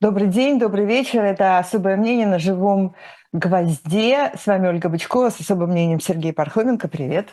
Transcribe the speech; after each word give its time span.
Добрый 0.00 0.28
день, 0.28 0.58
добрый 0.58 0.86
вечер. 0.86 1.22
Это 1.22 1.58
«Особое 1.58 1.98
мнение» 1.98 2.26
на 2.26 2.38
живом 2.38 2.94
гвозде. 3.34 4.32
С 4.34 4.46
вами 4.46 4.68
Ольга 4.68 4.88
Бычкова 4.88 5.28
с 5.28 5.38
особым 5.40 5.72
мнением 5.72 6.00
Сергей 6.00 6.32
Пархоменко. 6.32 6.88
Привет. 6.88 7.28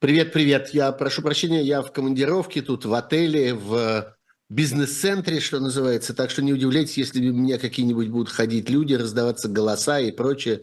Привет, 0.00 0.32
привет. 0.32 0.70
Я 0.70 0.90
прошу 0.90 1.22
прощения, 1.22 1.62
я 1.62 1.82
в 1.82 1.92
командировке 1.92 2.62
тут 2.62 2.84
в 2.84 2.92
отеле, 2.94 3.54
в 3.54 4.12
бизнес-центре, 4.50 5.38
что 5.38 5.60
называется. 5.60 6.14
Так 6.14 6.30
что 6.30 6.42
не 6.42 6.52
удивляйтесь, 6.52 6.98
если 6.98 7.30
у 7.30 7.32
меня 7.32 7.60
какие-нибудь 7.60 8.08
будут 8.08 8.28
ходить 8.28 8.68
люди, 8.68 8.94
раздаваться 8.94 9.48
голоса 9.48 10.00
и 10.00 10.10
прочее. 10.10 10.62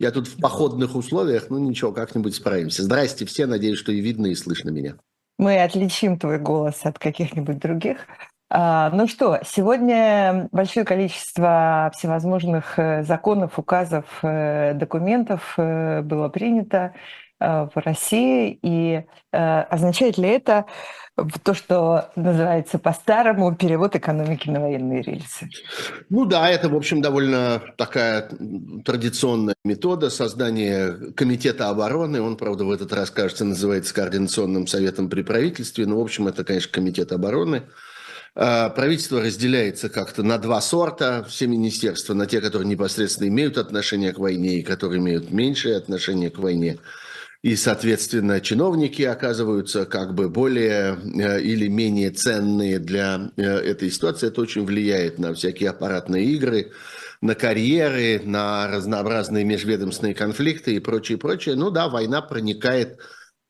Я 0.00 0.10
тут 0.10 0.26
в 0.26 0.40
походных 0.40 0.96
условиях, 0.96 1.48
ну 1.48 1.60
ничего, 1.60 1.92
как-нибудь 1.92 2.34
справимся. 2.34 2.82
Здрасте 2.82 3.24
все, 3.24 3.46
надеюсь, 3.46 3.78
что 3.78 3.92
и 3.92 4.00
видно, 4.00 4.26
и 4.26 4.34
слышно 4.34 4.70
меня. 4.70 4.96
Мы 5.38 5.62
отличим 5.62 6.18
твой 6.18 6.38
голос 6.38 6.80
от 6.82 6.98
каких-нибудь 6.98 7.60
других. 7.60 7.98
А, 8.54 8.90
ну 8.90 9.08
что, 9.08 9.40
сегодня 9.46 10.50
большое 10.52 10.84
количество 10.84 11.90
всевозможных 11.96 12.78
э, 12.78 13.02
законов, 13.02 13.58
указов, 13.58 14.04
э, 14.20 14.74
документов 14.74 15.54
э, 15.56 16.02
было 16.02 16.28
принято 16.28 16.92
в 17.40 17.72
России. 17.74 18.56
И 18.62 19.02
означает 19.32 20.16
ли 20.16 20.28
это 20.28 20.66
то, 21.42 21.54
что 21.54 22.12
называется 22.14 22.78
по-старому 22.78 23.52
перевод 23.56 23.96
экономики 23.96 24.48
на 24.48 24.60
военные 24.60 25.02
рельсы? 25.02 25.48
Ну 26.08 26.24
да, 26.24 26.48
это, 26.48 26.68
в 26.68 26.76
общем, 26.76 27.02
довольно 27.02 27.60
такая 27.76 28.28
традиционная 28.84 29.56
метода 29.64 30.08
создания 30.08 30.92
комитета 31.16 31.68
обороны. 31.68 32.22
Он, 32.22 32.36
правда, 32.36 32.64
в 32.64 32.70
этот 32.70 32.92
раз, 32.92 33.10
кажется, 33.10 33.44
называется 33.44 33.92
Координационным 33.92 34.68
советом 34.68 35.08
при 35.08 35.22
правительстве. 35.22 35.84
Но, 35.84 35.98
в 35.98 36.02
общем, 36.02 36.28
это, 36.28 36.44
конечно, 36.44 36.70
комитет 36.70 37.10
обороны– 37.10 37.62
правительство 38.34 39.20
разделяется 39.20 39.88
как-то 39.88 40.22
на 40.22 40.38
два 40.38 40.60
сорта, 40.60 41.24
все 41.28 41.46
министерства, 41.46 42.14
на 42.14 42.26
те, 42.26 42.40
которые 42.40 42.68
непосредственно 42.68 43.28
имеют 43.28 43.58
отношение 43.58 44.12
к 44.12 44.18
войне 44.18 44.58
и 44.58 44.62
которые 44.62 45.00
имеют 45.00 45.30
меньшее 45.30 45.76
отношение 45.76 46.30
к 46.30 46.38
войне. 46.38 46.78
И, 47.42 47.56
соответственно, 47.56 48.40
чиновники 48.40 49.02
оказываются 49.02 49.84
как 49.84 50.14
бы 50.14 50.28
более 50.28 50.96
э, 50.96 51.40
или 51.42 51.66
менее 51.66 52.10
ценные 52.10 52.78
для 52.78 53.32
э, 53.36 53.42
этой 53.42 53.90
ситуации. 53.90 54.28
Это 54.28 54.40
очень 54.40 54.64
влияет 54.64 55.18
на 55.18 55.34
всякие 55.34 55.70
аппаратные 55.70 56.24
игры, 56.26 56.70
на 57.20 57.34
карьеры, 57.34 58.22
на 58.24 58.68
разнообразные 58.68 59.44
межведомственные 59.44 60.14
конфликты 60.14 60.76
и 60.76 60.78
прочее, 60.78 61.18
прочее. 61.18 61.56
Ну 61.56 61.70
да, 61.70 61.88
война 61.88 62.22
проникает 62.22 62.98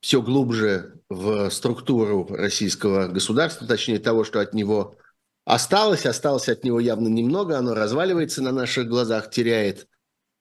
все 0.02 0.20
глубже 0.20 0.94
в 1.08 1.48
структуру 1.50 2.26
российского 2.28 3.06
государства, 3.06 3.66
точнее 3.66 4.00
того, 4.00 4.24
что 4.24 4.40
от 4.40 4.52
него 4.52 4.96
осталось. 5.44 6.04
Осталось 6.06 6.48
от 6.48 6.64
него 6.64 6.80
явно 6.80 7.08
немного, 7.08 7.56
оно 7.56 7.72
разваливается 7.72 8.42
на 8.42 8.50
наших 8.50 8.88
глазах, 8.88 9.30
теряет 9.30 9.86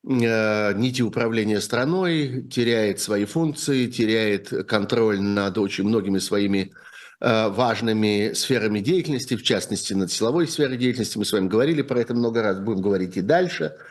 э, 0.03 0.73
нити 0.73 1.03
управления 1.03 1.61
страной, 1.61 2.47
теряет 2.49 2.99
свои 2.99 3.25
функции, 3.25 3.85
теряет 3.85 4.49
контроль 4.67 5.21
над 5.21 5.59
очень 5.59 5.83
многими 5.83 6.17
своими 6.17 6.71
э, 7.19 7.49
важными 7.49 8.33
сферами 8.33 8.79
деятельности, 8.79 9.35
в 9.35 9.43
частности, 9.43 9.93
над 9.93 10.11
силовой 10.11 10.47
сферой 10.47 10.77
деятельности. 10.77 11.19
Мы 11.19 11.25
с 11.25 11.33
вами 11.33 11.47
говорили 11.47 11.83
про 11.83 11.99
это 11.99 12.15
много 12.15 12.41
раз, 12.41 12.59
будем 12.59 12.81
говорить 12.81 13.15
и 13.15 13.21
дальше– 13.21 13.75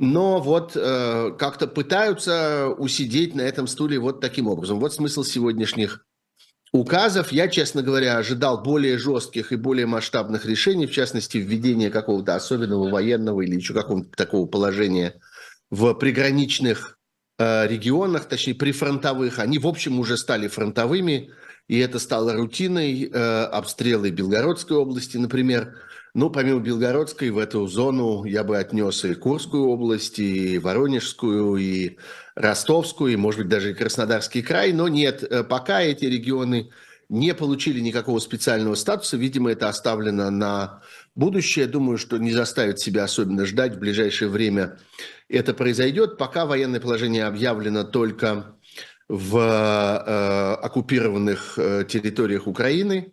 но 0.00 0.40
вот 0.40 0.72
э, 0.76 1.32
как-то 1.38 1.66
пытаются 1.66 2.68
усидеть 2.68 3.34
на 3.34 3.42
этом 3.42 3.66
стуле 3.66 3.98
вот 3.98 4.18
таким 4.18 4.48
образом. 4.48 4.80
Вот 4.80 4.94
смысл 4.94 5.22
сегодняшних 5.22 6.06
указов. 6.72 7.32
Я, 7.32 7.48
честно 7.48 7.82
говоря, 7.82 8.16
ожидал 8.16 8.62
более 8.62 8.96
жестких 8.96 9.52
и 9.52 9.56
более 9.56 9.84
масштабных 9.84 10.46
решений, 10.46 10.86
в 10.86 10.90
частности, 10.90 11.36
введения 11.36 11.90
какого-то 11.90 12.34
особенного 12.34 12.88
военного 12.88 13.42
или 13.42 13.56
еще 13.56 13.74
какого-то 13.74 14.10
такого 14.16 14.46
положения 14.46 15.20
в 15.68 15.92
приграничных 15.92 16.98
э, 17.38 17.68
регионах, 17.68 18.24
точнее, 18.24 18.54
прифронтовых. 18.54 19.38
Они, 19.38 19.58
в 19.58 19.66
общем, 19.66 20.00
уже 20.00 20.16
стали 20.16 20.48
фронтовыми, 20.48 21.28
и 21.68 21.78
это 21.78 21.98
стало 21.98 22.32
рутиной. 22.32 23.10
Э, 23.12 23.44
обстрелы 23.44 24.08
Белгородской 24.08 24.78
области, 24.78 25.18
например– 25.18 25.74
ну, 26.12 26.28
помимо 26.30 26.60
Белгородской, 26.60 27.30
в 27.30 27.38
эту 27.38 27.66
зону 27.66 28.24
я 28.24 28.42
бы 28.42 28.58
отнес 28.58 29.04
и 29.04 29.14
Курскую 29.14 29.68
область, 29.68 30.18
и 30.18 30.58
Воронежскую, 30.58 31.56
и 31.56 31.98
Ростовскую, 32.34 33.12
и, 33.12 33.16
может 33.16 33.40
быть, 33.40 33.48
даже 33.48 33.70
и 33.70 33.74
Краснодарский 33.74 34.42
край. 34.42 34.72
Но 34.72 34.88
нет, 34.88 35.22
э, 35.22 35.44
пока 35.44 35.82
эти 35.82 36.06
регионы 36.06 36.70
не 37.08 37.34
получили 37.34 37.80
никакого 37.80 38.18
специального 38.18 38.74
статуса. 38.74 39.16
Видимо, 39.16 39.50
это 39.52 39.68
оставлено 39.68 40.30
на 40.30 40.82
будущее. 41.14 41.66
Думаю, 41.66 41.98
что 41.98 42.18
не 42.18 42.32
заставит 42.32 42.80
себя 42.80 43.04
особенно 43.04 43.46
ждать. 43.46 43.76
В 43.76 43.78
ближайшее 43.78 44.30
время 44.30 44.78
это 45.28 45.54
произойдет. 45.54 46.18
Пока 46.18 46.46
военное 46.46 46.80
положение 46.80 47.24
объявлено 47.24 47.84
только 47.84 48.56
в 49.08 49.36
э, 49.36 50.64
оккупированных 50.64 51.54
э, 51.56 51.84
территориях 51.88 52.46
Украины. 52.46 53.12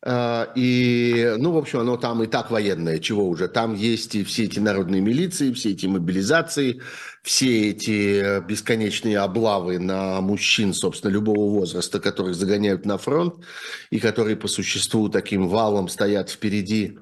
А, 0.00 0.52
и, 0.54 1.34
ну, 1.38 1.52
в 1.52 1.58
общем, 1.58 1.80
оно 1.80 1.96
там 1.96 2.22
и 2.22 2.26
так 2.26 2.50
военное, 2.50 2.98
чего 2.98 3.28
уже. 3.28 3.48
Там 3.48 3.74
есть 3.74 4.14
и 4.14 4.24
все 4.24 4.44
эти 4.44 4.60
народные 4.60 5.00
милиции, 5.00 5.52
все 5.52 5.70
эти 5.70 5.86
мобилизации, 5.86 6.80
все 7.22 7.70
эти 7.70 8.20
э, 8.22 8.40
бесконечные 8.40 9.18
облавы 9.18 9.78
на 9.78 10.20
мужчин, 10.20 10.72
собственно, 10.72 11.10
любого 11.10 11.50
возраста, 11.50 11.98
которых 11.98 12.36
загоняют 12.36 12.86
на 12.86 12.96
фронт, 12.96 13.44
и 13.90 13.98
которые 13.98 14.36
по 14.36 14.46
существу 14.46 15.08
таким 15.08 15.48
валом 15.48 15.88
стоят 15.88 16.30
впереди 16.30 16.98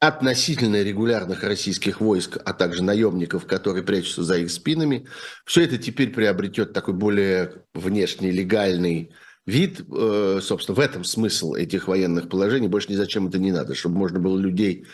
относительно 0.00 0.82
регулярных 0.82 1.44
российских 1.44 2.00
войск, 2.00 2.38
а 2.44 2.54
также 2.54 2.82
наемников, 2.82 3.46
которые 3.46 3.84
прячутся 3.84 4.24
за 4.24 4.38
их 4.38 4.50
спинами. 4.50 5.06
Все 5.44 5.62
это 5.62 5.76
теперь 5.76 6.10
приобретет 6.10 6.72
такой 6.72 6.94
более 6.94 7.62
внешний, 7.74 8.30
легальный 8.30 9.12
вид, 9.50 9.80
э, 9.80 10.40
собственно, 10.42 10.76
в 10.76 10.80
этом 10.80 11.04
смысл 11.04 11.54
этих 11.54 11.88
военных 11.88 12.28
положений. 12.28 12.68
Больше 12.68 12.90
ни 12.90 12.96
зачем 12.96 13.28
это 13.28 13.38
не 13.38 13.52
надо, 13.52 13.74
чтобы 13.74 13.98
можно 13.98 14.18
было 14.18 14.38
людей 14.38 14.86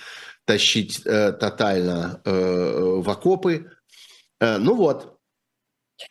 тащить 0.44 1.02
э, 1.04 1.32
тотально 1.32 2.20
э, 2.24 3.00
в 3.02 3.08
окопы. 3.08 3.70
Ну 4.40 4.74
вот, 4.74 5.18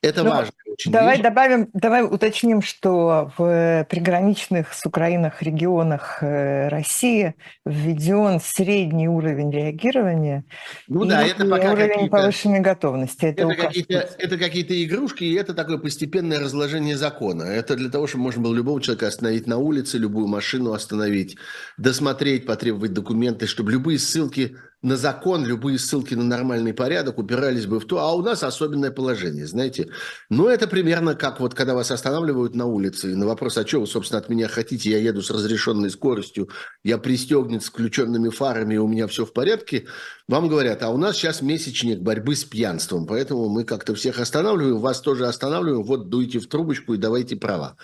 это 0.01 0.23
ну, 0.23 0.31
важно. 0.31 0.53
Очень 0.77 0.91
давай 0.91 1.15
вещь. 1.15 1.23
добавим, 1.23 1.69
давай 1.73 2.03
уточним, 2.03 2.61
что 2.61 3.31
в 3.37 3.87
приграничных 3.89 4.73
с 4.73 4.85
Украинах 4.85 5.41
регионах 5.41 6.17
э, 6.21 6.67
России 6.67 7.35
введен 7.65 8.41
средний 8.41 9.07
уровень 9.07 9.51
реагирования 9.51 10.43
ну, 10.87 11.05
и 11.05 11.09
да, 11.09 11.25
это 11.25 11.45
пока 11.45 11.71
уровень 11.71 12.09
повышенной 12.09 12.59
готовности. 12.59 13.27
Это, 13.27 13.43
это 13.43 13.55
какие-то, 13.55 14.09
это 14.17 14.37
какие-то 14.37 14.83
игрушки, 14.83 15.23
и 15.23 15.33
это 15.33 15.53
такое 15.53 15.77
постепенное 15.77 16.39
разложение 16.39 16.97
закона. 16.97 17.43
Это 17.43 17.75
для 17.75 17.89
того, 17.89 18.07
чтобы 18.07 18.25
можно 18.25 18.41
было 18.41 18.53
любого 18.53 18.81
человека 18.81 19.07
остановить 19.07 19.47
на 19.47 19.57
улице, 19.57 19.97
любую 19.97 20.27
машину 20.27 20.73
остановить, 20.73 21.37
досмотреть, 21.77 22.45
потребовать 22.45 22.93
документы, 22.93 23.47
чтобы 23.47 23.71
любые 23.71 23.97
ссылки 23.97 24.57
на 24.85 24.97
закон, 24.97 25.43
любые 25.43 25.79
ссылки 25.79 26.13
на 26.13 26.23
нормальный 26.23 26.71
порядок 26.71 27.17
упирались 27.17 27.65
бы 27.65 27.79
в 27.79 27.85
то, 27.85 27.97
а 27.97 28.13
у 28.13 28.21
нас 28.21 28.43
особенное 28.43 28.91
положение, 28.91 29.47
знаете. 29.47 29.89
Но 30.29 30.47
это 30.47 30.67
примерно 30.67 31.15
как 31.15 31.39
вот 31.39 31.55
когда 31.55 31.73
вас 31.73 31.89
останавливают 31.89 32.53
на 32.53 32.67
улице, 32.67 33.11
и 33.11 33.15
на 33.15 33.25
вопрос, 33.25 33.57
а 33.57 33.65
что 33.65 33.79
вы, 33.79 33.87
собственно, 33.87 34.19
от 34.19 34.29
меня 34.29 34.47
хотите, 34.47 34.91
я 34.91 34.99
еду 34.99 35.23
с 35.23 35.31
разрешенной 35.31 35.89
скоростью, 35.89 36.49
я 36.83 36.99
пристегнут 36.99 37.63
с 37.63 37.69
включенными 37.69 38.29
фарами, 38.29 38.75
и 38.75 38.77
у 38.77 38.87
меня 38.87 39.07
все 39.07 39.25
в 39.25 39.33
порядке, 39.33 39.87
вам 40.27 40.47
говорят, 40.47 40.83
а 40.83 40.89
у 40.89 40.97
нас 40.97 41.15
сейчас 41.15 41.41
месячник 41.41 42.01
борьбы 42.01 42.35
с 42.35 42.43
пьянством, 42.43 43.07
поэтому 43.07 43.49
мы 43.49 43.63
как-то 43.63 43.95
всех 43.95 44.19
останавливаем, 44.19 44.77
вас 44.77 45.01
тоже 45.01 45.25
останавливаем, 45.25 45.83
вот 45.83 46.09
дуйте 46.09 46.37
в 46.37 46.45
трубочку 46.45 46.93
и 46.93 46.97
давайте 46.97 47.35
права. 47.35 47.75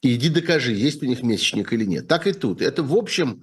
И 0.00 0.14
иди 0.14 0.30
докажи, 0.30 0.72
есть 0.72 1.02
у 1.02 1.06
них 1.06 1.22
месячник 1.22 1.74
или 1.74 1.84
нет. 1.84 2.08
Так 2.08 2.26
и 2.26 2.32
тут. 2.32 2.62
Это, 2.62 2.82
в 2.82 2.94
общем, 2.94 3.42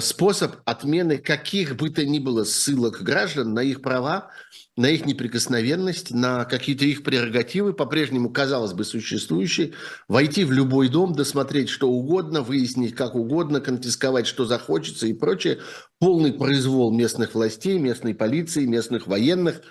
способ 0.00 0.56
отмены 0.64 1.18
каких 1.18 1.76
бы 1.76 1.90
то 1.90 2.04
ни 2.04 2.18
было 2.18 2.44
ссылок 2.44 3.02
граждан 3.02 3.52
на 3.52 3.60
их 3.60 3.82
права, 3.82 4.30
на 4.76 4.90
их 4.90 5.06
неприкосновенность, 5.06 6.12
на 6.12 6.44
какие-то 6.44 6.84
их 6.84 7.02
прерогативы, 7.02 7.72
по-прежнему, 7.72 8.30
казалось 8.30 8.72
бы, 8.72 8.84
существующие, 8.84 9.72
войти 10.08 10.44
в 10.44 10.52
любой 10.52 10.88
дом, 10.88 11.14
досмотреть 11.14 11.70
что 11.70 11.90
угодно, 11.90 12.42
выяснить 12.42 12.94
как 12.94 13.14
угодно, 13.14 13.60
конфисковать 13.60 14.26
что 14.26 14.44
захочется 14.44 15.06
и 15.06 15.14
прочее. 15.14 15.60
Полный 15.98 16.32
произвол 16.32 16.92
местных 16.92 17.34
властей, 17.34 17.78
местной 17.78 18.14
полиции, 18.14 18.66
местных 18.66 19.06
военных, 19.06 19.62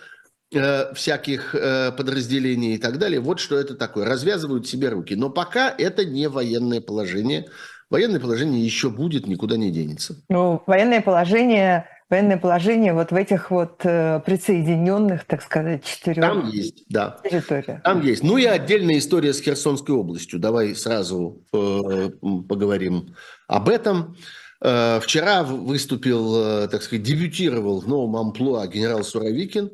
э, 0.54 0.94
всяких 0.96 1.54
э, 1.54 1.92
подразделений 1.92 2.75
и 2.75 2.78
так 2.80 2.98
далее. 2.98 3.19
Вот 3.19 3.40
что 3.40 3.58
это 3.58 3.75
такое. 3.75 4.06
Развязывают 4.06 4.68
себе 4.68 4.90
руки. 4.90 5.16
Но 5.16 5.30
пока 5.30 5.69
это 5.69 6.04
не 6.04 6.30
военное 6.30 6.81
положение– 6.81 7.48
Военное 7.90 8.20
положение 8.20 8.64
еще 8.64 8.90
будет, 8.90 9.28
никуда 9.28 9.58
не 9.58 9.72
денется. 9.72 10.16
Ну, 10.30 10.62
военное 10.66 11.02
положение, 11.02 11.88
военное 12.10 12.38
положение 12.38 12.94
вот 12.94 13.12
в 13.12 13.16
этих 13.16 13.52
вот 13.52 13.82
э, 13.84 14.22
присоединенных, 14.26 15.26
так 15.26 15.44
сказать, 15.44 15.84
четырех 15.86 16.22
Там 16.22 16.50
есть, 16.50 16.84
да. 16.90 17.20
территориях. 17.24 17.84
Там 17.84 18.02
есть. 18.02 18.24
Ну 18.24 18.38
и 18.38 18.46
отдельная 18.46 18.98
история 18.98 19.34
с 19.34 19.42
Херсонской 19.42 19.94
областью. 19.94 20.40
Давай 20.40 20.76
сразу 20.76 21.44
э, 21.54 22.10
поговорим 22.22 23.16
об 23.48 23.70
этом. 23.70 24.16
Э, 24.62 25.00
вчера 25.00 25.44
выступил, 25.44 26.64
э, 26.64 26.68
так 26.70 26.82
сказать, 26.82 27.04
дебютировал 27.04 27.82
в 27.82 27.88
новом 27.88 28.16
амплуа 28.16 28.66
генерал 28.68 29.04
Суровикин. 29.04 29.72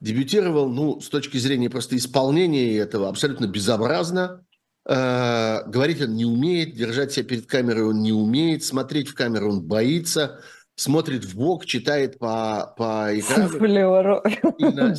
Дебютировал, 0.00 0.68
ну, 0.68 1.00
с 1.00 1.08
точки 1.08 1.38
зрения 1.38 1.68
просто 1.68 1.96
исполнения 1.96 2.76
этого, 2.76 3.08
абсолютно 3.08 3.46
безобразно. 3.46 4.44
Э, 4.88 5.64
говорить 5.66 6.00
он 6.00 6.16
не 6.16 6.24
умеет, 6.24 6.74
держать 6.74 7.12
себя 7.12 7.26
перед 7.26 7.46
камерой 7.46 7.84
он 7.84 8.00
не 8.00 8.12
умеет, 8.12 8.64
смотреть 8.64 9.08
в 9.08 9.14
камеру 9.14 9.52
он 9.52 9.62
боится, 9.62 10.40
смотрит 10.76 11.26
в 11.26 11.36
бок, 11.36 11.66
читает 11.66 12.18
по, 12.18 12.74
по 12.78 13.08
экрану. 13.12 13.50
Суфлеру. 13.50 14.22
да. 14.58 14.94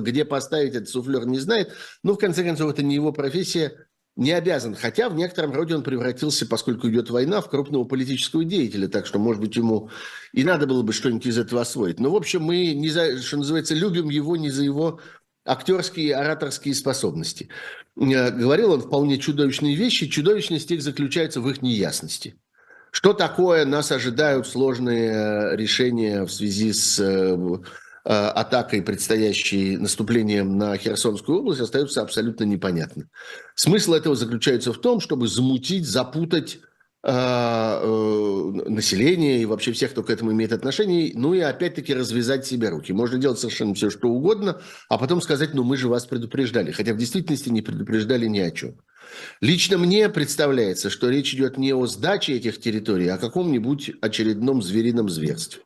Где 0.00 0.24
поставить 0.24 0.74
этот 0.74 0.88
суфлер, 0.88 1.26
не 1.26 1.38
знает. 1.38 1.68
Но, 2.02 2.12
ну, 2.12 2.16
в 2.16 2.18
конце 2.18 2.42
концов, 2.42 2.72
это 2.72 2.82
не 2.82 2.94
его 2.94 3.12
профессия 3.12 3.86
не 4.16 4.32
обязан. 4.32 4.74
Хотя 4.74 5.10
в 5.10 5.14
некотором 5.14 5.52
роде 5.52 5.74
он 5.74 5.82
превратился, 5.82 6.46
поскольку 6.46 6.88
идет 6.88 7.10
война, 7.10 7.42
в 7.42 7.50
крупного 7.50 7.84
политического 7.84 8.44
деятеля. 8.44 8.88
Так 8.88 9.06
что, 9.06 9.18
может 9.18 9.42
быть, 9.42 9.56
ему 9.56 9.90
и 10.32 10.44
надо 10.44 10.66
было 10.66 10.82
бы 10.82 10.94
что-нибудь 10.94 11.26
из 11.26 11.38
этого 11.38 11.62
освоить. 11.62 12.00
Но, 12.00 12.10
в 12.10 12.16
общем, 12.16 12.42
мы, 12.42 12.72
не 12.74 12.88
за, 12.88 13.18
что 13.20 13.36
называется, 13.38 13.74
любим 13.74 14.08
его 14.08 14.36
не 14.36 14.50
за 14.50 14.64
его 14.64 15.00
актерские 15.44 16.14
ораторские 16.14 16.74
способности. 16.74 17.48
Э, 17.96 18.30
говорил 18.30 18.72
он 18.72 18.80
вполне 18.80 19.18
чудовищные 19.18 19.74
вещи. 19.74 20.08
Чудовищность 20.08 20.70
их 20.70 20.82
заключается 20.82 21.40
в 21.40 21.48
их 21.48 21.62
неясности. 21.62 22.36
Что 22.90 23.14
такое 23.14 23.64
нас 23.64 23.90
ожидают 23.90 24.46
сложные 24.46 25.10
э, 25.10 25.56
решения 25.56 26.24
в 26.24 26.30
связи 26.30 26.72
с 26.72 27.00
э, 27.00 27.58
атакой, 28.04 28.82
предстоящей 28.82 29.76
наступлением 29.76 30.58
на 30.58 30.76
Херсонскую 30.76 31.38
область, 31.38 31.60
остается 31.60 32.02
абсолютно 32.02 32.44
непонятным. 32.44 33.08
Смысл 33.54 33.94
этого 33.94 34.16
заключается 34.16 34.72
в 34.72 34.78
том, 34.78 35.00
чтобы 35.00 35.28
замутить, 35.28 35.86
запутать 35.86 36.58
э, 37.02 37.10
э, 37.10 38.68
население 38.68 39.42
и 39.42 39.46
вообще 39.46 39.72
всех, 39.72 39.92
кто 39.92 40.02
к 40.02 40.10
этому 40.10 40.32
имеет 40.32 40.52
отношение, 40.52 41.12
ну 41.14 41.34
и 41.34 41.40
опять-таки 41.40 41.94
развязать 41.94 42.46
себе 42.46 42.68
руки. 42.68 42.92
Можно 42.92 43.18
делать 43.18 43.38
совершенно 43.38 43.74
все, 43.74 43.90
что 43.90 44.08
угодно, 44.08 44.60
а 44.88 44.98
потом 44.98 45.20
сказать, 45.20 45.54
ну 45.54 45.64
мы 45.64 45.76
же 45.76 45.88
вас 45.88 46.06
предупреждали, 46.06 46.70
хотя 46.70 46.94
в 46.94 46.96
действительности 46.96 47.48
не 47.48 47.62
предупреждали 47.62 48.26
ни 48.26 48.40
о 48.40 48.50
чем. 48.50 48.76
Лично 49.40 49.78
мне 49.78 50.08
представляется, 50.08 50.90
что 50.90 51.08
речь 51.08 51.34
идет 51.34 51.58
не 51.58 51.74
о 51.74 51.86
сдаче 51.86 52.34
этих 52.34 52.60
территорий, 52.60 53.08
а 53.08 53.16
о 53.16 53.18
каком-нибудь 53.18 53.92
очередном 54.00 54.62
зверином 54.62 55.08
зверстве. 55.08 55.62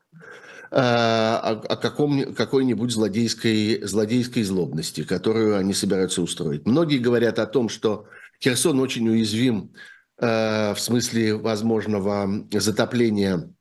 Э, 0.69 0.79
о, 0.81 1.51
о 1.69 1.77
каком, 1.77 2.33
какой-нибудь 2.33 2.91
злодейской, 2.91 3.81
злодейской 3.83 4.43
злобности, 4.43 5.03
которую 5.03 5.57
они 5.57 5.73
собираются 5.73 6.21
устроить. 6.21 6.65
Многие 6.65 6.97
говорят 6.97 7.39
о 7.39 7.45
том, 7.45 7.69
что 7.69 8.07
Херсон 8.43 8.79
очень 8.81 9.07
уязвим 9.07 9.71
э, 10.19 10.73
в 10.73 10.79
смысле 10.79 11.35
возможного 11.35 12.47
затопления 12.51 13.53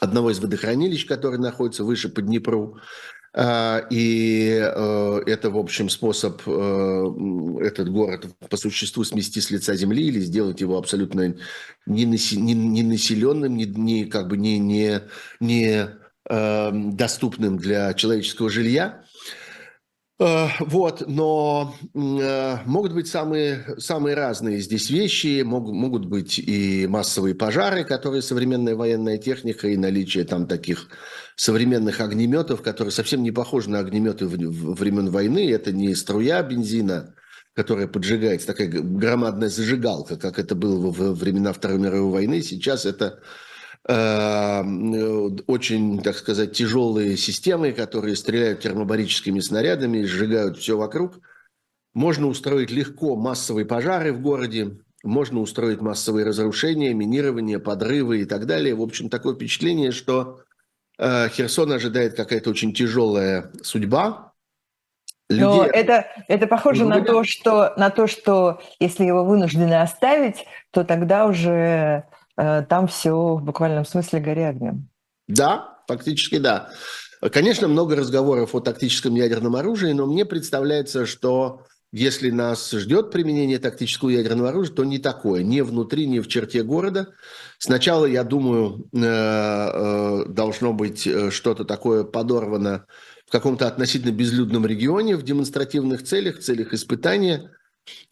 одного 0.00 0.30
из 0.30 0.40
водохранилищ, 0.40 1.06
который 1.06 1.38
находится 1.38 1.84
выше 1.84 2.08
по 2.08 2.22
Днепру. 2.22 2.78
Э, 3.34 3.82
и 3.90 4.58
э, 4.60 5.20
это, 5.26 5.50
в 5.50 5.58
общем, 5.58 5.88
способ 5.88 6.42
этот 6.42 7.90
город 7.90 8.26
по 8.48 8.56
существу 8.56 9.04
смести 9.04 9.40
с 9.40 9.50
лица 9.50 9.74
земли 9.74 10.06
или 10.06 10.20
сделать 10.20 10.60
его 10.60 10.78
абсолютно 10.78 11.36
ненаселенным, 11.86 13.56
не, 13.56 13.66
не, 13.66 14.04
как 14.06 14.28
бы 14.28 14.36
не, 14.36 14.58
не, 14.58 15.00
не 15.40 15.88
доступным 16.26 17.58
для 17.58 17.92
человеческого 17.92 18.48
жилья. 18.48 19.03
Э, 20.24 20.48
вот, 20.60 21.04
но 21.06 21.74
э, 21.92 22.56
могут 22.64 22.94
быть 22.94 23.08
самые, 23.08 23.62
самые 23.76 24.16
разные 24.16 24.58
здесь 24.60 24.88
вещи, 24.88 25.42
могут, 25.42 25.74
могут 25.74 26.06
быть 26.06 26.38
и 26.38 26.86
массовые 26.86 27.34
пожары, 27.34 27.84
которые 27.84 28.22
современная 28.22 28.74
военная 28.74 29.18
техника, 29.18 29.68
и 29.68 29.76
наличие 29.76 30.24
там 30.24 30.46
таких 30.46 30.88
современных 31.36 32.00
огнеметов, 32.00 32.62
которые 32.62 32.90
совсем 32.90 33.22
не 33.22 33.32
похожи 33.32 33.68
на 33.68 33.80
огнеметы 33.80 34.26
времен 34.26 35.10
войны. 35.10 35.50
Это 35.50 35.72
не 35.72 35.94
струя 35.94 36.42
бензина, 36.42 37.14
которая 37.54 37.86
поджигается, 37.86 38.46
такая 38.46 38.68
громадная 38.68 39.50
зажигалка, 39.50 40.16
как 40.16 40.38
это 40.38 40.54
было 40.54 40.90
во 40.90 41.12
времена 41.12 41.52
Второй 41.52 41.78
мировой 41.78 42.10
войны. 42.10 42.40
Сейчас 42.40 42.86
это 42.86 43.20
очень, 43.86 46.00
так 46.02 46.16
сказать, 46.16 46.52
тяжелые 46.52 47.18
системы, 47.18 47.72
которые 47.72 48.16
стреляют 48.16 48.60
термобарическими 48.60 49.40
снарядами 49.40 50.04
сжигают 50.04 50.58
все 50.58 50.78
вокруг. 50.78 51.20
Можно 51.92 52.28
устроить 52.28 52.70
легко 52.70 53.14
массовые 53.14 53.66
пожары 53.66 54.12
в 54.12 54.22
городе, 54.22 54.78
можно 55.02 55.40
устроить 55.40 55.82
массовые 55.82 56.24
разрушения, 56.24 56.94
минирование, 56.94 57.58
подрывы 57.58 58.22
и 58.22 58.24
так 58.24 58.46
далее. 58.46 58.74
В 58.74 58.80
общем, 58.80 59.10
такое 59.10 59.34
впечатление, 59.34 59.92
что 59.92 60.40
э, 60.98 61.28
Херсон 61.28 61.72
ожидает 61.72 62.16
какая-то 62.16 62.50
очень 62.50 62.72
тяжелая 62.72 63.52
судьба. 63.62 64.32
Людей... 65.28 65.44
Но 65.44 65.64
это, 65.64 66.06
это 66.26 66.46
похоже 66.46 66.86
на 66.86 67.02
то, 67.02 67.22
что, 67.22 67.74
на 67.76 67.90
то, 67.90 68.06
что 68.06 68.62
если 68.80 69.04
его 69.04 69.24
вынуждены 69.24 69.74
оставить, 69.74 70.46
то 70.70 70.84
тогда 70.84 71.26
уже 71.26 71.90
Э, 71.90 72.02
там 72.36 72.86
все 72.88 73.34
в 73.34 73.42
буквальном 73.42 73.84
смысле 73.84 74.20
гори 74.20 74.42
огнем. 74.42 74.88
Да, 75.28 75.78
фактически 75.88 76.38
да. 76.38 76.70
Конечно, 77.32 77.68
много 77.68 77.96
разговоров 77.96 78.54
о 78.54 78.60
тактическом 78.60 79.14
ядерном 79.14 79.56
оружии, 79.56 79.92
но 79.92 80.06
мне 80.06 80.24
представляется, 80.24 81.06
что 81.06 81.62
если 81.90 82.30
нас 82.30 82.70
ждет 82.70 83.12
применение 83.12 83.58
тактического 83.58 84.10
ядерного 84.10 84.50
оружия, 84.50 84.74
то 84.74 84.84
не 84.84 84.98
такое, 84.98 85.42
не 85.42 85.62
внутри, 85.62 86.06
не 86.06 86.20
в 86.20 86.28
черте 86.28 86.62
города. 86.62 87.14
Сначала, 87.58 88.04
я 88.04 88.24
думаю, 88.24 88.88
э, 88.92 88.98
э, 89.00 90.24
должно 90.26 90.72
быть 90.72 91.08
что-то 91.30 91.64
такое 91.64 92.04
подорвано 92.04 92.86
в 93.26 93.30
каком-то 93.30 93.68
относительно 93.68 94.12
безлюдном 94.12 94.66
регионе 94.66 95.16
в 95.16 95.22
демонстративных 95.22 96.02
целях, 96.02 96.40
целях 96.40 96.74
испытания– 96.74 97.50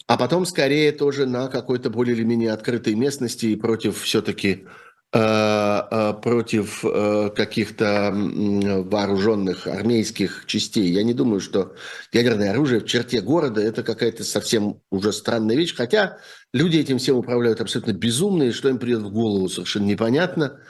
а 0.06 0.16
потом 0.16 0.44
скорее 0.44 0.92
тоже 0.92 1.26
на 1.26 1.48
какой-то 1.48 1.88
более 1.90 2.14
или 2.14 2.24
менее 2.24 2.52
открытой 2.52 2.94
местности 2.94 3.46
и 3.46 3.56
против 3.56 4.02
все-таки 4.02 4.66
э, 5.12 5.18
э, 5.18 6.14
против 6.22 6.84
э, 6.84 7.30
каких-то 7.34 8.12
вооруженных 8.12 9.66
армейских 9.66 10.44
частей. 10.46 10.90
Я 10.90 11.02
не 11.02 11.14
думаю, 11.14 11.40
что 11.40 11.74
ядерное 12.12 12.50
оружие 12.50 12.80
в 12.80 12.86
черте 12.86 13.20
города– 13.20 13.60
это 13.62 13.82
какая-то 13.82 14.24
совсем 14.24 14.80
уже 14.90 15.12
странная 15.12 15.56
вещь, 15.56 15.74
хотя 15.74 16.18
люди 16.52 16.78
этим 16.78 16.98
всем 16.98 17.16
управляют 17.16 17.60
абсолютно 17.60 17.92
безумные, 17.92 18.52
что 18.52 18.68
им 18.68 18.78
придет 18.78 19.02
в 19.02 19.12
голову, 19.12 19.48
совершенно 19.48 19.86
непонятно. 19.86 20.60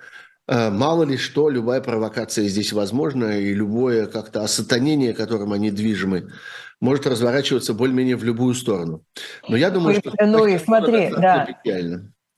Мало 0.48 1.04
ли 1.04 1.16
что, 1.16 1.48
любая 1.48 1.80
провокация 1.80 2.48
здесь 2.48 2.72
возможна, 2.72 3.38
и 3.38 3.54
любое 3.54 4.06
как-то 4.06 4.42
осатанение, 4.42 5.14
которым 5.14 5.52
они 5.52 5.70
движимы, 5.70 6.32
может 6.82 7.06
разворачиваться 7.06 7.72
более-менее 7.74 8.16
в 8.16 8.24
любую 8.24 8.54
сторону. 8.54 9.04
Но 9.48 9.56
я 9.56 9.70
думаю, 9.70 9.94
что... 9.94 10.12
Ну 10.20 10.46
и 10.46 10.58
смотри, 10.58 11.10
да. 11.16 11.46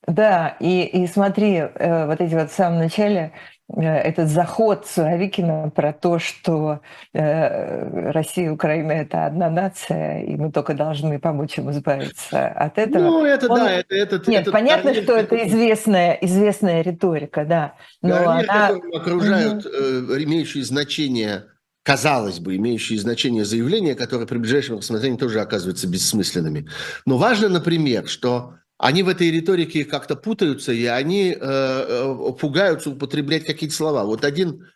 Да, 0.07 0.57
и, 0.61 0.83
и 0.83 1.07
смотри, 1.07 1.55
э, 1.55 2.07
вот 2.07 2.21
эти 2.21 2.35
вот 2.35 2.51
в 2.51 2.55
самом 2.55 2.79
начале 2.79 3.33
э, 3.75 3.81
этот 3.81 4.29
заход 4.29 4.87
Суровикина 4.87 5.73
про 5.75 5.95
то, 5.95 6.19
что 6.19 6.81
э, 7.15 8.11
Россия 8.11 8.49
и 8.49 8.51
Украина– 8.51 8.93
это 8.93 9.25
одна 9.25 9.49
нация, 9.49 10.21
и 10.25 10.37
мы 10.37 10.53
только 10.53 10.75
должны 10.75 11.19
помочь 11.19 11.57
им 11.57 11.71
избавиться 11.71 12.49
от 12.49 12.77
этого. 12.77 13.03
Ну, 13.03 13.25
это 13.25 13.51
он... 13.51 13.61
да. 13.61 13.73
Это, 13.73 13.95
это, 13.95 14.31
Нет, 14.31 14.43
это, 14.43 14.53
понятно, 14.53 14.91
это, 14.91 15.03
что 15.05 15.17
это 15.17 15.49
известная, 15.49 16.19
известная 16.21 16.83
риторика, 16.83 17.47
да. 17.47 17.73
Но 18.03 18.11
Гарнир, 18.11 18.51
она... 18.51 18.69
окружают 18.93 19.65
угу. 19.65 20.23
имеющие 20.23 20.65
значение 20.65 21.45
казалось 21.85 22.41
бы, 22.41 22.57
имеющие 22.57 22.99
значение 22.99 23.45
заявления, 23.45 23.95
которые 23.95 24.27
при 24.27 24.39
ближайшем 24.39 24.79
рассмотрении 24.79 25.19
тоже 25.19 25.41
оказываются 25.41 25.87
бессмысленными. 25.87 26.67
Но 27.05 27.19
важно, 27.19 27.49
например, 27.51 28.09
что 28.09 28.55
они 28.79 29.03
в 29.03 29.09
этой 29.09 29.31
риторике 29.31 29.85
как-то 29.85 30.17
путаются, 30.17 30.73
и 30.73 30.87
они 30.87 31.31
э, 31.31 31.37
э 31.39 32.33
пугаются 32.41 32.91
употреблять 32.91 33.45
какие-то 33.45 33.77
слова. 33.77 34.05
Вот 34.05 34.25
один, 34.25 34.67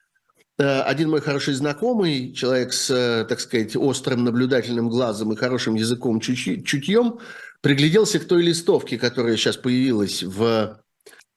э, 0.59 0.81
один 0.83 1.09
мой 1.11 1.23
хороший 1.23 1.55
знакомый, 1.55 2.35
человек 2.35 2.75
с, 2.75 2.91
э, 2.91 3.25
так 3.27 3.41
сказать, 3.41 3.75
острым 3.75 4.25
наблюдательным 4.25 4.91
глазом 4.91 5.33
и 5.33 5.37
хорошим 5.37 5.77
языком 5.77 6.21
чутьем, 6.21 7.21
пригляделся 7.63 8.19
к 8.19 8.27
той 8.27 8.43
листовке, 8.43 8.99
которая 8.99 9.39
сейчас 9.39 9.57
появилась 9.57 10.23
в, 10.23 10.83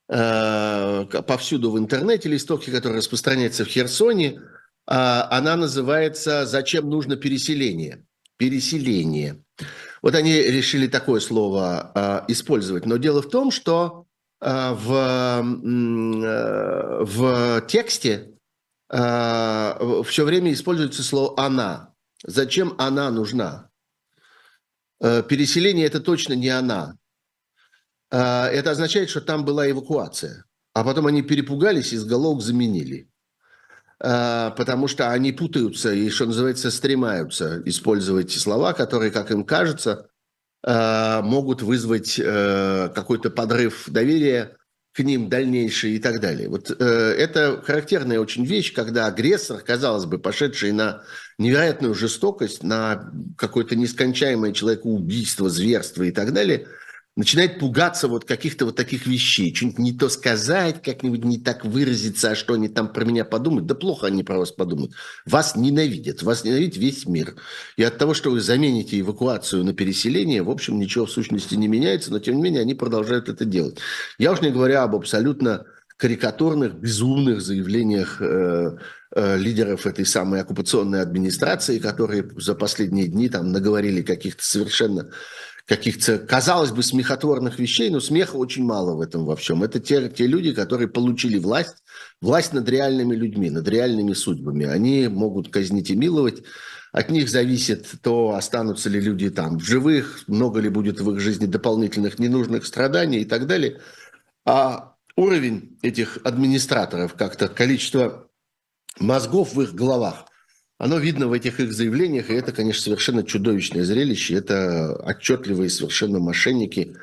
э, 0.09 1.05
повсюду 1.25 1.71
в 1.71 1.79
интернете, 1.79 2.27
листовке, 2.27 2.71
которая 2.71 2.97
распространяется 2.97 3.63
в 3.63 3.69
Херсоне, 3.69 4.41
она 4.85 5.55
называется 5.55 6.45
«Зачем 6.45 6.89
нужно 6.89 7.15
переселение?» 7.15 8.05
Переселение. 8.37 9.43
Вот 10.01 10.15
они 10.15 10.33
решили 10.33 10.87
такое 10.87 11.19
слово 11.19 11.91
а, 11.93 12.25
использовать. 12.27 12.87
Но 12.87 12.97
дело 12.97 13.21
в 13.21 13.29
том, 13.29 13.51
что 13.51 14.07
а, 14.39 14.73
в, 14.73 15.43
в 17.05 17.61
тексте 17.67 18.33
все 18.89 20.25
время 20.25 20.51
используется 20.51 21.03
слово 21.03 21.39
«она». 21.39 21.93
Зачем 22.25 22.73
она 22.77 23.11
нужна? 23.11 23.69
Переселение– 24.99 25.85
это 25.87 25.99
точно 25.99 26.33
не 26.33 26.49
она. 26.49 26.97
Это 28.09 28.71
означает, 28.71 29.09
что 29.09 29.21
там 29.21 29.45
была 29.45 29.69
эвакуация. 29.69 30.45
а 30.73 30.83
потом 30.83 31.07
они 31.07 31.21
перепугались 31.21 31.93
и 31.93 31.97
заголовок 31.97 32.41
заменили. 32.41 33.10
А, 34.03 34.49
потому 34.51 34.87
что 34.87 35.11
они 35.11 35.31
путаются 35.31 35.93
и, 35.93 36.09
что 36.09 36.25
называется, 36.25 36.71
стремаются 36.71 37.61
использовать 37.65 38.31
слова, 38.31 38.73
которые, 38.73 39.11
как 39.11 39.29
им 39.29 39.43
кажется, 39.43 40.07
а, 40.63 41.21
могут 41.21 41.61
вызвать 41.61 42.19
э, 42.19 42.89
какой-то 42.95 43.29
подрыв 43.29 43.85
доверия 43.87 44.57
к 44.93 44.99
ним 44.99 45.29
дальнейший 45.29 45.91
и 45.91 45.99
так 45.99 46.19
далее. 46.19 46.49
Вот 46.49 46.71
э, 46.71 46.83
это 46.83 47.61
характерная 47.63 48.19
очень 48.19 48.43
вещь, 48.43 48.73
когда 48.73 49.05
агрессор, 49.05 49.61
казалось 49.61 50.05
бы, 50.05 50.17
пошедший 50.17 50.71
на 50.71 51.03
невероятную 51.37 51.93
жестокость, 51.93 52.63
на 52.63 53.11
какое-то 53.37 53.75
нескончаемое 53.75 54.51
человекоубийство, 54.51 55.47
зверство 55.47 56.03
и 56.03 56.11
так 56.11 56.33
далее– 56.33 56.67
начинает 57.17 57.59
пугаться 57.59 58.07
вот 58.07 58.23
каких-то 58.25 58.65
вот 58.65 58.75
таких 58.75 59.05
вещей, 59.05 59.53
что-нибудь 59.53 59.79
не 59.79 59.93
то 59.93 60.07
сказать, 60.09 60.81
как-нибудь 60.81 61.25
не 61.25 61.39
так 61.39 61.65
выразиться, 61.65 62.31
а 62.31 62.35
что 62.35 62.53
они 62.53 62.69
там 62.69 62.91
про 62.91 63.03
меня 63.03 63.25
подумают. 63.25 63.65
Да 63.65 63.75
плохо 63.75 64.07
они 64.07 64.23
про 64.23 64.37
вас 64.37 64.51
подумают. 64.51 64.93
Вас 65.25 65.55
ненавидят, 65.55 66.23
вас 66.23 66.43
ненавидит 66.45 66.77
весь 66.77 67.05
мир. 67.05 67.35
И 67.75 67.83
от 67.83 67.97
того, 67.97 68.13
что 68.13 68.31
вы 68.31 68.39
замените 68.39 68.99
эвакуацию 68.99 69.63
на 69.65 69.73
переселение, 69.73 70.41
в 70.41 70.49
общем, 70.49 70.79
ничего 70.79 71.05
в 71.05 71.11
сущности 71.11 71.55
не 71.55 71.67
меняется, 71.67 72.11
но 72.11 72.19
тем 72.19 72.37
не 72.37 72.41
менее 72.41 72.61
они 72.61 72.75
продолжают 72.75 73.27
это 73.27 73.43
делать. 73.43 73.77
Я 74.17 74.31
уж 74.31 74.41
не 74.41 74.49
говоря 74.49 74.83
об 74.83 74.95
абсолютно 74.95 75.65
карикатурных, 75.97 76.73
безумных 76.73 77.41
заявлениях 77.41 78.19
э, 78.21 78.77
э, 79.15 79.37
лидеров 79.37 79.85
этой 79.85 80.03
самой 80.03 80.41
оккупационной 80.41 80.99
администрации, 80.99 81.77
которые 81.77 82.27
за 82.37 82.55
последние 82.55 83.07
дни 83.07 83.29
там 83.29 83.51
наговорили 83.51 84.01
каких-то 84.01 84.43
совершенно 84.43 85.11
каких-то, 85.65 86.17
казалось 86.17 86.71
бы, 86.71 86.83
смехотворных 86.83 87.59
вещей, 87.59 87.89
но 87.89 87.99
смеха 87.99 88.35
очень 88.35 88.63
мало 88.63 88.95
в 88.95 89.01
этом 89.01 89.25
во 89.25 89.35
всем. 89.35 89.63
Это 89.63 89.79
те, 89.79 90.09
те 90.09 90.27
люди, 90.27 90.53
которые 90.53 90.87
получили 90.87 91.37
власть, 91.37 91.77
власть 92.21 92.53
над 92.53 92.67
реальными 92.67 93.15
людьми, 93.15 93.49
над 93.49 93.67
реальными 93.67 94.13
судьбами. 94.13 94.65
Они 94.65 95.07
могут 95.07 95.49
казнить 95.49 95.89
и 95.89 95.95
миловать. 95.95 96.43
От 96.91 97.09
них 97.09 97.29
зависит 97.29 97.87
то, 98.01 98.31
останутся 98.31 98.89
ли 98.89 98.99
люди 98.99 99.29
там 99.29 99.59
в 99.59 99.63
живых, 99.63 100.23
много 100.27 100.59
ли 100.59 100.69
будет 100.69 100.99
в 100.99 101.11
их 101.11 101.19
жизни 101.19 101.45
дополнительных 101.45 102.19
ненужных 102.19 102.65
страданий 102.65 103.21
и 103.21 103.25
так 103.25 103.47
далее. 103.47 103.79
А 104.45 104.95
уровень 105.15 105.77
этих 105.81 106.17
администраторов, 106.23 107.13
как-то 107.13 107.47
количество 107.47 108.27
мозгов 108.99 109.53
в 109.53 109.61
их 109.61 109.73
головах, 109.73 110.25
оно 110.81 110.97
видно 110.97 111.27
в 111.27 111.33
этих 111.33 111.59
их 111.59 111.73
заявлениях, 111.73 112.31
и 112.31 112.33
это, 112.33 112.51
конечно, 112.51 112.81
совершенно 112.81 113.23
чудовищное 113.23 113.83
зрелище. 113.83 114.33
Это 114.33 114.95
отчетливые 114.95 115.69
совершенно 115.69 116.17
мошенники 116.17 116.95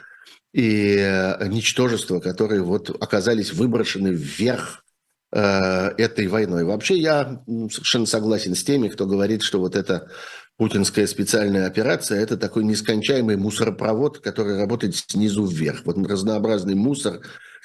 и 0.53 0.97
э, 0.99 1.47
ничтожества, 1.47 2.19
которые 2.19 2.63
вот 2.63 2.91
оказались 3.01 3.53
выброшены 3.53 4.09
вверх 4.09 4.85
э, 5.31 5.91
этой 5.97 6.27
войной. 6.27 6.65
Вообще 6.65 6.99
я 6.99 7.41
совершенно 7.71 8.07
согласен 8.07 8.57
с 8.57 8.65
теми, 8.65 8.89
кто 8.89 9.07
говорит, 9.07 9.43
что 9.43 9.61
вот 9.61 9.77
эта 9.77 10.11
путинская 10.57 11.07
специальная 11.07 11.69
операция– 11.69 12.21
это 12.21 12.37
такой 12.37 12.65
нескончаемый 12.65 13.37
мусоропровод, 13.37 14.19
который 14.19 14.59
работает 14.59 14.97
снизу 14.97 15.47
вверх. 15.47 15.83
Вот 15.85 15.97
разнообразный 16.05 16.75
мусор, 16.75 17.21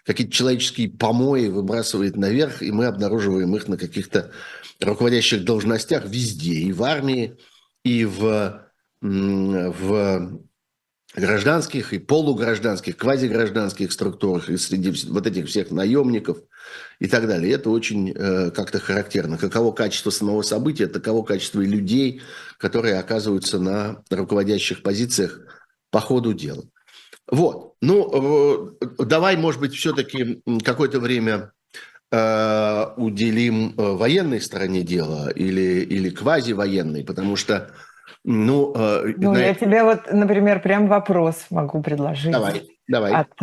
какие-то 0.05 0.31
человеческие 0.31 0.91
помои 0.91 1.47
выбрасывает 1.47 2.17
наверх, 2.17 2.61
и 2.61 2.71
мы 2.71 2.85
обнаруживаем 2.85 3.55
их 3.55 3.67
на 3.67 3.77
каких-то 3.77 4.29
руководящих 4.83 5.43
должностях 5.43 6.05
везде, 6.05 6.53
и 6.53 6.71
в 6.71 6.83
армии, 6.83 7.37
и 7.83 8.05
в, 8.05 8.69
в 9.01 10.41
гражданских 11.15 11.93
и 11.93 11.99
полугражданских, 11.99 12.97
квазигражданских 12.97 13.91
структурах, 13.91 14.49
и 14.49 14.57
среди 14.57 14.91
вот 15.09 15.27
этих 15.27 15.47
всех 15.47 15.71
наемников 15.71 16.39
и 16.99 17.07
так 17.07 17.27
далее. 17.27 17.53
Это 17.53 17.69
очень 17.69 18.11
э, 18.11 18.51
как-то 18.51 18.79
характерно. 18.79 19.37
Каково 19.37 19.71
качество 19.73 20.09
самого 20.09 20.41
события, 20.41 20.87
таково 20.87 21.23
качество 21.23 21.61
и 21.61 21.67
людей, 21.67 22.21
которые 22.57 22.97
оказываются 22.97 23.59
на 23.59 24.03
руководящих 24.09 24.81
позициях 24.81 25.39
по 25.91 25.99
ходу 25.99 26.33
дела. 26.33 26.63
Вот. 27.29 27.75
Ну, 27.81 28.75
э, 28.81 28.85
давай, 29.05 29.37
может 29.37 29.61
быть, 29.61 29.75
все-таки 29.75 30.41
какое-то 30.63 30.99
время 30.99 31.51
Э, 32.15 32.93
уделим 32.95 33.73
э, 33.75 33.93
военной 33.93 34.39
стороне 34.39 34.83
дела 34.83 35.31
или, 35.31 35.81
или 35.81 36.11
квазивоенной, 36.11 37.03
потому 37.03 37.35
что 37.35 37.71
ну, 38.23 38.71
э, 38.75 39.15
ну 39.17 39.31
на... 39.33 39.39
я 39.39 39.55
тебе 39.55 39.83
вот, 39.83 40.01
например, 40.11 40.61
прям 40.61 40.87
вопрос 40.87 41.47
могу 41.49 41.81
предложить. 41.81 42.31
Давай, 42.31 42.69
давай. 42.87 43.13
От, 43.13 43.41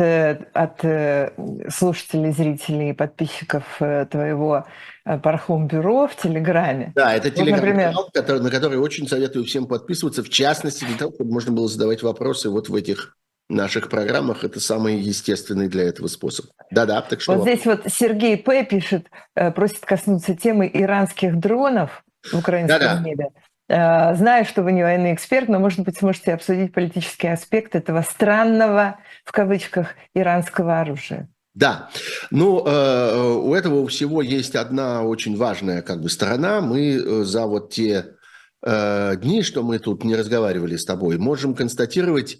от 0.53 1.73
слушателей, 1.73 2.31
зрителей, 2.31 2.93
подписчиков 2.93 3.63
твоего 4.09 4.65
Пархом-бюро 5.03 6.07
в 6.07 6.15
Телеграме. 6.15 6.93
Да, 6.95 7.13
это 7.13 7.29
Телеграм-канал, 7.29 8.09
который, 8.13 8.41
на 8.41 8.49
который 8.49 8.79
очень 8.79 9.05
советую 9.05 9.43
всем 9.43 9.65
подписываться, 9.65 10.23
в 10.23 10.29
частности, 10.29 10.85
для 10.85 10.97
того, 10.97 11.11
чтобы 11.13 11.33
можно 11.33 11.51
было 11.51 11.67
задавать 11.67 12.03
вопросы 12.03 12.49
вот 12.49 12.69
в 12.69 12.75
этих 12.75 13.17
наших 13.51 13.89
программах 13.89 14.43
это 14.43 14.59
самый 14.59 14.97
естественный 14.97 15.67
для 15.67 15.83
этого 15.83 16.07
способ. 16.07 16.47
Да-да, 16.71 17.01
так 17.01 17.21
что... 17.21 17.35
Вот 17.35 17.43
здесь 17.43 17.65
вот 17.65 17.81
Сергей 17.87 18.37
П. 18.37 18.65
пишет, 18.65 19.07
э, 19.35 19.51
просит 19.51 19.79
коснуться 19.79 20.35
темы 20.35 20.69
иранских 20.73 21.37
дронов 21.39 22.03
в 22.31 22.37
украинском 22.37 22.79
Да-да. 22.79 22.99
небе. 23.01 23.29
Э, 23.67 24.15
знаю, 24.15 24.45
что 24.45 24.63
вы 24.63 24.71
не 24.71 24.83
военный 24.83 25.13
эксперт, 25.13 25.49
но, 25.49 25.59
может 25.59 25.79
быть, 25.81 25.97
сможете 25.97 26.33
обсудить 26.33 26.73
политический 26.73 27.27
аспект 27.27 27.75
этого 27.75 28.01
странного, 28.01 28.97
в 29.25 29.31
кавычках, 29.31 29.89
иранского 30.13 30.79
оружия. 30.79 31.27
Да, 31.53 31.89
ну 32.29 32.65
э, 32.65 33.33
у 33.35 33.53
этого 33.53 33.85
всего 33.87 34.21
есть 34.21 34.55
одна 34.55 35.03
очень 35.03 35.35
важная 35.35 35.81
как 35.81 36.01
бы 36.01 36.09
сторона. 36.09 36.61
Мы 36.61 37.25
за 37.25 37.45
вот 37.45 37.71
те 37.71 38.15
дни, 38.63 39.41
что 39.41 39.63
мы 39.63 39.79
тут 39.79 40.03
не 40.03 40.15
разговаривали 40.15 40.75
с 40.75 40.85
тобой, 40.85 41.17
можем 41.17 41.55
констатировать 41.55 42.37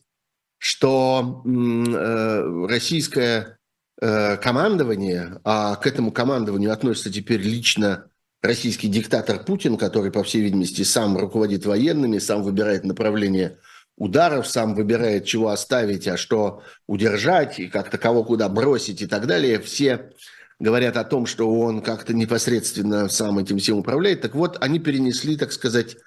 что 0.62 1.42
э, 1.44 2.68
российское 2.70 3.58
э, 4.00 4.38
командование, 4.38 5.42
а 5.44 5.76
к 5.76 5.88
этому 5.88 6.12
командованию 6.12 6.72
относится 6.72 7.12
теперь 7.12 7.42
лично 7.42 8.06
российский 8.44 8.88
диктатор 8.88 9.44
Путин, 9.44 9.76
который, 9.76 10.12
по 10.12 10.24
всей 10.24 10.44
видимости, 10.44 10.84
сам 10.84 11.18
руководит 11.18 11.66
военными, 11.66 12.20
сам 12.20 12.44
выбирает 12.44 12.84
направление 12.84 13.58
ударов, 13.98 14.48
сам 14.48 14.76
выбирает, 14.76 15.26
чего 15.26 15.50
оставить, 15.50 16.08
а 16.08 16.16
что 16.16 16.62
удержать, 16.86 17.60
и 17.60 17.68
как-то 17.68 17.98
кого 17.98 18.24
куда 18.24 18.48
бросить 18.48 19.02
и 19.02 19.08
так 19.08 19.26
далее. 19.26 19.60
Все 19.60 20.12
говорят 20.60 20.96
о 20.96 21.04
том, 21.04 21.26
что 21.26 21.52
он 21.52 21.82
как-то 21.82 22.14
непосредственно 22.14 23.10
сам 23.10 23.40
этим 23.40 23.58
всем 23.58 23.80
управляет. 23.80 24.22
Так 24.22 24.36
вот, 24.36 24.60
они 24.62 24.78
перенесли, 24.78 25.38
так 25.38 25.54
сказать, 25.54 25.98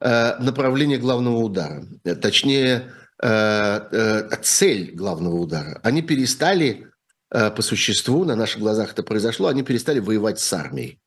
э, 0.00 0.34
направление 0.40 0.98
главного 0.98 1.36
удара. 1.36 1.86
Точнее, 2.20 2.90
цель 3.22 4.92
главного 4.94 5.36
удара. 5.36 5.80
Они 5.82 6.02
перестали, 6.02 6.86
э, 7.32 7.50
по 7.50 7.62
существу, 7.62 8.24
на 8.24 8.34
наших 8.34 8.60
глазах 8.60 8.92
это 8.92 9.02
произошло, 9.02 9.48
они 9.48 9.62
перестали 9.62 9.98
воевать 9.98 10.40
с 10.40 10.52
армией. 10.52 11.00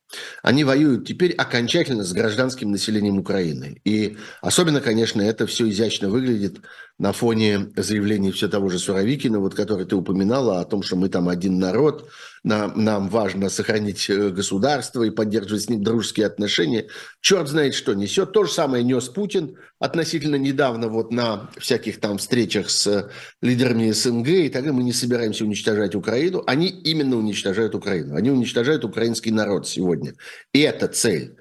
Они 0.44 0.64
воюют 0.64 1.08
теперь 1.08 1.34
окончательно 1.34 2.04
с 2.04 2.14
гражданским 2.14 2.72
населением 2.72 3.18
Украины. 3.18 3.82
И 3.84 4.18
особенно, 4.42 4.82
конечно, 4.82 5.22
это 5.22 5.48
все 5.48 5.68
изящно 5.70 6.10
выглядит 6.10 6.62
на 7.00 7.14
фоне 7.14 7.72
заявлений 7.76 8.32
все 8.32 8.48
того 8.48 8.70
же 8.70 8.80
Суровикина, 8.80 9.40
вот, 9.40 9.56
который 9.56 9.86
ты 9.86 9.96
упоминала, 9.96 10.60
о 10.60 10.66
том, 10.66 10.84
что 10.84 10.96
мы 10.96 11.10
там 11.10 11.30
один 11.30 11.58
народ, 11.58 12.10
нам, 12.44 12.84
нам 12.84 13.10
важно 13.10 13.50
сохранить 13.50 14.10
э, 14.10 14.30
государство 14.30 15.04
и 15.04 15.10
поддерживать 15.10 15.64
с 15.64 15.70
ним 15.70 15.84
дружеские 15.84 16.28
отношения. 16.28 16.88
Черт 17.22 17.48
знает, 17.48 17.74
что 17.74 17.94
несет. 17.94 18.34
То 18.34 18.44
же 18.44 18.52
самое 18.52 18.84
нес 18.84 19.08
Путин 19.10 19.58
относительно 19.80 20.36
недавно 20.36 20.90
вот 20.90 21.12
на 21.12 21.50
всяких 21.58 22.00
там 22.00 22.18
встречах 22.18 22.70
с 22.70 23.10
лидерами 23.42 23.92
СНГ 23.92 24.28
и 24.28 24.50
далее. 24.50 24.74
Мы 24.74 24.84
не 24.84 24.94
собираемся 24.94 25.46
уничтожать 25.46 25.96
Украину. 25.96 26.44
Они 26.46 26.68
именно 26.68 27.18
уничтожают 27.18 27.76
Украину. 27.76 28.16
Они 28.16 28.30
уничтожают 28.30 28.84
украинский 28.84 29.32
народ 29.32 29.68
сегодня. 29.68 30.14
И 30.52 30.60
это 30.60 30.88
цель. 30.88 31.38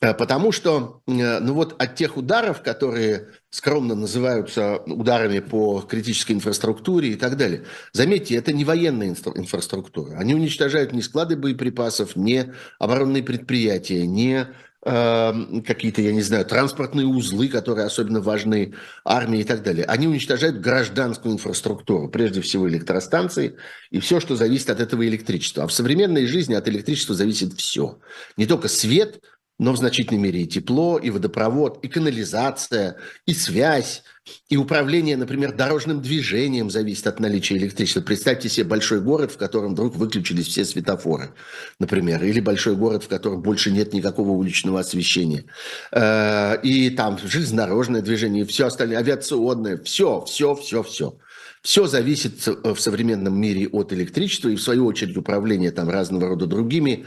Э, 0.00 0.14
потому 0.14 0.52
что, 0.52 1.02
э, 1.06 1.38
ну 1.38 1.54
вот 1.54 1.80
от 1.80 1.94
тех 1.94 2.16
ударов, 2.16 2.62
которые 2.62 3.28
скромно 3.50 3.94
называются 3.94 4.78
ударами 4.86 5.40
по 5.40 5.80
критической 5.80 6.36
инфраструктуре 6.36 7.10
и 7.10 7.16
так 7.16 7.36
далее, 7.36 7.64
заметьте, 7.92 8.36
это 8.36 8.52
не 8.52 8.64
военная 8.64 9.08
инфраструктура. 9.08 10.16
Они 10.16 10.34
уничтожают 10.34 10.92
ни 10.92 11.00
склады 11.00 11.36
боеприпасов, 11.36 12.16
ни 12.16 12.52
оборонные 12.78 13.24
предприятия, 13.24 14.06
ни 14.06 14.46
э, 14.84 15.62
какие-то, 15.66 16.00
я 16.00 16.12
не 16.12 16.22
знаю, 16.22 16.44
транспортные 16.44 17.06
узлы, 17.06 17.48
которые 17.48 17.86
особенно 17.86 18.20
важны 18.20 18.74
армии 19.04 19.40
и 19.40 19.44
так 19.44 19.64
далее. 19.64 19.84
Они 19.84 20.06
уничтожают 20.06 20.60
гражданскую 20.60 21.34
инфраструктуру, 21.34 22.08
прежде 22.08 22.40
всего 22.42 22.68
электростанции 22.68 23.56
и 23.90 23.98
все, 23.98 24.20
что 24.20 24.36
зависит 24.36 24.70
от 24.70 24.78
этого 24.78 25.06
электричества. 25.06 25.64
А 25.64 25.66
в 25.66 25.72
современной 25.72 26.26
жизни 26.26 26.54
от 26.54 26.68
электричества 26.68 27.16
зависит 27.16 27.54
все. 27.54 27.98
Не 28.36 28.46
только 28.46 28.68
свет, 28.68 29.20
но 29.60 29.74
в 29.74 29.76
значительной 29.76 30.18
мере 30.18 30.42
и 30.42 30.46
тепло, 30.46 30.98
и 30.98 31.10
водопровод, 31.10 31.84
и 31.84 31.88
канализация, 31.88 32.96
и 33.26 33.34
связь, 33.34 34.02
и 34.48 34.56
управление, 34.56 35.18
например, 35.18 35.52
дорожным 35.52 36.00
движением 36.00 36.70
зависит 36.70 37.06
от 37.06 37.20
наличия 37.20 37.58
электричества. 37.58 38.00
Представьте 38.00 38.48
себе 38.48 38.64
большой 38.64 39.02
город, 39.02 39.32
в 39.32 39.36
котором 39.36 39.72
вдруг 39.72 39.96
выключились 39.96 40.46
все 40.46 40.64
светофоры, 40.64 41.34
например, 41.78 42.24
или 42.24 42.40
большой 42.40 42.74
город, 42.74 43.04
в 43.04 43.08
котором 43.08 43.42
больше 43.42 43.70
нет 43.70 43.92
никакого 43.92 44.30
уличного 44.30 44.80
освещения. 44.80 45.44
Э, 45.92 46.58
и 46.62 46.88
там 46.88 47.18
железнодорожное 47.22 48.00
движение, 48.00 48.46
все 48.46 48.66
остальное, 48.66 48.96
авиационное, 48.96 49.76
все, 49.76 50.24
все, 50.24 50.54
все, 50.54 50.82
все. 50.82 51.18
Все 51.62 51.86
зависит 51.86 52.46
в 52.46 52.78
современном 52.78 53.38
мире 53.38 53.68
от 53.68 53.92
электричества 53.92 54.48
и, 54.48 54.56
в 54.56 54.62
свою 54.62 54.86
очередь, 54.86 55.18
управление 55.18 55.70
там 55.70 55.90
разного 55.90 56.28
рода 56.28 56.46
другими 56.46 57.04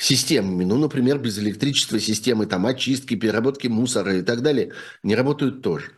системами. 0.00 0.64
Ну, 0.64 0.78
например, 0.78 1.18
без 1.18 1.38
электричества 1.38 2.00
системы 2.00 2.46
там, 2.46 2.66
очистки, 2.66 3.14
переработки 3.14 3.66
мусора 3.66 4.16
и 4.16 4.22
так 4.22 4.42
далее 4.42 4.72
не 5.02 5.14
работают 5.14 5.62
тоже. 5.62 5.92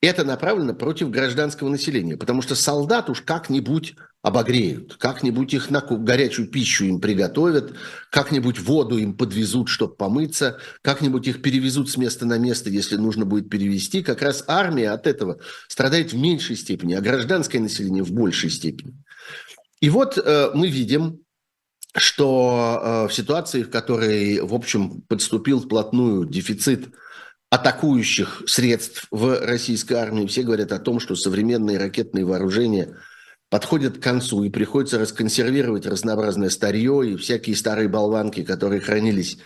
Это 0.00 0.24
направлено 0.24 0.74
против 0.74 1.10
гражданского 1.10 1.68
населения, 1.68 2.16
потому 2.16 2.40
что 2.40 2.54
солдат 2.54 3.10
уж 3.10 3.20
как-нибудь 3.20 3.96
обогреют, 4.22 4.94
как-нибудь 4.96 5.54
их 5.54 5.70
на 5.70 5.80
горячую 5.80 6.46
пищу 6.46 6.84
им 6.84 7.00
приготовят, 7.00 7.74
как-нибудь 8.10 8.60
воду 8.60 8.96
им 8.96 9.16
подвезут, 9.16 9.68
чтобы 9.68 9.96
помыться, 9.96 10.60
как-нибудь 10.82 11.26
их 11.26 11.42
перевезут 11.42 11.90
с 11.90 11.96
места 11.96 12.26
на 12.26 12.38
место, 12.38 12.70
если 12.70 12.96
нужно 12.96 13.24
будет 13.24 13.50
перевести. 13.50 14.04
Как 14.04 14.22
раз 14.22 14.44
армия 14.46 14.90
от 14.90 15.08
этого 15.08 15.40
страдает 15.66 16.12
в 16.12 16.16
меньшей 16.16 16.54
степени, 16.54 16.94
а 16.94 17.00
гражданское 17.00 17.58
население 17.58 18.04
в 18.04 18.12
большей 18.12 18.50
степени. 18.50 18.94
И 19.80 19.90
вот 19.90 20.16
э, 20.16 20.50
мы 20.54 20.68
видим, 20.68 21.20
что 21.96 22.80
э, 22.82 23.08
в 23.08 23.14
ситуации, 23.14 23.62
в 23.62 23.70
которой, 23.70 24.40
в 24.40 24.54
общем, 24.54 25.02
подступил 25.08 25.60
вплотную 25.60 26.26
дефицит 26.26 26.88
атакующих 27.50 28.42
средств 28.46 29.06
в 29.10 29.40
российской 29.40 29.94
армии, 29.94 30.26
все 30.26 30.42
говорят 30.42 30.72
о 30.72 30.78
том, 30.78 31.00
что 31.00 31.16
современные 31.16 31.78
ракетные 31.78 32.24
вооружения 32.24 32.96
подходят 33.48 33.98
к 33.98 34.02
концу 34.02 34.44
и 34.44 34.50
приходится 34.50 34.98
расконсервировать 34.98 35.86
разнообразное 35.86 36.50
старье 36.50 37.12
и 37.12 37.16
всякие 37.16 37.56
старые 37.56 37.88
болванки, 37.88 38.44
которые 38.44 38.80
хранились 38.80 39.38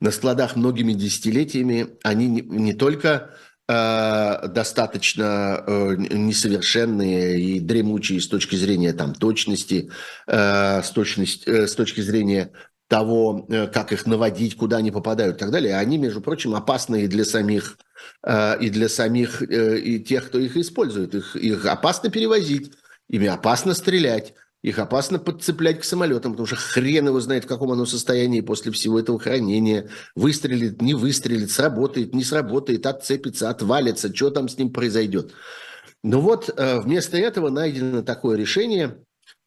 на 0.00 0.10
складах 0.10 0.56
многими 0.56 0.92
десятилетиями, 0.92 1.96
они 2.02 2.28
не, 2.28 2.42
не 2.42 2.74
только 2.74 3.30
достаточно 3.68 5.64
э, 5.66 5.96
несовершенные 5.96 7.40
и 7.40 7.58
дремучие 7.58 8.20
с 8.20 8.28
точки 8.28 8.54
зрения 8.54 8.92
там, 8.92 9.12
точности, 9.12 9.90
э, 10.28 10.82
с, 10.82 10.90
точности 10.90 11.66
с 11.66 11.74
точки 11.74 12.00
зрения 12.00 12.52
того, 12.86 13.48
как 13.72 13.90
их 13.90 14.06
наводить, 14.06 14.56
куда 14.56 14.76
они 14.76 14.92
попадают 14.92 15.36
и 15.36 15.38
так 15.40 15.50
далее. 15.50 15.76
Они, 15.76 15.98
между 15.98 16.20
прочим, 16.20 16.54
опасны 16.54 17.02
и 17.02 17.08
для 17.08 17.24
самих, 17.24 17.78
и 18.24 18.70
для 18.70 18.88
самих, 18.88 19.42
и 19.42 19.98
тех, 19.98 20.28
кто 20.28 20.38
их 20.38 20.56
использует. 20.56 21.16
Их, 21.16 21.34
их 21.34 21.66
опасно 21.66 22.10
перевозить, 22.10 22.70
ими 23.08 23.26
опасно 23.26 23.74
стрелять. 23.74 24.34
Их 24.66 24.78
опасно 24.80 25.20
подцеплять 25.20 25.78
к 25.78 25.84
самолетам, 25.84 26.32
потому 26.32 26.48
что 26.48 26.56
хрен 26.56 27.06
его 27.06 27.20
знает, 27.20 27.44
в 27.44 27.46
каком 27.46 27.70
оно 27.70 27.86
состоянии 27.86 28.40
после 28.40 28.72
всего 28.72 28.98
этого 28.98 29.20
хранения. 29.20 29.88
Выстрелит, 30.16 30.82
не 30.82 30.94
выстрелит, 30.94 31.52
сработает, 31.52 32.16
не 32.16 32.24
сработает, 32.24 32.84
отцепится, 32.84 33.48
отвалится, 33.48 34.12
что 34.12 34.30
там 34.30 34.48
с 34.48 34.58
ним 34.58 34.72
произойдет. 34.72 35.30
Но 36.02 36.20
вот 36.20 36.52
э, 36.56 36.80
вместо 36.80 37.16
этого 37.16 37.48
найдено 37.48 38.02
такое 38.02 38.36
решение. 38.36 38.96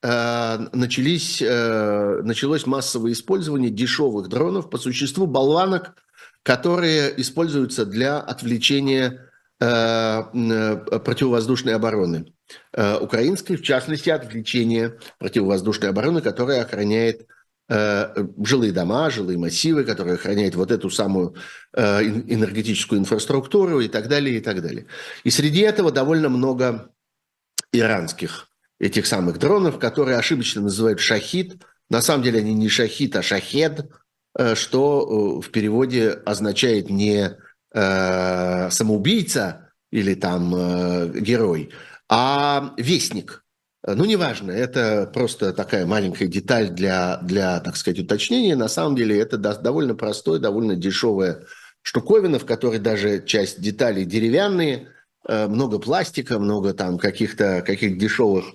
Э, 0.01 0.57
начались, 0.71 1.41
э, 1.41 2.21
началось 2.23 2.65
массовое 2.65 3.11
использование 3.11 3.71
дешевых 3.71 4.29
дронов, 4.29 4.69
по 4.69 4.77
существу 4.77 5.27
болванок, 5.27 5.97
которые 6.43 7.13
используются 7.19 7.85
для 7.85 8.21
отвлечения 8.21 9.25
противовоздушной 9.59 11.75
обороны. 11.75 12.33
Э, 12.73 12.97
украинской, 12.97 13.55
в 13.55 13.61
частности, 13.61 14.09
отвлечение 14.09 14.97
противовоздушной 15.17 15.89
обороны, 15.89 16.21
которая 16.21 16.61
охраняет 16.61 17.27
э, 17.67 18.25
жилые 18.43 18.71
дома, 18.71 19.09
жилые 19.09 19.37
массивы, 19.37 19.83
которая 19.83 20.15
охраняет 20.15 20.55
вот 20.55 20.71
эту 20.71 20.89
самую 20.89 21.35
э, 21.73 22.01
энергетическую 22.03 22.99
инфраструктуру 22.99 23.79
и 23.79 23.87
так 23.87 24.07
далее, 24.07 24.37
и 24.37 24.41
так 24.41 24.61
далее. 24.61 24.85
И 25.23 25.29
среди 25.29 25.61
этого 25.61 25.91
довольно 25.91 26.29
много 26.29 26.91
иранских 27.71 28.47
этих 28.79 29.05
самых 29.07 29.39
дронов, 29.39 29.77
которые 29.77 30.17
ошибочно 30.17 30.61
называют 30.61 30.99
«шахид». 30.99 31.61
На 31.89 32.01
самом 32.01 32.23
деле 32.23 32.39
они 32.39 32.53
не 32.53 32.69
«шахид», 32.69 33.15
а 33.15 33.21
«шахед», 33.21 33.89
что 34.53 35.41
в 35.41 35.49
переводе 35.49 36.11
означает 36.11 36.89
не 36.89 37.35
самоубийца 37.73 39.71
или 39.91 40.13
там 40.13 41.11
герой, 41.11 41.71
а 42.09 42.73
вестник, 42.77 43.43
ну, 43.85 44.03
неважно, 44.03 44.51
это 44.51 45.09
просто 45.13 45.53
такая 45.53 45.85
маленькая 45.85 46.27
деталь 46.27 46.69
для, 46.69 47.17
для, 47.23 47.59
так 47.61 47.77
сказать, 47.77 47.99
уточнения. 47.99 48.55
На 48.55 48.67
самом 48.67 48.95
деле 48.95 49.17
это 49.17 49.37
довольно 49.37 49.95
простое, 49.95 50.39
довольно 50.39 50.75
дешевая 50.75 51.45
штуковина, 51.81 52.39
в 52.39 52.45
которой 52.45 52.79
даже 52.79 53.23
часть 53.25 53.61
деталей 53.61 54.03
деревянные, 54.03 54.89
э, 55.27 55.47
много 55.47 55.79
пластика, 55.79 56.39
много 56.39 56.73
там 56.73 56.97
каких-то 56.97 57.63
каких 57.65 57.97
дешевых 57.97 58.45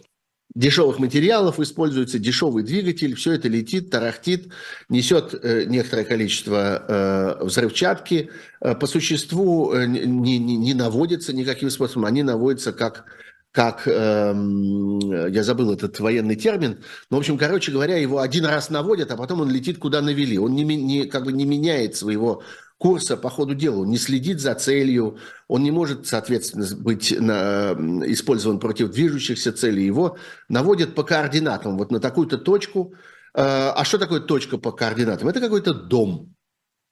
дешевых 0.55 0.99
материалов 1.01 1.59
используется, 1.59 2.19
дешевый 2.19 2.63
двигатель, 2.63 3.17
все 3.17 3.33
это 3.33 3.49
летит, 3.49 3.91
тарахтит, 3.91 4.53
несет 4.89 5.35
э, 5.35 5.65
некоторое 5.65 6.05
количество 6.05 6.85
э, 6.87 7.45
взрывчатки, 7.45 8.31
по 8.61 8.87
существу 8.87 9.75
не, 9.75 10.39
не, 10.39 10.57
не 10.57 10.75
наводится 10.75 11.33
никаким 11.33 11.71
способом, 11.71 12.05
они 12.05 12.23
наводятся 12.23 12.73
как 12.73 13.07
как, 13.55 13.87
э, 13.87 14.35
я 15.31 15.45
забыл 15.45 15.73
этот 15.73 16.01
военный 16.01 16.35
термин, 16.35 16.83
но, 17.09 17.17
в 17.17 17.21
общем, 17.21 17.39
короче 17.39 17.71
говоря, 17.71 17.97
его 17.97 18.19
один 18.19 18.47
раз 18.47 18.69
наводят, 18.69 19.13
а 19.13 19.17
потом 19.17 19.43
он 19.43 19.51
летит 19.51 19.79
куда 19.79 20.03
навели. 20.03 20.37
Он 20.37 20.57
не, 20.57 20.65
не, 20.65 21.05
как 21.05 21.25
бы 21.25 21.33
не 21.33 21.45
меняет 21.45 21.95
своего 21.95 22.43
курса 22.79 23.17
по 23.17 23.31
ходу 23.31 23.55
дела, 23.55 23.83
он 23.83 23.91
не 23.91 23.97
следит 23.97 24.41
за 24.41 24.57
целью, 24.57 25.19
он 25.47 25.63
не 25.63 25.71
может, 25.71 26.05
соответственно, 26.09 26.67
быть 26.77 27.15
на, 27.17 27.77
использован 28.07 28.59
против 28.59 28.91
движущихся 28.91 29.53
целей. 29.53 29.87
Его 29.87 30.19
наводят 30.49 30.97
по 30.97 31.05
координатам, 31.05 31.79
вот 31.79 31.93
на 31.93 32.01
такую-то 32.01 32.39
точку. 32.39 32.95
Э, 33.35 33.71
а 33.71 33.85
что 33.85 33.99
такое 33.99 34.19
точка 34.19 34.59
по 34.59 34.73
координатам? 34.73 35.29
Это 35.29 35.39
какой-то 35.39 35.75
дом. 35.75 36.35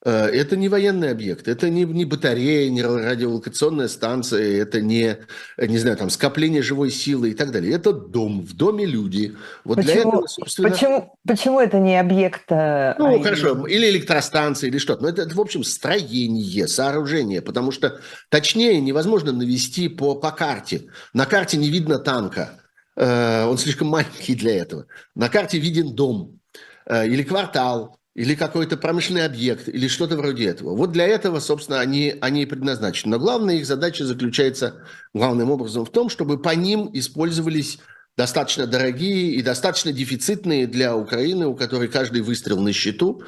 Э, 0.05 0.27
это 0.27 0.57
не 0.57 0.69
военный 0.69 1.11
объект, 1.11 1.47
это 1.47 1.71
не, 1.71 1.85
не 1.85 2.05
батарея, 2.05 2.69
не 2.71 2.83
радиолокационная 2.83 3.87
станция, 3.87 4.61
это 4.61 4.81
не, 4.81 5.19
не 5.57 5.79
знаю, 5.79 5.97
там, 5.97 6.11
скопление 6.11 6.63
живой 6.63 6.91
силы 6.91 7.31
и 7.31 7.35
так 7.35 7.53
далее. 7.53 7.73
Это 7.73 7.93
дом, 7.93 8.43
в 8.43 8.55
доме 8.55 8.85
люди. 8.85 9.37
Вот 9.65 9.77
почему, 9.77 9.93
для 9.93 10.01
этого, 10.01 10.27
собственно... 10.27 10.71
Почему, 10.71 11.19
почему 11.27 11.61
это 11.61 11.79
не 11.79 11.99
объект? 11.99 12.51
А 12.51 12.97
ну, 12.99 13.21
а 13.21 13.23
хорошо, 13.23 13.67
или 13.67 13.91
электростанция, 13.91 14.69
или 14.69 14.79
что-то. 14.79 15.03
Но 15.03 15.09
это, 15.09 15.23
это, 15.23 15.37
в 15.37 15.41
общем, 15.41 15.63
строение, 15.63 16.67
сооружение, 16.67 17.41
потому 17.41 17.71
что 17.71 18.01
точнее 18.29 18.81
невозможно 18.81 19.31
навести 19.31 19.89
по, 19.89 20.17
по 20.17 20.33
карте. 20.33 20.87
На 21.13 21.27
карте 21.27 21.59
не 21.59 21.71
видно 21.71 22.01
танка, 22.01 22.61
э, 22.97 23.45
он 23.45 23.57
слишком 23.57 23.87
маленький 23.87 24.35
для 24.35 24.57
этого. 24.57 24.87
На 25.15 25.29
карте 25.29 25.59
виден 25.59 25.95
дом 25.95 26.41
э, 26.87 27.07
или 27.07 27.23
квартал, 27.23 28.01
или 28.15 28.35
какой-то 28.35 28.77
промышленный 28.77 29.25
объект, 29.25 29.69
или 29.69 29.89
что-то 29.89 30.17
вроде 30.17 30.47
этого. 30.47 30.77
Вот 30.77 30.93
для 30.93 31.07
этого, 31.07 31.41
собственно, 31.41 31.81
они, 31.81 32.15
они 32.21 32.43
и 32.43 32.47
предназначены. 32.47 33.13
Но 33.13 33.19
главная 33.19 33.57
их 33.57 33.67
задача 33.67 34.05
заключается 34.05 34.83
главным 35.15 35.51
образом 35.51 35.85
в 35.85 35.91
том, 35.91 36.11
чтобы 36.11 36.41
по 36.41 36.51
ним 36.51 36.91
использовались 36.93 37.79
достаточно 38.17 38.67
дорогие 38.67 39.33
и 39.33 39.43
достаточно 39.43 39.93
дефицитные 39.93 40.67
для 40.67 40.95
Украины, 40.95 41.47
у 41.47 41.55
которой 41.55 41.89
каждый 41.89 42.21
выстрел 42.21 42.61
на 42.61 42.73
счету, 42.73 43.23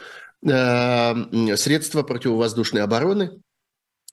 э, 0.47 1.57
средства 1.57 2.03
противовоздушной 2.03 2.83
обороны. 2.83 3.41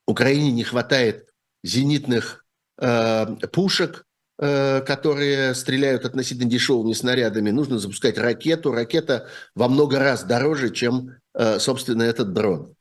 Украине 0.07 0.51
не 0.51 0.63
хватает 0.63 1.27
зенитных 1.63 2.45
э, 2.77 3.25
пушек, 3.51 4.05
которые 4.41 5.53
стреляют 5.53 6.03
относительно 6.03 6.49
дешевыми 6.49 6.93
снарядами, 6.93 7.51
нужно 7.51 7.77
запускать 7.77 8.17
ракету. 8.17 8.71
Ракета 8.71 9.27
во 9.53 9.67
много 9.67 9.99
раз 9.99 10.23
дороже, 10.23 10.71
чем, 10.71 11.17
э, 11.35 11.59
собственно, 11.59 12.01
этот 12.01 12.33
дрон. 12.33 12.75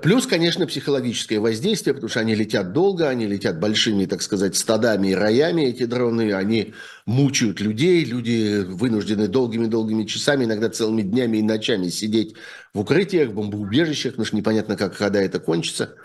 Плюс, 0.00 0.26
конечно, 0.26 0.66
психологическое 0.66 1.40
воздействие, 1.40 1.92
потому 1.92 2.08
что 2.08 2.20
они 2.20 2.34
летят 2.34 2.72
долго, 2.72 3.06
они 3.10 3.26
летят 3.26 3.60
большими, 3.60 4.06
так 4.06 4.22
сказать, 4.22 4.56
стадами 4.56 5.08
и 5.08 5.14
роями, 5.14 5.64
эти 5.64 5.84
дроны, 5.84 6.32
они 6.32 6.72
мучают 7.04 7.60
людей, 7.60 8.02
люди 8.02 8.64
вынуждены 8.66 9.28
долгими-долгими 9.28 10.04
часами, 10.04 10.46
иногда 10.46 10.70
целыми 10.70 11.02
днями 11.02 11.36
и 11.36 11.42
ночами 11.42 11.88
сидеть 11.88 12.34
в 12.72 12.80
укрытиях, 12.80 13.28
в 13.28 13.34
бомбоубежищах, 13.34 14.12
потому 14.12 14.24
что 14.24 14.36
непонятно, 14.36 14.78
как, 14.78 14.96
когда 14.96 15.20
это 15.20 15.38
кончится. 15.38 15.96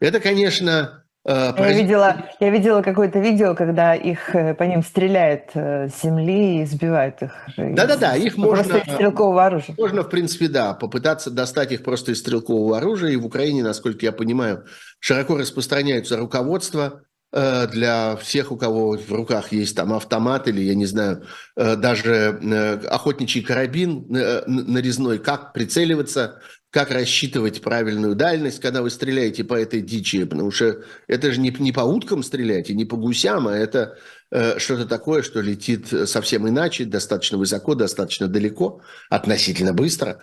Это, 0.00 0.18
конечно, 0.18 1.04
Э, 1.28 1.52
я 1.58 1.72
видела, 1.74 2.16
я 2.40 2.48
видела 2.48 2.80
какое-то 2.80 3.18
видео, 3.18 3.54
когда 3.54 3.94
их 3.94 4.34
э, 4.34 4.54
по 4.54 4.62
ним 4.62 4.82
стреляют 4.82 5.50
э, 5.52 5.88
с 5.88 6.02
земли 6.02 6.62
и 6.62 6.64
сбивают 6.64 7.20
их. 7.20 7.32
Да-да-да, 7.58 8.16
их 8.16 8.38
можно... 8.38 8.64
Просто 8.64 8.78
из 8.78 8.94
стрелкового 8.94 9.44
оружия. 9.44 9.74
Можно, 9.76 10.02
в 10.04 10.08
принципе, 10.08 10.48
да, 10.48 10.72
попытаться 10.72 11.30
достать 11.30 11.72
их 11.72 11.82
просто 11.82 12.12
из 12.12 12.20
стрелкового 12.20 12.78
оружия. 12.78 13.10
И 13.10 13.16
в 13.16 13.26
Украине, 13.26 13.62
насколько 13.62 14.06
я 14.06 14.12
понимаю, 14.12 14.64
широко 15.00 15.36
распространяются 15.36 16.16
руководства 16.16 17.02
для 17.30 18.16
всех, 18.16 18.52
у 18.52 18.56
кого 18.56 18.96
в 18.96 19.12
руках 19.12 19.52
есть 19.52 19.76
там 19.76 19.92
автомат 19.92 20.48
или, 20.48 20.62
я 20.62 20.74
не 20.74 20.86
знаю, 20.86 21.24
даже 21.54 22.80
охотничий 22.88 23.42
карабин 23.42 24.06
нарезной, 24.08 25.18
как 25.18 25.52
прицеливаться 25.52 26.40
как 26.70 26.90
рассчитывать 26.90 27.62
правильную 27.62 28.14
дальность, 28.14 28.60
когда 28.60 28.82
вы 28.82 28.90
стреляете 28.90 29.42
по 29.42 29.54
этой 29.54 29.80
дичи, 29.80 30.24
потому 30.24 30.50
что 30.50 30.82
это 31.06 31.32
же 31.32 31.40
не, 31.40 31.50
не 31.58 31.72
по 31.72 31.80
уткам 31.80 32.22
стрелять 32.22 32.68
и 32.68 32.74
не 32.74 32.84
по 32.84 32.96
гусям, 32.96 33.48
а 33.48 33.56
это 33.56 33.96
э, 34.30 34.58
что-то 34.58 34.86
такое, 34.86 35.22
что 35.22 35.40
летит 35.40 35.88
совсем 36.06 36.46
иначе, 36.46 36.84
достаточно 36.84 37.38
высоко, 37.38 37.74
достаточно 37.74 38.28
далеко, 38.28 38.82
относительно 39.08 39.72
быстро. 39.72 40.20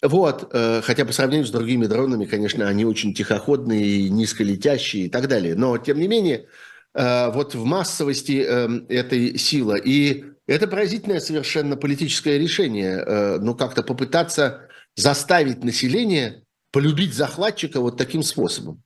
Вот, 0.00 0.50
э, 0.52 0.82
хотя 0.84 1.04
по 1.04 1.12
сравнению 1.12 1.46
с 1.46 1.50
другими 1.50 1.86
дронами, 1.86 2.26
конечно, 2.26 2.68
они 2.68 2.84
очень 2.84 3.12
тихоходные, 3.12 4.08
низколетящие 4.08 5.06
и 5.06 5.08
так 5.08 5.26
далее. 5.26 5.56
Но, 5.56 5.76
тем 5.78 5.98
не 5.98 6.06
менее, 6.06 6.46
э, 6.94 7.32
вот 7.32 7.56
в 7.56 7.64
массовости 7.64 8.46
э, 8.46 8.68
этой 8.88 9.36
силы. 9.36 9.82
И 9.84 10.26
это 10.46 10.68
поразительное 10.68 11.18
совершенно 11.18 11.76
политическое 11.76 12.38
решение, 12.38 13.02
э, 13.04 13.38
ну, 13.40 13.56
как-то 13.56 13.82
попытаться 13.82 14.67
заставить 14.98 15.62
население 15.62 16.42
полюбить 16.72 17.14
захватчика 17.14 17.80
вот 17.80 17.96
таким 17.96 18.22
способом. 18.22 18.82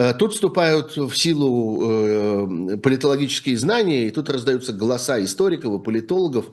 Э, 0.00 0.14
тут 0.14 0.32
вступают 0.32 0.96
в 0.96 1.14
силу 1.14 2.72
э, 2.72 2.76
политологические 2.78 3.58
знания, 3.58 4.08
и 4.08 4.10
тут 4.10 4.30
раздаются 4.30 4.72
голоса 4.72 5.22
историков 5.22 5.78
и 5.78 5.84
политологов, 5.84 6.46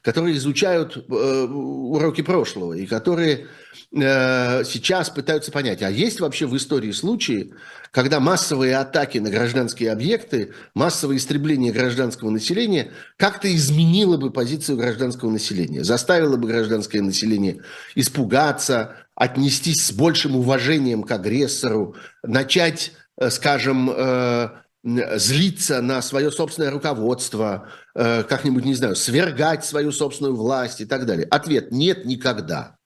которые 0.00 0.38
изучают 0.38 0.96
э, 0.96 1.44
уроки 1.44 2.22
прошлого 2.22 2.72
и 2.72 2.86
которые 2.86 3.46
сейчас 3.92 5.10
пытаются 5.10 5.52
понять, 5.52 5.80
а 5.82 5.90
есть 5.90 6.18
вообще 6.18 6.46
в 6.46 6.56
истории 6.56 6.90
случаи, 6.90 7.52
когда 7.92 8.18
массовые 8.18 8.76
атаки 8.76 9.18
на 9.18 9.30
гражданские 9.30 9.92
объекты, 9.92 10.52
массовое 10.74 11.16
истребление 11.16 11.72
гражданского 11.72 12.30
населения 12.30 12.90
как-то 13.16 13.54
изменило 13.54 14.16
бы 14.16 14.32
позицию 14.32 14.78
гражданского 14.78 15.30
населения, 15.30 15.84
заставило 15.84 16.36
бы 16.36 16.48
гражданское 16.48 17.02
население 17.02 17.62
испугаться, 17.94 19.03
отнестись 19.14 19.86
с 19.86 19.92
большим 19.92 20.36
уважением 20.36 21.02
к 21.02 21.10
агрессору, 21.10 21.96
начать, 22.22 22.92
э, 23.16 23.30
скажем, 23.30 23.90
э, 23.90 24.48
злиться 24.84 25.80
на 25.80 26.02
свое 26.02 26.30
собственное 26.30 26.70
руководство, 26.70 27.68
э, 27.94 28.22
как-нибудь, 28.24 28.64
не 28.64 28.74
знаю, 28.74 28.96
свергать 28.96 29.64
свою 29.64 29.92
собственную 29.92 30.36
власть 30.36 30.80
и 30.80 30.84
так 30.84 31.06
далее. 31.06 31.26
Ответ– 31.30 31.68
нет, 31.70 32.04
никогда. 32.04 32.76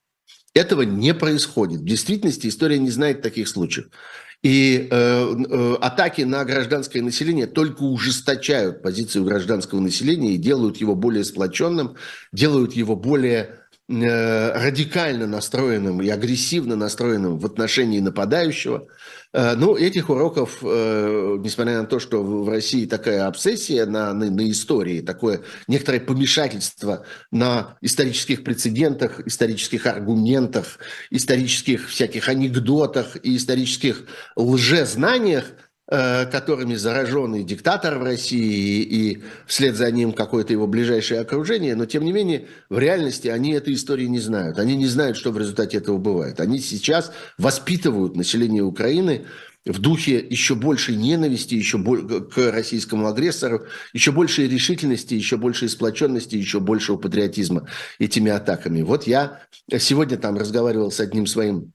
Этого 0.54 0.82
не 0.82 1.12
происходит. 1.12 1.80
В 1.80 1.84
действительности 1.84 2.46
история 2.46 2.78
не 2.78 2.90
знает 2.90 3.22
таких 3.22 3.48
случаев. 3.48 3.88
И 4.42 4.86
э, 4.88 5.34
э, 5.50 5.74
атаки 5.80 6.22
на 6.22 6.44
гражданское 6.44 7.02
население 7.02 7.48
только 7.48 7.82
ужесточают 7.82 8.82
позицию 8.82 9.24
гражданского 9.24 9.80
населения 9.80 10.34
и 10.34 10.38
делают 10.38 10.76
его 10.76 10.94
более 10.94 11.24
сплоченным, 11.24 11.96
делают 12.32 12.74
его 12.74 12.94
более 12.94 13.58
радикально 13.88 15.26
настроенным 15.26 16.02
и 16.02 16.08
агрессивно 16.08 16.76
настроенным 16.76 17.38
в 17.38 17.46
отношении 17.46 18.00
нападающего– 18.00 18.86
Э, 19.32 19.54
ну, 19.56 19.76
этих 19.76 20.08
уроков, 20.08 20.58
э, 20.62 21.36
несмотря 21.40 21.82
на 21.82 21.86
то, 21.86 21.98
что 21.98 22.22
в 22.22 22.48
России 22.48 22.86
такая 22.86 23.26
обсессия 23.26 23.84
на, 23.84 24.14
на, 24.14 24.30
на 24.30 24.50
истории, 24.50 25.02
такое 25.02 25.42
некоторое 25.66 26.00
помешательство 26.00 27.04
на 27.30 27.76
исторических 27.82 28.42
прецедентах, 28.42 29.20
исторических 29.26 29.86
аргументах, 29.86 30.78
исторических 31.10 31.88
всяких 31.88 32.28
анекдотах 32.28 33.16
и 33.22 33.36
исторических 33.36 34.04
лжезнаниях– 34.36 35.44
Э, 35.54 35.67
которыми 35.90 36.74
заражен 36.74 37.34
и 37.36 37.42
диктатор 37.42 37.98
в 37.98 38.02
России, 38.02 38.82
и 38.82 39.22
вслед 39.46 39.74
за 39.74 39.90
ним 39.90 40.12
какое-то 40.12 40.52
его 40.52 40.66
ближайшее 40.66 41.20
окружение, 41.20 41.74
но 41.74 41.86
тем 41.86 42.04
не 42.04 42.12
менее 42.12 42.46
в 42.68 42.78
реальности 42.78 43.28
они 43.28 43.52
этой 43.52 43.72
истории 43.72 44.04
не 44.04 44.18
знают. 44.18 44.58
Они 44.58 44.76
не 44.76 44.86
знают, 44.86 45.16
что 45.16 45.30
в 45.30 45.38
результате 45.38 45.78
этого 45.78 45.96
бывает. 45.96 46.40
Они 46.40 46.58
сейчас 46.58 47.10
воспитывают 47.38 48.16
население 48.16 48.62
Украины 48.62 49.24
в 49.64 49.78
духе 49.78 50.18
еще 50.18 50.54
большей 50.54 50.94
ненависти 50.94 51.54
еще 51.54 51.78
к 51.78 52.52
российскому 52.52 53.06
агрессору, 53.06 53.64
еще 53.94 54.12
большей 54.12 54.46
решительности, 54.46 55.14
еще 55.14 55.38
большей 55.38 55.70
сплоченности, 55.70 56.36
еще 56.36 56.60
большего 56.60 56.98
патриотизма 56.98 57.66
этими 57.98 58.30
атаками. 58.30 58.82
Вот 58.82 59.06
я 59.06 59.40
сегодня 59.78 60.18
там 60.18 60.36
разговаривал 60.36 60.90
с 60.90 61.00
одним 61.00 61.26
своим 61.26 61.72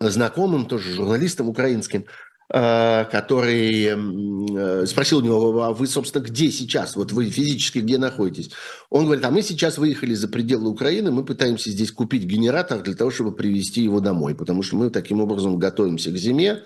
знакомым, 0.00 0.66
тоже 0.66 0.94
журналистом 0.94 1.48
украинским, 1.48 2.04
Э, 2.04 2.06
который 2.50 3.84
э, 3.84 4.86
спросил 4.86 5.18
у 5.18 5.20
него, 5.20 5.62
а 5.62 5.72
вы, 5.72 5.86
собственно, 5.86 6.22
где 6.22 6.50
сейчас? 6.50 6.96
Вот 6.96 7.12
вы 7.12 7.28
физически 7.28 7.80
где 7.80 7.98
находитесь? 7.98 8.50
Он 8.88 9.04
говорит, 9.04 9.24
а 9.26 9.30
мы 9.30 9.42
сейчас 9.42 9.76
выехали 9.76 10.14
за 10.14 10.28
пределы 10.28 10.70
Украины, 10.70 11.10
мы 11.10 11.24
пытаемся 11.24 11.68
здесь 11.70 11.92
купить 11.92 12.24
генератор 12.24 12.80
для 12.82 12.94
того, 12.94 13.10
чтобы 13.10 13.32
привезти 13.32 13.82
его 13.82 14.00
домой, 14.00 14.34
потому 14.34 14.62
что 14.62 14.76
мы 14.76 14.88
таким 14.88 15.20
образом 15.20 15.58
готовимся 15.58 16.10
к 16.10 16.16
зиме. 16.16 16.62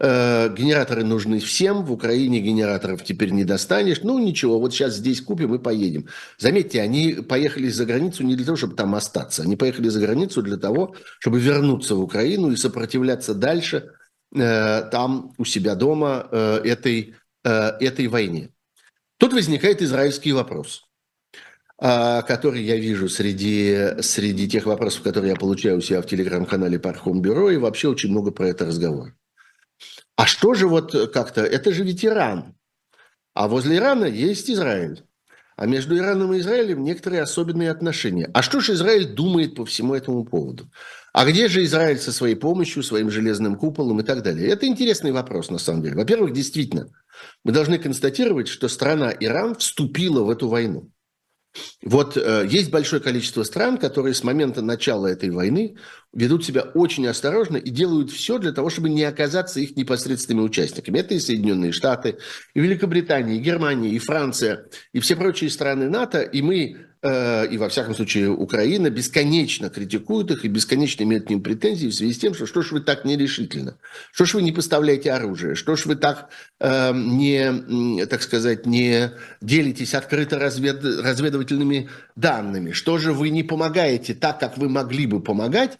Э, 0.00 0.52
генераторы 0.52 1.04
нужны 1.04 1.38
всем, 1.38 1.84
в 1.84 1.92
Украине 1.92 2.40
генераторов 2.40 3.04
теперь 3.04 3.30
не 3.30 3.44
достанешь. 3.44 4.02
Ну, 4.02 4.18
ничего, 4.18 4.58
вот 4.58 4.72
сейчас 4.72 4.96
здесь 4.96 5.20
купим 5.20 5.54
и 5.54 5.58
поедем. 5.60 6.08
Заметьте, 6.38 6.80
они 6.80 7.12
поехали 7.12 7.68
за 7.68 7.86
границу 7.86 8.24
не 8.24 8.34
для 8.34 8.46
того, 8.46 8.56
чтобы 8.56 8.74
там 8.74 8.96
остаться. 8.96 9.42
Они 9.42 9.54
поехали 9.54 9.90
за 9.90 10.00
границу 10.00 10.42
для 10.42 10.56
того, 10.56 10.96
чтобы 11.20 11.38
вернуться 11.38 11.94
в 11.94 12.00
Украину 12.00 12.50
и 12.50 12.56
сопротивляться 12.56 13.32
дальше 13.34 13.90
Э, 13.90 13.99
там 14.32 15.34
у 15.38 15.44
себя 15.44 15.74
дома 15.74 16.28
э, 16.30 16.60
этой, 16.64 17.16
э, 17.44 17.50
этой 17.80 18.06
войне. 18.06 18.50
Тут 19.18 19.32
возникает 19.32 19.82
израильский 19.82 20.32
вопрос, 20.32 20.88
который 21.78 22.62
я 22.62 22.76
вижу 22.76 23.08
среди, 23.08 24.00
среди 24.00 24.48
тех 24.48 24.64
вопросов, 24.64 25.02
которые 25.02 25.32
я 25.32 25.36
получаю 25.36 25.78
у 25.78 25.80
себя 25.82 26.00
в 26.00 26.06
телеграм-канале 26.06 26.78
Пархом 26.78 27.20
Бюро, 27.20 27.50
и 27.50 27.58
вообще 27.58 27.88
очень 27.88 28.10
много 28.10 28.30
про 28.30 28.48
это 28.48 28.64
разговор. 28.64 29.14
А 30.16 30.26
что 30.26 30.54
же 30.54 30.68
вот 30.68 30.92
как-то, 31.12 31.42
это 31.42 31.72
же 31.72 31.84
ведь 31.84 32.04
Иран, 32.04 32.54
а 33.34 33.48
возле 33.48 33.76
Ирана 33.76 34.06
есть 34.06 34.50
Израиль. 34.50 35.04
А 35.60 35.66
между 35.66 35.94
Ираном 35.94 36.32
и 36.32 36.38
Израилем 36.38 36.82
некоторые 36.82 37.20
особенные 37.20 37.70
отношения. 37.70 38.30
А 38.32 38.40
что 38.40 38.60
же 38.60 38.72
Израиль 38.72 39.06
думает 39.06 39.56
по 39.56 39.66
всему 39.66 39.94
этому 39.94 40.24
поводу? 40.24 40.70
А 41.12 41.26
где 41.26 41.48
же 41.48 41.62
Израиль 41.64 41.98
со 41.98 42.12
своей 42.12 42.34
помощью, 42.34 42.82
своим 42.82 43.10
железным 43.10 43.56
куполом 43.56 44.00
и 44.00 44.02
так 44.02 44.22
далее? 44.22 44.48
Это 44.48 44.66
интересный 44.66 45.12
вопрос, 45.12 45.50
на 45.50 45.58
самом 45.58 45.82
деле. 45.82 45.96
Во-первых, 45.96 46.32
действительно, 46.32 46.88
мы 47.44 47.52
должны 47.52 47.76
констатировать, 47.76 48.48
что 48.48 48.68
страна 48.68 49.12
Иран 49.20 49.54
вступила 49.54 50.22
в 50.22 50.30
эту 50.30 50.48
войну. 50.48 50.88
Вот 51.82 52.16
э, 52.16 52.46
есть 52.48 52.70
большое 52.70 53.02
количество 53.02 53.42
стран, 53.42 53.76
которые 53.78 54.14
с 54.14 54.22
момента 54.22 54.62
начала 54.62 55.08
этой 55.08 55.30
войны 55.30 55.76
ведут 56.12 56.44
себя 56.44 56.62
очень 56.62 57.06
осторожно 57.06 57.56
и 57.56 57.70
делают 57.70 58.10
все 58.10 58.38
для 58.38 58.52
того, 58.52 58.70
чтобы 58.70 58.88
не 58.88 59.02
оказаться 59.04 59.60
их 59.60 59.76
непосредственными 59.76 60.44
участниками. 60.44 60.98
Это 60.98 61.14
и 61.14 61.20
Соединенные 61.20 61.72
Штаты, 61.72 62.18
и 62.54 62.60
Великобритания, 62.60 63.36
и 63.36 63.40
Германия, 63.40 63.90
и 63.90 63.98
Франция, 63.98 64.66
и 64.92 65.00
все 65.00 65.16
прочие 65.16 65.50
страны 65.50 65.88
НАТО. 65.88 66.20
И 66.22 66.42
мы 66.42 66.89
и 67.02 67.56
во 67.56 67.68
всяком 67.70 67.94
случае 67.94 68.28
Украина 68.28 68.90
бесконечно 68.90 69.70
критикует 69.70 70.30
их 70.30 70.44
и 70.44 70.48
бесконечно 70.48 71.02
имеет 71.02 71.26
к 71.26 71.30
ним 71.30 71.42
претензии 71.42 71.86
в 71.86 71.94
связи 71.94 72.12
с 72.12 72.18
тем, 72.18 72.34
что 72.34 72.44
что 72.44 72.60
ж 72.60 72.72
вы 72.72 72.80
так 72.80 73.06
нерешительно, 73.06 73.78
что 74.12 74.26
ж 74.26 74.34
вы 74.34 74.42
не 74.42 74.52
поставляете 74.52 75.12
оружие, 75.12 75.54
что 75.54 75.76
ж 75.76 75.86
вы 75.86 75.96
так 75.96 76.28
э, 76.60 76.92
не, 76.94 78.04
так 78.04 78.20
сказать, 78.20 78.66
не 78.66 79.12
делитесь 79.40 79.94
открыто 79.94 80.38
развед, 80.38 80.84
разведывательными 80.84 81.88
данными, 82.16 82.72
что 82.72 82.98
же 82.98 83.14
вы 83.14 83.30
не 83.30 83.44
помогаете 83.44 84.12
так, 84.12 84.38
как 84.38 84.58
вы 84.58 84.68
могли 84.68 85.06
бы 85.06 85.22
помогать, 85.22 85.78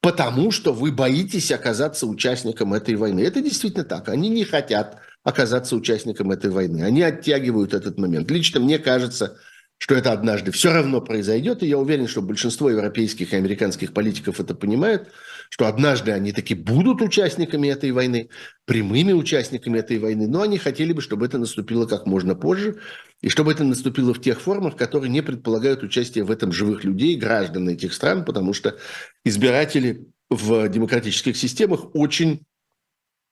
потому 0.00 0.50
что 0.50 0.72
вы 0.72 0.92
боитесь 0.92 1.50
оказаться 1.50 2.06
участником 2.06 2.74
этой 2.74 2.94
войны. 2.94 3.20
Это 3.20 3.42
действительно 3.42 3.84
так. 3.84 4.08
Они 4.08 4.28
не 4.28 4.44
хотят 4.44 4.98
оказаться 5.22 5.76
участником 5.76 6.30
этой 6.30 6.50
войны. 6.50 6.82
Они 6.82 7.02
оттягивают 7.02 7.74
этот 7.74 7.98
момент. 7.98 8.30
Лично 8.30 8.60
мне 8.60 8.78
кажется, 8.78 9.38
что 9.80 9.94
это 9.94 10.12
однажды 10.12 10.52
все 10.52 10.72
равно 10.72 11.00
произойдет, 11.00 11.62
и 11.62 11.66
я 11.66 11.78
уверен, 11.78 12.06
что 12.06 12.20
большинство 12.20 12.68
европейских 12.68 13.32
и 13.32 13.36
американских 13.36 13.94
политиков 13.94 14.38
это 14.38 14.54
понимают, 14.54 15.08
что 15.48 15.66
однажды 15.66 16.12
они 16.12 16.32
таки 16.32 16.54
будут 16.54 17.00
участниками 17.00 17.68
этой 17.68 17.90
войны, 17.90 18.28
прямыми 18.66 19.14
участниками 19.14 19.78
этой 19.78 19.98
войны, 19.98 20.28
но 20.28 20.42
они 20.42 20.58
хотели 20.58 20.92
бы, 20.92 21.00
чтобы 21.00 21.24
это 21.24 21.38
наступило 21.38 21.86
как 21.86 22.06
можно 22.06 22.34
позже, 22.34 22.76
и 23.22 23.30
чтобы 23.30 23.52
это 23.52 23.64
наступило 23.64 24.12
в 24.12 24.20
тех 24.20 24.38
формах, 24.42 24.76
которые 24.76 25.10
не 25.10 25.22
предполагают 25.22 25.82
участие 25.82 26.24
в 26.24 26.30
этом 26.30 26.52
живых 26.52 26.84
людей, 26.84 27.16
граждан 27.16 27.70
этих 27.70 27.94
стран, 27.94 28.26
потому 28.26 28.52
что 28.52 28.76
избиратели 29.24 30.08
в 30.28 30.68
демократических 30.68 31.38
системах 31.38 31.94
очень 31.94 32.44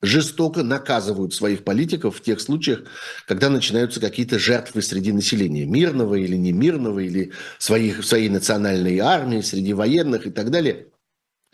жестоко 0.03 0.63
наказывают 0.63 1.35
своих 1.35 1.65
политиков 1.65 2.17
в 2.17 2.23
тех 2.23 2.41
случаях, 2.41 2.85
когда 3.27 3.49
начинаются 3.51 4.01
какие-то 4.01 4.39
жертвы 4.39 4.83
среди 4.83 5.13
населения, 5.13 5.67
мирного 5.67 6.15
или 6.15 6.37
не 6.37 6.53
мирного, 6.53 7.01
или 7.01 7.33
своих, 7.59 8.05
своей 8.05 8.29
национальной 8.29 8.99
армии, 8.99 9.41
среди 9.41 9.73
военных 9.73 10.27
и 10.27 10.31
так 10.31 10.51
далее. 10.51 10.89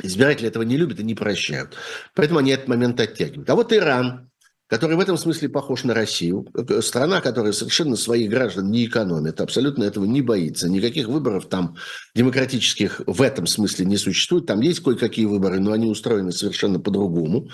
Избиратели 0.03 0.49
этого 0.49 0.65
не 0.65 0.77
любят 0.77 1.01
и 1.01 1.05
не 1.05 1.15
прощают. 1.15 1.77
Поэтому 2.15 2.41
они 2.41 2.51
этот 2.51 2.69
момент 2.69 3.01
оттягивают. 3.01 3.49
А 3.49 3.55
вот 3.55 3.73
Иран, 3.73 4.31
который 4.66 4.96
в 4.96 5.00
этом 5.00 5.18
смысле 5.18 5.48
похож 5.48 5.85
на 5.85 5.94
Россию. 5.94 6.46
Страна, 6.81 7.20
которая 7.20 7.53
совершенно 7.53 7.96
своих 7.96 8.31
граждан 8.31 8.70
не 8.70 8.87
экономит, 8.87 9.40
абсолютно 9.40 9.85
этого 9.85 10.05
не 10.05 10.22
боится. 10.22 10.68
Никаких 10.68 11.09
выборов 11.09 11.48
там 11.48 11.77
демократических 12.14 13.03
в 13.07 13.20
этом 13.20 13.46
смысле 13.46 13.85
не 13.85 13.96
существует. 13.96 14.46
Там 14.46 14.61
есть 14.61 14.81
кое-какие 14.81 15.27
выборы, 15.27 15.61
но 15.61 15.72
они 15.72 15.87
устроены 15.87 16.33
совершенно 16.33 16.81
по-другому, 16.81 17.50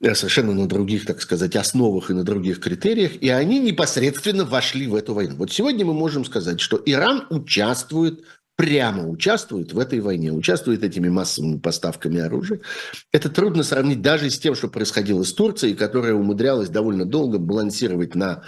э, 0.00 0.14
совершенно 0.14 0.52
на 0.52 0.68
других, 0.68 1.06
так 1.06 1.22
сказать, 1.22 1.54
основах 1.54 2.10
и 2.10 2.14
на 2.14 2.24
других 2.24 2.60
критериях. 2.60 3.12
И 3.20 3.28
они 3.28 3.60
непосредственно 3.60 4.44
вошли 4.44 4.88
в 4.88 4.96
эту 4.96 5.14
войну. 5.14 5.36
Вот 5.36 5.52
сегодня 5.52 5.86
мы 5.86 5.94
можем 5.94 6.24
сказать, 6.24 6.60
что 6.60 6.82
Иран 6.84 7.26
участвует 7.30 8.24
прямо 8.60 9.08
участвует 9.08 9.72
в 9.72 9.78
этой 9.78 10.00
войне, 10.00 10.32
участвует 10.32 10.84
этими 10.84 11.08
массовыми 11.08 11.58
поставками 11.58 12.20
оружия. 12.20 12.60
Это 13.10 13.30
трудно 13.30 13.62
сравнить 13.62 14.02
даже 14.02 14.28
с 14.28 14.38
тем, 14.38 14.54
что 14.54 14.68
происходило 14.68 15.22
с 15.22 15.32
Турцией, 15.32 15.74
которая 15.74 16.12
умудрялась 16.12 16.68
довольно 16.68 17.06
долго 17.06 17.38
балансировать 17.38 18.14
на 18.14 18.42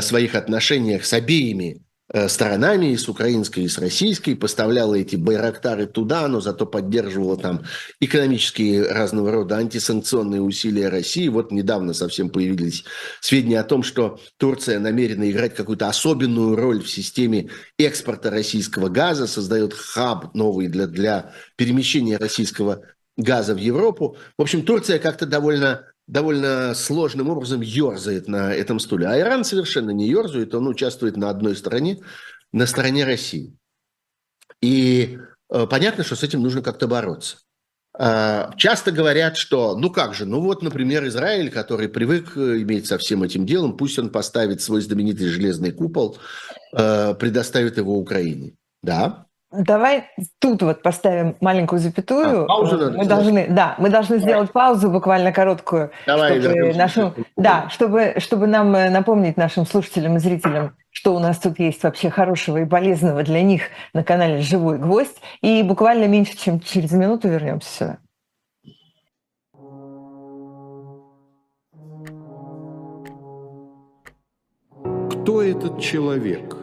своих 0.00 0.34
отношениях 0.34 1.04
с 1.04 1.12
обеими 1.12 1.82
сторонами, 2.28 2.92
и 2.92 2.96
с 2.96 3.08
украинской, 3.08 3.60
и 3.60 3.68
с 3.68 3.78
российской, 3.78 4.34
поставляла 4.34 4.94
эти 4.94 5.16
байрактары 5.16 5.86
туда, 5.86 6.26
но 6.28 6.40
зато 6.40 6.64
поддерживала 6.64 7.36
там 7.36 7.64
экономические 8.00 8.90
разного 8.90 9.30
рода 9.30 9.56
антисанкционные 9.56 10.40
усилия 10.40 10.88
России. 10.88 11.28
Вот 11.28 11.52
недавно 11.52 11.92
совсем 11.92 12.30
появились 12.30 12.84
сведения 13.20 13.60
о 13.60 13.64
том, 13.64 13.82
что 13.82 14.18
Турция 14.38 14.78
намерена 14.78 15.30
играть 15.30 15.54
какую-то 15.54 15.88
особенную 15.88 16.56
роль 16.56 16.82
в 16.82 16.90
системе 16.90 17.50
экспорта 17.78 18.30
российского 18.30 18.88
газа, 18.88 19.26
создает 19.26 19.74
хаб 19.74 20.34
новый 20.34 20.68
для, 20.68 20.86
для 20.86 21.32
перемещения 21.56 22.16
российского 22.16 22.82
газа 23.16 23.54
в 23.54 23.58
Европу. 23.58 24.16
В 24.38 24.42
общем, 24.42 24.64
Турция 24.64 24.98
как-то 24.98 25.26
довольно 25.26 25.84
довольно 26.08 26.74
сложным 26.74 27.28
образом 27.28 27.60
ерзает 27.60 28.26
на 28.26 28.52
этом 28.52 28.80
стуле. 28.80 29.06
А 29.06 29.18
Иран 29.18 29.44
совершенно 29.44 29.90
не 29.90 30.08
ерзает, 30.08 30.54
он 30.54 30.66
участвует 30.66 31.16
на 31.16 31.30
одной 31.30 31.54
стороне, 31.54 31.98
на 32.52 32.66
стороне 32.66 33.04
России. 33.04 33.54
И 34.60 35.18
э, 35.52 35.66
понятно, 35.70 36.02
что 36.02 36.16
с 36.16 36.22
этим 36.24 36.42
нужно 36.42 36.62
как-то 36.62 36.88
бороться. 36.88 37.36
Э, 37.96 38.50
часто 38.56 38.90
говорят, 38.90 39.36
что, 39.36 39.76
ну 39.76 39.90
как 39.90 40.14
же, 40.14 40.24
ну 40.24 40.40
вот, 40.40 40.62
например, 40.62 41.06
Израиль, 41.06 41.50
который 41.50 41.88
привык 41.88 42.36
э, 42.36 42.62
иметь 42.62 42.86
со 42.86 42.96
всем 42.96 43.22
этим 43.22 43.44
делом, 43.44 43.76
пусть 43.76 43.98
он 43.98 44.08
поставит 44.10 44.62
свой 44.62 44.80
знаменитый 44.80 45.28
железный 45.28 45.72
купол, 45.72 46.18
э, 46.72 47.14
предоставит 47.14 47.76
его 47.76 47.98
Украине. 47.98 48.54
Да, 48.82 49.27
Давай 49.50 50.04
тут 50.40 50.60
вот 50.62 50.82
поставим 50.82 51.36
маленькую 51.40 51.78
запятую. 51.78 52.44
А, 52.44 52.46
паузу 52.46 52.76
надо 52.76 52.98
мы 52.98 53.06
должны, 53.06 53.46
да, 53.48 53.76
мы 53.78 53.88
должны 53.88 54.18
Давай. 54.18 54.30
сделать 54.30 54.52
паузу 54.52 54.90
буквально 54.90 55.32
короткую, 55.32 55.90
Давай, 56.06 56.38
чтобы 56.38 56.74
нашим, 56.74 57.14
да, 57.36 57.66
чтобы 57.70 58.14
чтобы 58.18 58.46
нам 58.46 58.76
э, 58.76 58.90
напомнить 58.90 59.38
нашим 59.38 59.64
слушателям 59.64 60.16
и 60.16 60.18
зрителям, 60.18 60.76
что 60.90 61.14
у 61.14 61.18
нас 61.18 61.38
тут 61.38 61.58
есть 61.58 61.82
вообще 61.82 62.10
хорошего 62.10 62.58
и 62.58 62.66
полезного 62.66 63.22
для 63.22 63.40
них 63.42 63.62
на 63.94 64.04
канале 64.04 64.42
"Живой 64.42 64.76
гвоздь", 64.76 65.16
и 65.40 65.62
буквально 65.62 66.04
меньше 66.08 66.36
чем 66.36 66.60
через 66.60 66.92
минуту 66.92 67.28
вернемся 67.28 67.70
сюда. 67.70 67.98
Кто 75.10 75.42
этот 75.42 75.80
человек? 75.80 76.54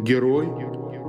Герой? 0.00 0.71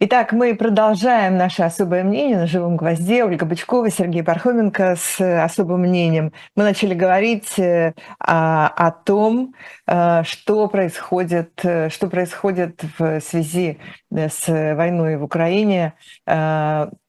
Итак, 0.00 0.32
мы 0.32 0.54
продолжаем 0.54 1.38
наше 1.38 1.62
особое 1.62 2.04
мнение 2.04 2.36
на 2.36 2.46
живом 2.46 2.76
гвозде. 2.76 3.24
Ольга 3.24 3.46
Бычкова, 3.46 3.90
Сергей 3.90 4.22
Пархоменко 4.22 4.96
с 4.96 5.18
особым 5.18 5.80
мнением. 5.80 6.34
Мы 6.54 6.64
начали 6.64 6.92
говорить 6.92 7.58
э, 7.58 7.94
о, 8.18 8.90
том, 8.90 9.54
э, 9.86 10.24
что 10.24 10.68
происходит, 10.68 11.64
э, 11.64 11.88
что 11.88 12.08
происходит 12.08 12.84
в 12.98 13.20
связи 13.20 13.78
с 14.10 14.46
войной 14.46 15.16
в 15.16 15.24
Украине 15.24 15.94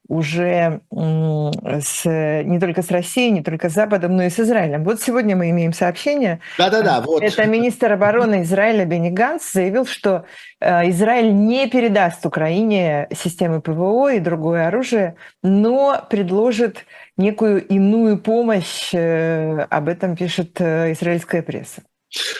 уже 0.09 0.81
с, 0.91 2.03
не 2.05 2.59
только 2.59 2.81
с 2.81 2.91
Россией, 2.91 3.31
не 3.31 3.43
только 3.43 3.69
с 3.69 3.73
Западом, 3.73 4.17
но 4.17 4.23
и 4.23 4.29
с 4.29 4.39
Израилем. 4.39 4.83
Вот 4.83 5.01
сегодня 5.01 5.35
мы 5.35 5.51
имеем 5.51 5.71
сообщение. 5.71 6.41
Да-да-да. 6.57 7.01
Вот. 7.01 7.21
Это 7.21 7.45
министр 7.45 7.93
обороны 7.93 8.41
Израиля 8.41 8.85
Бенни 8.85 9.11
Ганс 9.11 9.53
заявил, 9.53 9.85
что 9.85 10.25
э, 10.59 10.89
Израиль 10.89 11.33
не 11.33 11.69
передаст 11.69 12.25
Украине 12.25 13.07
системы 13.15 13.61
ПВО 13.61 14.11
и 14.11 14.19
другое 14.19 14.67
оружие, 14.67 15.15
но 15.43 16.03
предложит 16.09 16.85
некую 17.15 17.65
иную 17.67 18.17
помощь. 18.17 18.89
Э, 18.93 19.67
об 19.69 19.87
этом 19.87 20.15
пишет 20.15 20.59
э, 20.59 20.91
израильская 20.93 21.43
пресса. 21.43 21.83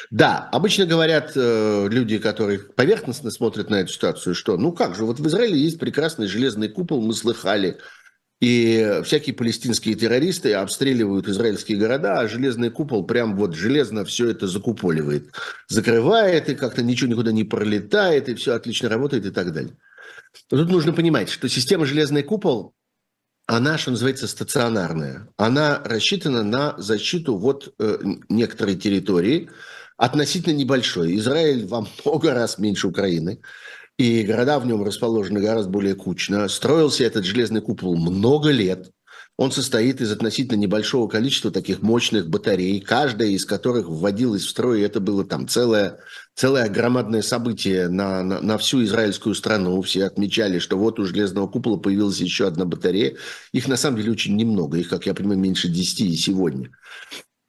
Да, 0.10 0.50
обычно 0.52 0.86
говорят 0.86 1.34
э, 1.36 1.88
люди, 1.90 2.18
которые 2.18 2.60
поверхностно 2.60 3.30
смотрят 3.30 3.70
на 3.70 3.82
эту 3.82 3.92
ситуацию, 3.92 4.34
что 4.34 4.58
ну 4.58 4.72
как 4.72 4.96
же, 4.96 5.06
вот 5.06 5.20
в 5.20 5.28
Израиле 5.28 5.60
есть 5.60 5.80
прекрасный 5.80 6.28
железный 6.28 6.70
купол, 6.70 7.02
мы 7.02 7.14
слыхали, 7.14 7.78
и 8.40 9.02
всякие 9.04 9.36
палестинские 9.36 9.96
террористы 9.96 10.54
обстреливают 10.54 11.28
израильские 11.28 11.78
города, 11.78 12.20
а 12.20 12.28
железный 12.28 12.70
купол 12.70 13.06
прям 13.06 13.36
вот 13.36 13.54
железно 13.54 14.06
все 14.06 14.30
это 14.30 14.48
закуполивает, 14.48 15.32
закрывает, 15.68 16.50
и 16.50 16.56
как-то 16.56 16.82
ничего 16.82 17.10
никуда 17.12 17.32
не 17.32 17.44
пролетает, 17.44 18.30
и 18.30 18.36
все 18.36 18.54
отлично 18.54 18.88
работает 18.88 19.26
и 19.26 19.32
так 19.32 19.52
далее. 19.52 19.76
Но 20.52 20.58
тут 20.58 20.70
нужно 20.70 20.94
понимать, 20.94 21.30
что 21.30 21.50
система 21.50 21.86
железный 21.86 22.24
купол 22.24 22.76
она, 23.50 23.80
что 23.80 23.90
называется, 23.90 24.28
стационарная. 24.28 25.28
Она 25.36 25.82
рассчитана 25.84 26.44
на 26.44 26.76
защиту 26.78 27.36
вот 27.36 27.74
э, 27.80 27.98
некоторой 28.30 28.76
территории, 28.76 29.50
относительно 29.98 30.54
небольшой. 30.54 31.16
Израиль 31.18 31.66
во 31.66 31.82
много 32.06 32.36
раз 32.36 32.60
меньше 32.60 32.88
Украины, 32.88 33.40
и 33.98 34.22
города 34.22 34.60
в 34.60 34.68
нем 34.68 34.84
расположены 34.84 35.40
гораздо 35.40 35.72
более 35.72 35.96
кучно. 35.96 36.48
Строился 36.48 37.04
этот 37.06 37.26
железный 37.26 37.62
купол 37.62 37.96
много 37.96 38.52
лет. 38.52 38.92
Он 39.36 39.52
состоит 39.52 40.00
из 40.00 40.12
относительно 40.12 40.60
небольшого 40.60 41.08
количества 41.08 41.50
таких 41.50 41.82
мощных 41.82 42.30
батарей, 42.30 42.80
каждая 42.80 43.30
из 43.30 43.46
которых 43.46 43.90
вводилась 43.90 44.44
в 44.44 44.50
строй, 44.50 44.82
и 44.82 44.84
это 44.84 45.00
было 45.00 45.26
там 45.26 45.48
целое, 45.48 45.98
целое 46.36 46.70
громадное 46.70 47.22
событие 47.22 47.90
на, 47.90 48.24
на, 48.24 48.42
на 48.42 48.58
всю 48.58 48.84
израильскую 48.84 49.36
страну. 49.36 49.82
Все 49.82 50.06
отмечали, 50.06 50.60
что 50.60 50.78
вот 50.78 51.00
у 51.00 51.06
железного 51.06 51.48
купола 51.48 51.78
появилась 51.78 52.20
еще 52.20 52.48
одна 52.48 52.66
батарея. 52.66 53.16
Их 53.52 53.68
на 53.68 53.76
самом 53.78 53.98
деле 53.98 54.12
очень 54.12 54.36
немного, 54.36 54.78
их, 54.78 54.90
как 54.90 55.06
я 55.06 55.14
понимаю, 55.14 55.40
меньше 55.40 55.68
10 55.68 56.02
и 56.02 56.16
сегодня. 56.16 56.72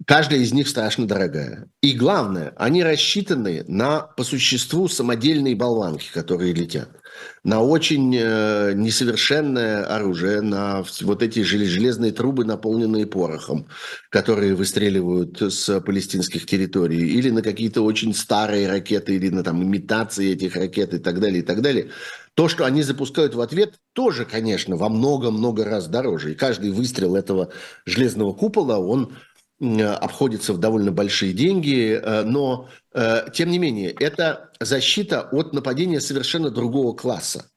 Каждая 0.07 0.41
из 0.41 0.53
них 0.53 0.67
страшно 0.67 1.07
дорогая. 1.07 1.69
И 1.83 1.93
главное, 1.93 2.55
они 2.57 2.83
рассчитаны 2.83 3.65
на, 3.69 4.01
по 4.01 4.25
существу, 4.25 4.89
самодельные 4.89 5.55
болванки, 5.55 6.11
которые 6.13 6.55
летят. 6.55 6.89
на 7.45 7.61
очень 7.61 8.15
э, 8.17 8.73
несовершенное 8.75 9.85
оружие, 9.85 10.41
на 10.41 10.85
вот 11.03 11.23
эти 11.23 11.43
железные 11.43 12.13
трубы, 12.13 12.45
наполненные 12.45 13.07
порохом, 13.07 13.69
которые 14.11 14.55
выстреливают 14.55 15.41
с 15.41 15.81
палестинских 15.81 16.47
территорий, 16.47 17.07
или 17.07 17.31
на 17.31 17.43
какие-то 17.43 17.83
очень 17.83 18.15
старые 18.15 18.69
ракеты, 18.69 19.17
или 19.17 19.29
на 19.29 19.43
там 19.43 19.63
имитации 19.63 20.33
этих 20.33 20.57
ракет 20.57 20.95
и 20.95 20.99
так 20.99 21.21
далее, 21.21 21.41
и 21.41 21.45
так 21.45 21.61
далее. 21.61 21.91
То, 22.35 22.49
что 22.49 22.65
они 22.65 22.83
запускают 22.83 23.35
в 23.35 23.41
ответ, 23.41 23.75
тоже, 23.93 24.25
конечно, 24.25 24.77
во 24.77 24.89
много-много 24.89 25.65
раз 25.65 25.89
дороже. 25.89 26.33
И 26.33 26.37
каждый 26.37 26.71
выстрел 26.71 27.17
этого 27.17 27.53
железного 27.85 28.33
купола, 28.33 28.79
он 28.79 29.15
обходится 29.61 30.55
в 30.55 30.59
довольно 30.59 30.90
большие 30.90 31.33
деньги, 31.33 31.92
э, 31.92 32.23
но 32.23 32.68
э, 32.94 33.27
тем 33.33 33.51
не 33.51 33.59
менее 33.59 33.90
это 33.90 34.51
защита 34.59 35.29
от 35.33 35.53
нападения 35.53 36.01
совершенно 36.01 36.51
другого 36.51 36.94
класса. 36.94 37.51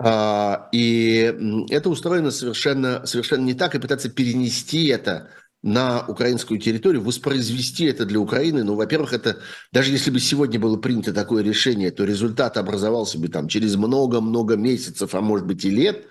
А, 0.00 0.68
и 0.72 1.66
это 1.70 1.90
устроено 1.90 2.30
совершенно, 2.30 3.04
совершенно 3.06 3.44
не 3.44 3.54
так, 3.54 3.74
и 3.74 3.80
пытаться 3.80 4.08
перенести 4.08 4.86
это 4.86 5.30
на 5.62 6.04
украинскую 6.06 6.60
территорию, 6.60 7.02
воспроизвести 7.02 7.86
это 7.86 8.04
для 8.04 8.20
Украины, 8.20 8.62
ну, 8.62 8.76
во-первых, 8.76 9.12
это 9.12 9.38
даже 9.72 9.90
если 9.90 10.12
бы 10.12 10.20
сегодня 10.20 10.60
было 10.60 10.76
принято 10.76 11.12
такое 11.12 11.42
решение, 11.42 11.90
то 11.90 12.04
результат 12.04 12.56
образовался 12.56 13.18
бы 13.18 13.26
там 13.26 13.48
через 13.48 13.74
много-много 13.74 14.56
месяцев, 14.56 15.16
а 15.16 15.20
может 15.20 15.46
быть 15.46 15.64
и 15.64 15.70
лет, 15.70 16.06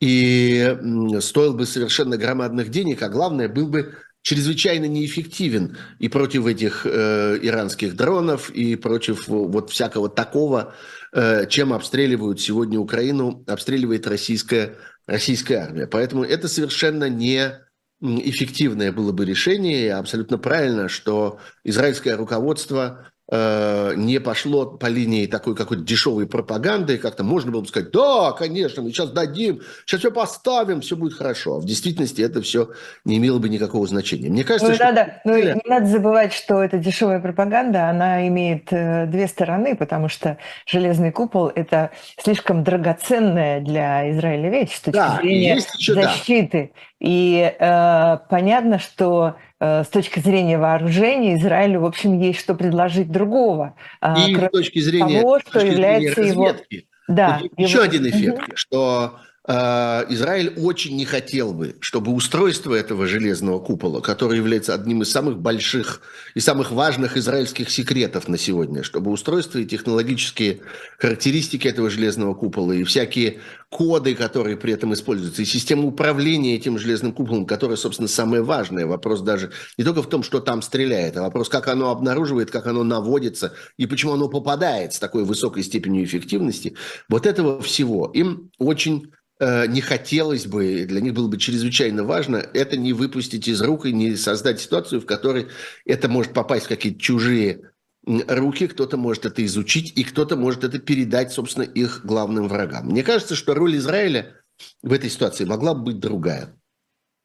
и 0.00 0.74
стоил 1.20 1.52
бы 1.52 1.66
совершенно 1.66 2.16
громадных 2.16 2.70
денег, 2.70 3.02
а 3.02 3.10
главное, 3.10 3.48
был 3.48 3.66
бы 3.66 3.94
чрезвычайно 4.28 4.84
неэффективен 4.84 5.78
и 5.98 6.08
против 6.10 6.46
этих 6.46 6.84
э, 6.84 7.38
иранских 7.40 7.96
дронов, 7.96 8.50
и 8.50 8.76
против 8.76 9.26
вот 9.26 9.70
всякого 9.70 10.10
такого, 10.10 10.74
э, 11.14 11.46
чем 11.48 11.72
обстреливают 11.72 12.38
сегодня 12.38 12.78
Украину, 12.78 13.42
обстреливает 13.46 14.06
российская, 14.06 14.74
российская 15.06 15.56
армия. 15.56 15.86
Поэтому 15.86 16.24
это 16.24 16.46
совершенно 16.46 17.08
не 17.08 17.54
эффективное 18.02 18.92
было 18.92 19.12
бы 19.12 19.24
решение, 19.24 19.94
абсолютно 19.94 20.36
правильно, 20.36 20.90
что 20.90 21.40
израильское 21.64 22.14
руководство 22.14 23.10
Э, 23.30 23.92
не 23.94 24.20
пошло 24.20 24.64
по 24.64 24.86
линии 24.86 25.26
такой 25.26 25.54
какой-то 25.54 25.82
дешевой 25.82 26.26
пропаганды, 26.26 26.96
как-то 26.96 27.24
можно 27.24 27.52
было 27.52 27.60
бы 27.60 27.66
сказать, 27.66 27.90
да, 27.90 28.32
конечно, 28.32 28.82
мы 28.82 28.90
сейчас 28.90 29.10
дадим, 29.10 29.60
сейчас 29.84 30.00
все 30.00 30.10
поставим, 30.10 30.80
все 30.80 30.96
будет 30.96 31.12
хорошо. 31.12 31.56
А 31.56 31.60
в 31.60 31.66
действительности 31.66 32.22
это 32.22 32.40
все 32.40 32.70
не 33.04 33.18
имело 33.18 33.38
бы 33.38 33.50
никакого 33.50 33.86
значения. 33.86 34.30
Мне 34.30 34.44
кажется, 34.44 34.70
ну, 34.70 34.74
что... 34.76 34.84
Надо, 34.84 35.20
ну, 35.26 35.36
не 35.36 35.60
надо 35.66 35.84
забывать, 35.84 36.32
что 36.32 36.62
эта 36.62 36.78
дешевая 36.78 37.20
пропаганда, 37.20 37.90
она 37.90 38.26
имеет 38.28 38.72
э, 38.72 39.04
две 39.04 39.28
стороны, 39.28 39.76
потому 39.76 40.08
что 40.08 40.38
железный 40.64 41.12
купол– 41.12 41.52
это 41.54 41.90
слишком 42.16 42.64
драгоценная 42.64 43.60
для 43.60 44.10
Израиля 44.12 44.48
вещь 44.48 44.74
с 44.74 44.80
точки 44.80 44.96
да, 44.96 45.18
зрения 45.20 45.60
защиты. 45.86 46.70
Да. 46.72 46.80
И 47.00 47.54
э, 47.58 48.18
понятно, 48.28 48.78
что 48.78 49.36
Э, 49.60 49.82
с 49.82 49.88
точки 49.88 50.20
зрения 50.20 50.56
вооружения 50.56 51.36
Израилю, 51.36 51.80
в 51.80 51.86
общем, 51.86 52.18
есть 52.20 52.38
что 52.38 52.54
предложить 52.54 53.10
другого. 53.10 53.74
А, 54.00 54.16
И 54.18 54.36
с 54.36 54.50
точки 54.50 54.78
зрения, 54.78 55.20
того, 55.20 55.40
что 55.40 55.52
точки 55.52 55.66
является 55.66 56.14
зрения 56.14 56.46
разведки. 56.46 56.74
Его... 56.74 56.84
Да, 57.08 57.40
Еще 57.56 57.72
его... 57.74 57.82
один 57.82 58.08
эффект, 58.08 58.48
угу. 58.48 58.52
что 58.56 59.18
Израиль 59.48 60.52
очень 60.58 60.94
не 60.94 61.06
хотел 61.06 61.54
бы, 61.54 61.76
чтобы 61.80 62.12
устройство 62.12 62.74
этого 62.74 63.06
железного 63.06 63.58
купола, 63.58 64.02
который 64.02 64.36
является 64.36 64.74
одним 64.74 65.00
из 65.00 65.10
самых 65.10 65.38
больших 65.38 66.02
и 66.34 66.40
самых 66.40 66.70
важных 66.70 67.16
израильских 67.16 67.70
секретов 67.70 68.28
на 68.28 68.36
сегодня, 68.36 68.82
чтобы 68.82 69.10
устройство 69.10 69.58
и 69.58 69.64
технологические 69.64 70.60
характеристики 70.98 71.66
этого 71.66 71.88
железного 71.88 72.34
купола 72.34 72.72
и 72.72 72.84
всякие 72.84 73.38
коды, 73.70 74.14
которые 74.14 74.58
при 74.58 74.74
этом 74.74 74.92
используются, 74.92 75.40
и 75.40 75.46
система 75.46 75.86
управления 75.86 76.54
этим 76.54 76.78
железным 76.78 77.12
куполом, 77.12 77.46
которая, 77.46 77.78
собственно, 77.78 78.08
самое 78.08 78.42
важное. 78.42 78.86
Вопрос 78.86 79.22
даже 79.22 79.50
не 79.78 79.84
только 79.84 80.02
в 80.02 80.10
том, 80.10 80.22
что 80.22 80.40
там 80.40 80.60
стреляет, 80.60 81.16
а 81.16 81.22
вопрос, 81.22 81.48
как 81.48 81.68
оно 81.68 81.90
обнаруживает, 81.90 82.50
как 82.50 82.66
оно 82.66 82.84
наводится 82.84 83.54
и 83.78 83.86
почему 83.86 84.12
оно 84.12 84.28
попадает 84.28 84.92
с 84.92 84.98
такой 84.98 85.24
высокой 85.24 85.62
степенью 85.62 86.04
эффективности. 86.04 86.76
Вот 87.08 87.24
этого 87.24 87.62
всего 87.62 88.10
им 88.12 88.50
очень 88.58 89.10
не 89.40 89.80
хотелось 89.80 90.46
бы, 90.46 90.84
для 90.84 91.00
них 91.00 91.14
было 91.14 91.28
бы 91.28 91.38
чрезвычайно 91.38 92.02
важно, 92.04 92.36
это 92.36 92.76
не 92.76 92.92
выпустить 92.92 93.46
из 93.46 93.60
рук 93.62 93.86
и 93.86 93.92
не 93.92 94.16
создать 94.16 94.60
ситуацию, 94.60 95.00
в 95.00 95.06
которой 95.06 95.48
это 95.84 96.08
может 96.08 96.32
попасть 96.32 96.66
в 96.66 96.68
какие-то 96.68 97.00
чужие 97.00 97.70
руки, 98.04 98.66
кто-то 98.66 98.96
может 98.96 99.26
это 99.26 99.44
изучить, 99.44 99.92
и 99.96 100.04
кто-то 100.04 100.36
может 100.36 100.64
это 100.64 100.78
передать, 100.78 101.32
собственно, 101.32 101.64
их 101.64 102.04
главным 102.04 102.48
врагам. 102.48 102.86
Мне 102.86 103.02
кажется, 103.02 103.34
что 103.34 103.54
роль 103.54 103.76
Израиля 103.76 104.34
в 104.82 104.92
этой 104.92 105.10
ситуации 105.10 105.44
могла 105.44 105.74
бы 105.74 105.84
быть 105.84 106.00
другая. 106.00 106.54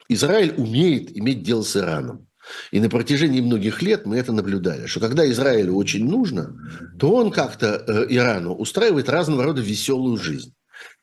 Израиль 0.10 0.54
умеет 0.58 1.16
иметь 1.18 1.44
дело 1.44 1.64
с 1.64 1.76
Ираном. 1.78 2.28
И 2.72 2.82
на 2.82 2.90
протяжении 2.90 3.40
многих 3.40 3.82
лет 3.82 4.06
мы 4.06 4.18
это 4.18 4.34
наблюдали, 4.34 4.86
что 4.86 5.00
когда 5.00 5.30
Израилю 5.30 5.76
очень 5.76 6.06
нужно, 6.06 6.54
то 7.00 7.14
он 7.14 7.32
как-то 7.32 7.82
э, 7.88 8.06
Ирану 8.10 8.54
устраивает 8.54 9.08
разного 9.08 9.46
рода 9.46 9.62
веселую 9.62 10.18
жизнь. 10.18 10.54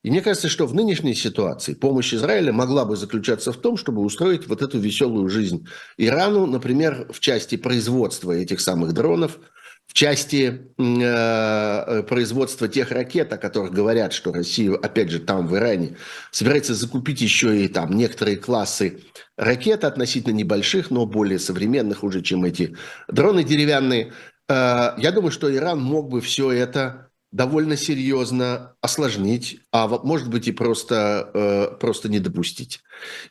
И 0.02 0.10
мне 0.10 0.22
кажется, 0.22 0.48
что 0.48 0.66
в 0.66 0.74
нынешней 0.74 1.14
ситуации 1.14 1.74
помощь 1.74 2.14
Израиля 2.14 2.52
могла 2.52 2.84
бы 2.84 2.96
заключаться 2.96 3.52
в 3.52 3.58
том, 3.58 3.76
чтобы 3.76 4.02
устроить 4.02 4.48
вот 4.48 4.62
эту 4.62 4.78
веселую 4.78 5.28
жизнь 5.28 5.66
Ирану, 5.98 6.46
например, 6.46 7.06
в 7.12 7.20
части 7.20 7.56
производства 7.56 8.32
этих 8.32 8.60
самых 8.60 8.94
дронов, 8.94 9.38
в 9.86 9.92
части 9.92 10.72
э, 10.78 12.02
производства 12.04 12.68
тех 12.68 12.92
ракет, 12.92 13.32
о 13.32 13.36
которых 13.36 13.72
говорят, 13.72 14.12
что 14.12 14.32
Россия, 14.32 14.72
опять 14.74 15.10
же, 15.10 15.18
там 15.18 15.48
в 15.48 15.56
Иране, 15.56 15.96
собирается 16.30 16.74
закупить 16.74 17.20
еще 17.20 17.64
и 17.64 17.68
там 17.68 17.96
некоторые 17.96 18.36
классы 18.36 19.00
ракет 19.36 19.82
относительно 19.82 20.32
небольших, 20.32 20.90
но 20.90 21.06
более 21.06 21.40
современных 21.40 22.04
уже, 22.04 22.22
чем 22.22 22.44
эти 22.44 22.76
дроны 23.08 23.42
деревянные. 23.42 24.12
Э, 24.48 24.92
я 24.96 25.10
думаю, 25.12 25.32
что 25.32 25.54
Иран 25.54 25.80
мог 25.80 26.08
бы 26.08 26.20
все 26.20 26.52
это 26.52 27.09
довольно 27.32 27.76
серьезно 27.76 28.74
осложнить, 28.80 29.60
а 29.72 29.86
может 29.88 30.28
быть 30.28 30.48
и 30.48 30.52
просто, 30.52 31.30
э, 31.32 31.76
просто 31.78 32.08
не 32.08 32.18
допустить. 32.18 32.80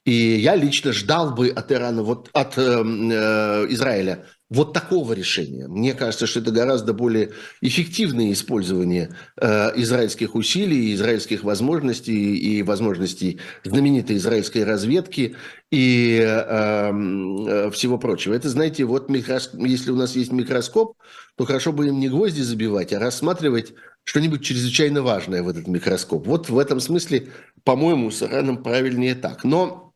И 0.06 0.12
я 0.12 0.56
лично 0.56 0.94
ждал 0.94 1.36
бы 1.36 1.50
от 1.50 1.72
Ирана, 1.72 2.04
вот 2.04 2.30
от 2.34 2.58
э, 2.58 2.62
э, 2.62 3.66
Израиля 3.70 4.26
вот 4.50 4.74
такого 4.74 5.14
решения. 5.14 5.68
Мне 5.68 5.94
кажется, 5.94 6.26
что 6.26 6.40
это 6.40 6.52
гораздо 6.52 6.94
более 6.94 7.32
эффективное 7.62 8.32
использование 8.32 9.12
э, 9.38 9.72
израильских 9.82 10.34
усилий, 10.34 10.94
израильских 10.96 11.44
возможностей 11.44 12.36
и 12.36 12.64
возможностей 12.64 13.40
знаменитой 13.64 14.18
израильской 14.18 14.64
разведки 14.64 15.36
и 15.72 16.20
э, 16.20 16.92
э, 16.92 17.72
всего 17.72 18.00
прочего. 18.00 18.34
Это, 18.34 18.50
знаете, 18.50 18.86
вот 18.86 19.10
микроскоп, 19.10 19.62
если 19.62 19.92
у 19.92 19.96
нас 19.96 20.16
есть 20.16 20.32
микроскоп, 20.32 20.98
то 21.36 21.46
хорошо 21.46 21.72
бы 21.72 21.88
им 21.88 22.00
не 22.00 22.10
гвозди 22.10 22.42
забивать, 22.42 22.92
а 22.92 23.00
рассматривать 23.00 23.74
что-нибудь 24.04 24.44
чрезвычайно 24.44 25.04
важное 25.04 25.44
в 25.44 25.48
этот 25.48 25.68
микроскоп. 25.68 26.26
Вот 26.26 26.50
в 26.50 26.58
этом 26.58 26.80
смысле, 26.80 27.28
по-моему, 27.64 28.10
с 28.10 28.24
Ираном 28.24 28.64
правильнее 28.64 29.14
так. 29.14 29.44
Но 29.44 29.89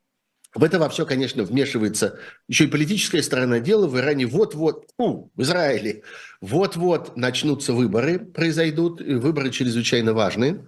в 0.55 0.63
это 0.63 0.77
во 0.79 0.89
все, 0.89 1.05
конечно, 1.05 1.43
вмешивается 1.43 2.19
еще 2.47 2.65
и 2.65 2.67
политическая 2.67 3.23
сторона 3.23 3.59
дела. 3.59 3.87
В 3.87 3.97
Иране 3.97 4.27
вот-вот, 4.27 4.85
в 4.97 5.41
Израиле 5.41 6.03
вот-вот 6.41 7.17
начнутся 7.17 7.73
выборы, 7.73 8.19
произойдут. 8.19 9.01
Выборы 9.01 9.49
чрезвычайно 9.49 10.13
важны. 10.13 10.67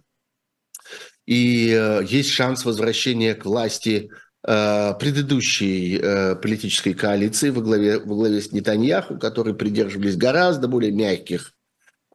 И 1.28 1.72
э, 1.72 2.04
есть 2.08 2.30
шанс 2.32 2.66
возвращения 2.66 3.34
к 3.34 3.46
власти 3.46 4.10
э, 4.48 4.94
предыдущей 5.00 6.00
э, 6.00 6.36
политической 6.36 6.94
коалиции 6.94 7.50
во 7.50 7.62
главе, 7.62 8.00
во 8.00 8.16
главе 8.16 8.42
с 8.42 8.52
Нетаньяху, 8.52 9.18
которые 9.18 9.56
придерживались 9.56 10.18
гораздо 10.18 10.68
более 10.68 10.92
мягких 10.92 11.55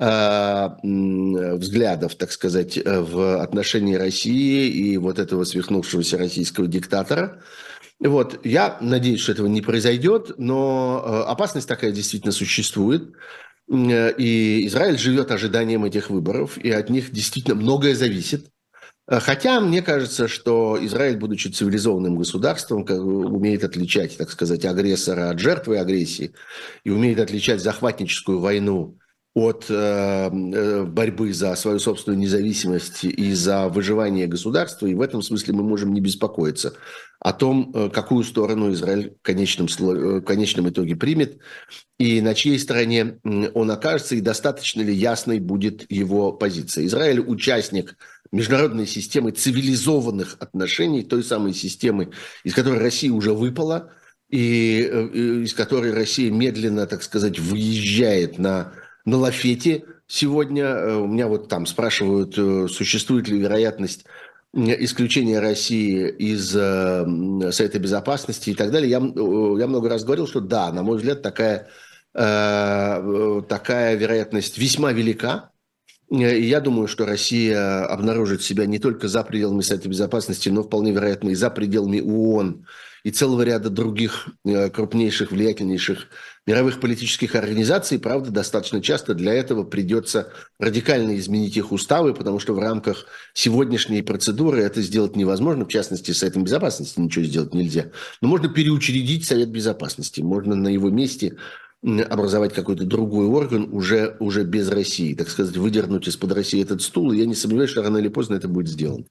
взглядов, 0.00 2.14
так 2.14 2.32
сказать, 2.32 2.78
э, 2.78 3.00
в 3.00 3.42
отношении 3.42 3.96
России 3.96 4.68
и 4.68 4.96
вот 4.96 5.18
этого 5.18 5.44
свихнувшегося 5.44 6.16
российского 6.16 6.66
диктатора. 6.66 7.42
Вот, 7.98 8.40
я 8.46 8.78
надеюсь, 8.80 9.20
что 9.20 9.32
этого 9.32 9.46
не 9.46 9.60
произойдет, 9.60 10.38
но 10.38 11.04
э, 11.04 11.30
опасность 11.30 11.68
такая 11.68 11.92
действительно 11.92 12.32
существует. 12.32 13.12
Э, 13.70 14.12
и 14.16 14.66
Израиль 14.68 14.96
живет 14.96 15.32
ожиданием 15.32 15.84
этих 15.84 16.08
выборов, 16.08 16.56
и 16.56 16.70
от 16.70 16.88
них 16.88 17.10
действительно 17.10 17.56
многое 17.56 17.94
зависит. 17.94 18.46
Хотя 19.06 19.60
мне 19.60 19.82
кажется, 19.82 20.28
что 20.28 20.78
Израиль, 20.80 21.16
будучи 21.16 21.48
цивилизованным 21.48 22.16
государством, 22.16 22.86
умеет 22.88 23.64
отличать, 23.64 24.16
так 24.16 24.30
сказать, 24.30 24.64
агрессора 24.64 25.30
от 25.30 25.40
жертвы 25.40 25.78
агрессии 25.78 26.32
и 26.84 26.90
умеет 26.90 27.18
отличать 27.18 27.60
захватническую 27.60 28.38
войну 28.38 28.99
от 29.34 29.66
э, 29.68 30.84
борьбы 30.84 31.32
за 31.32 31.54
свою 31.54 31.78
собственную 31.78 32.18
независимость 32.18 33.04
и 33.04 33.32
за 33.32 33.68
выживание 33.68 34.26
государства, 34.26 34.86
и 34.86 34.94
в 34.94 35.00
этом 35.00 35.22
смысле 35.22 35.54
мы 35.54 35.62
можем 35.62 35.92
не 35.92 36.00
беспокоиться 36.00 36.74
о 37.20 37.32
том, 37.32 37.90
какую 37.92 38.24
сторону 38.24 38.72
Израиль 38.72 39.14
в 39.20 39.22
конечном, 39.22 39.68
в 39.68 40.22
конечном 40.22 40.70
итоге 40.70 40.96
примет, 40.96 41.38
и 41.98 42.20
на 42.22 42.34
чьей 42.34 42.58
стороне 42.58 43.20
он 43.22 43.70
окажется, 43.70 44.14
и 44.14 44.22
достаточно 44.22 44.80
ли 44.80 44.94
ясной 44.94 45.38
будет 45.38 45.84
его 45.92 46.32
позиция. 46.32 46.86
Израиль 46.86 47.20
участник 47.20 47.96
международной 48.32 48.86
системы 48.86 49.32
цивилизованных 49.32 50.36
отношений, 50.40 51.02
той 51.02 51.22
самой 51.22 51.52
системы, 51.52 52.10
из 52.44 52.54
которой 52.54 52.78
Россия 52.78 53.12
уже 53.12 53.32
выпала, 53.32 53.92
э, 54.30 54.36
и 54.36 55.42
из 55.44 55.54
которой 55.54 55.92
Россия 55.92 56.30
медленно, 56.30 56.86
так 56.86 57.02
сказать, 57.02 57.38
выезжает 57.38 58.38
на, 58.38 58.72
на 59.10 59.18
лафете 59.18 59.84
сегодня. 60.06 60.64
Э, 60.64 60.96
у 60.96 61.06
меня 61.06 61.26
вот 61.28 61.48
там 61.48 61.66
спрашивают, 61.66 62.38
э, 62.38 62.68
существует 62.68 63.28
ли 63.28 63.38
вероятность 63.38 64.04
исключения 64.52 65.38
России 65.38 66.08
из 66.08 66.50
Совета 66.50 67.78
Безопасности 67.78 68.50
и 68.50 68.54
так 68.54 68.72
далее. 68.72 68.90
Я, 68.90 68.96
я 68.96 69.66
много 69.68 69.88
раз 69.88 70.02
говорил, 70.02 70.26
что 70.26 70.40
да, 70.40 70.72
на 70.72 70.82
мой 70.82 70.96
взгляд, 70.96 71.22
такая, 71.22 71.68
такая 72.12 73.94
вероятность 73.94 74.58
весьма 74.58 74.90
велика. 74.90 75.52
И 76.10 76.16
я 76.16 76.60
думаю, 76.60 76.88
что 76.88 77.06
Россия 77.06 77.84
обнаружит 77.84 78.42
себя 78.42 78.66
не 78.66 78.80
только 78.80 79.06
за 79.06 79.22
пределами 79.22 79.60
Совета 79.60 79.88
Безопасности, 79.88 80.48
но 80.48 80.64
вполне 80.64 80.90
вероятно 80.90 81.28
и 81.28 81.36
за 81.36 81.48
пределами 81.48 82.00
ООН 82.00 82.66
и 83.04 83.10
целого 83.10 83.42
ряда 83.42 83.70
других 83.70 84.28
э, 84.44 84.70
крупнейших, 84.70 85.30
влиятельнейших 85.30 86.08
мировых 86.46 86.80
политических 86.80 87.34
организаций. 87.34 87.98
Правда, 87.98 88.30
достаточно 88.30 88.80
часто 88.82 89.14
для 89.14 89.32
этого 89.34 89.62
придется 89.62 90.32
радикально 90.58 91.16
изменить 91.18 91.56
их 91.56 91.72
уставы, 91.72 92.14
потому 92.14 92.38
что 92.40 92.54
в 92.54 92.58
рамках 92.58 93.06
сегодняшней 93.34 94.02
процедуры 94.02 94.60
это 94.60 94.82
сделать 94.82 95.16
невозможно. 95.16 95.64
В 95.64 95.68
частности, 95.68 96.12
с 96.12 96.18
Советом 96.18 96.44
Безопасности 96.44 96.98
ничего 96.98 97.24
сделать 97.24 97.54
нельзя. 97.54 97.90
Но 98.20 98.28
можно 98.28 98.48
переучредить 98.48 99.26
Совет 99.26 99.50
Безопасности. 99.50 100.20
Можно 100.20 100.54
на 100.54 100.68
его 100.68 100.90
месте 100.90 101.36
образовать 101.82 102.52
какой-то 102.52 102.84
другой 102.84 103.26
орган 103.26 103.68
уже, 103.72 104.16
уже 104.20 104.44
без 104.44 104.68
России, 104.68 105.14
так 105.14 105.30
сказать, 105.30 105.56
выдернуть 105.56 106.06
из-под 106.08 106.32
России 106.32 106.62
этот 106.62 106.82
стул, 106.82 107.12
и 107.12 107.18
я 107.18 107.24
не 107.24 107.34
сомневаюсь, 107.34 107.70
что 107.70 107.82
рано 107.82 107.96
или 107.96 108.08
поздно 108.08 108.34
это 108.34 108.48
будет 108.48 108.68
сделано. 108.68 109.04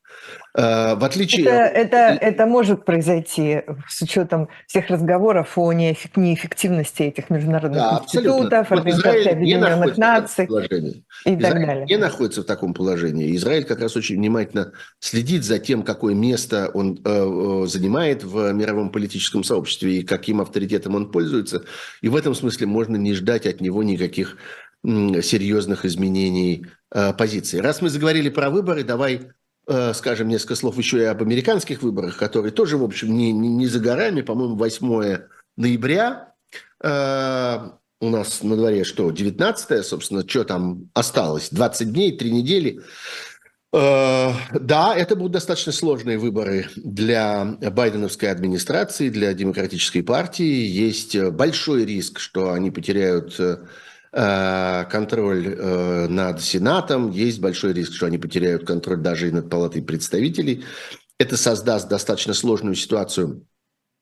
А, 0.55 0.95
в 0.95 1.03
отличие... 1.03 1.47
Это, 1.47 1.55
это, 1.55 1.97
это 1.97 2.45
может 2.45 2.85
произойти 2.85 3.63
с 3.87 4.01
учетом 4.03 4.49
всех 4.67 4.89
разговоров 4.89 5.57
о 5.57 5.73
неэффективности 5.73 7.03
этих 7.03 7.31
международных 7.31 7.81
да, 7.81 8.01
институтов, 8.03 8.71
Организации 8.71 9.29
Объединенных 9.29 9.97
Наций 9.97 10.45
и 10.45 10.47
так 10.47 10.71
Израиль 11.25 11.65
далее. 11.65 11.85
не 11.87 11.97
находится 11.97 12.43
в 12.43 12.45
таком 12.45 12.75
положении. 12.75 13.35
Израиль 13.35 13.63
как 13.63 13.79
раз 13.79 13.95
очень 13.95 14.17
внимательно 14.17 14.73
следит 14.99 15.43
за 15.43 15.57
тем, 15.57 15.81
какое 15.81 16.13
место 16.13 16.69
он 16.73 16.99
э, 17.03 17.09
э 17.09 17.65
занимает 17.67 18.23
в 18.23 18.51
мировом 18.51 18.91
политическом 18.91 19.43
сообществе 19.43 19.99
и 19.99 20.03
каким 20.03 20.41
авторитетом 20.41 20.95
он 20.95 21.11
пользуется. 21.11 21.63
И 22.01 22.09
в 22.09 22.15
этом 22.15 22.35
смысле 22.35 22.58
смысле 22.59 22.67
можно 22.67 22.95
не 22.97 23.13
ждать 23.13 23.47
от 23.47 23.61
него 23.61 23.83
никаких 23.83 24.37
серьезных 24.83 25.85
изменений 25.85 26.65
э, 26.91 27.13
позиции. 27.13 27.59
Раз 27.59 27.81
мы 27.81 27.89
заговорили 27.89 28.29
про 28.29 28.49
выборы, 28.49 28.83
давай 28.83 29.31
э, 29.67 29.93
скажем 29.93 30.29
несколько 30.29 30.55
слов 30.55 30.77
еще 30.77 30.99
и 30.99 31.03
об 31.03 31.21
американских 31.21 31.81
выборах, 31.81 32.17
которые 32.17 32.53
тоже, 32.53 32.77
в 32.77 32.83
общем, 32.83 33.15
не, 33.15 33.33
не, 33.33 33.49
не 33.49 33.67
за 33.67 33.79
горами. 33.79 34.21
По-моему, 34.21 34.55
8 34.55 35.17
ноября 35.57 36.33
э, 36.81 37.57
у 37.99 38.09
нас 38.09 38.41
на 38.41 38.55
дворе 38.55 38.85
что, 38.85 39.11
19 39.11 39.85
собственно, 39.85 40.25
что 40.25 40.45
там 40.45 40.89
осталось? 40.93 41.49
20 41.51 41.91
дней, 41.91 42.17
3 42.17 42.31
недели. 42.31 42.79
Э, 43.71 44.31
да, 44.53 44.95
это 44.95 45.15
будут 45.15 45.33
достаточно 45.33 45.71
сложные 45.71 46.17
выборы 46.17 46.67
для 46.75 47.45
байденовской 47.45 48.31
администрации, 48.31 49.09
для 49.09 49.33
демократической 49.33 50.01
партии. 50.01 50.65
Есть 50.65 51.17
большой 51.31 51.85
риск, 51.85 52.19
что 52.19 52.51
они 52.51 52.71
потеряют 52.71 53.39
э, 53.39 54.85
контроль 54.89 55.47
э, 55.47 56.07
над 56.07 56.41
Сенатом, 56.41 57.11
есть 57.11 57.39
большой 57.39 57.73
риск, 57.73 57.93
что 57.93 58.07
они 58.07 58.17
потеряют 58.17 58.65
контроль 58.65 58.97
даже 58.97 59.27
и 59.27 59.31
над 59.31 59.49
Палатой 59.49 59.83
представителей. 59.83 60.63
Это 61.19 61.37
создаст 61.37 61.89
достаточно 61.89 62.33
сложную 62.33 62.75
ситуацию 62.75 63.45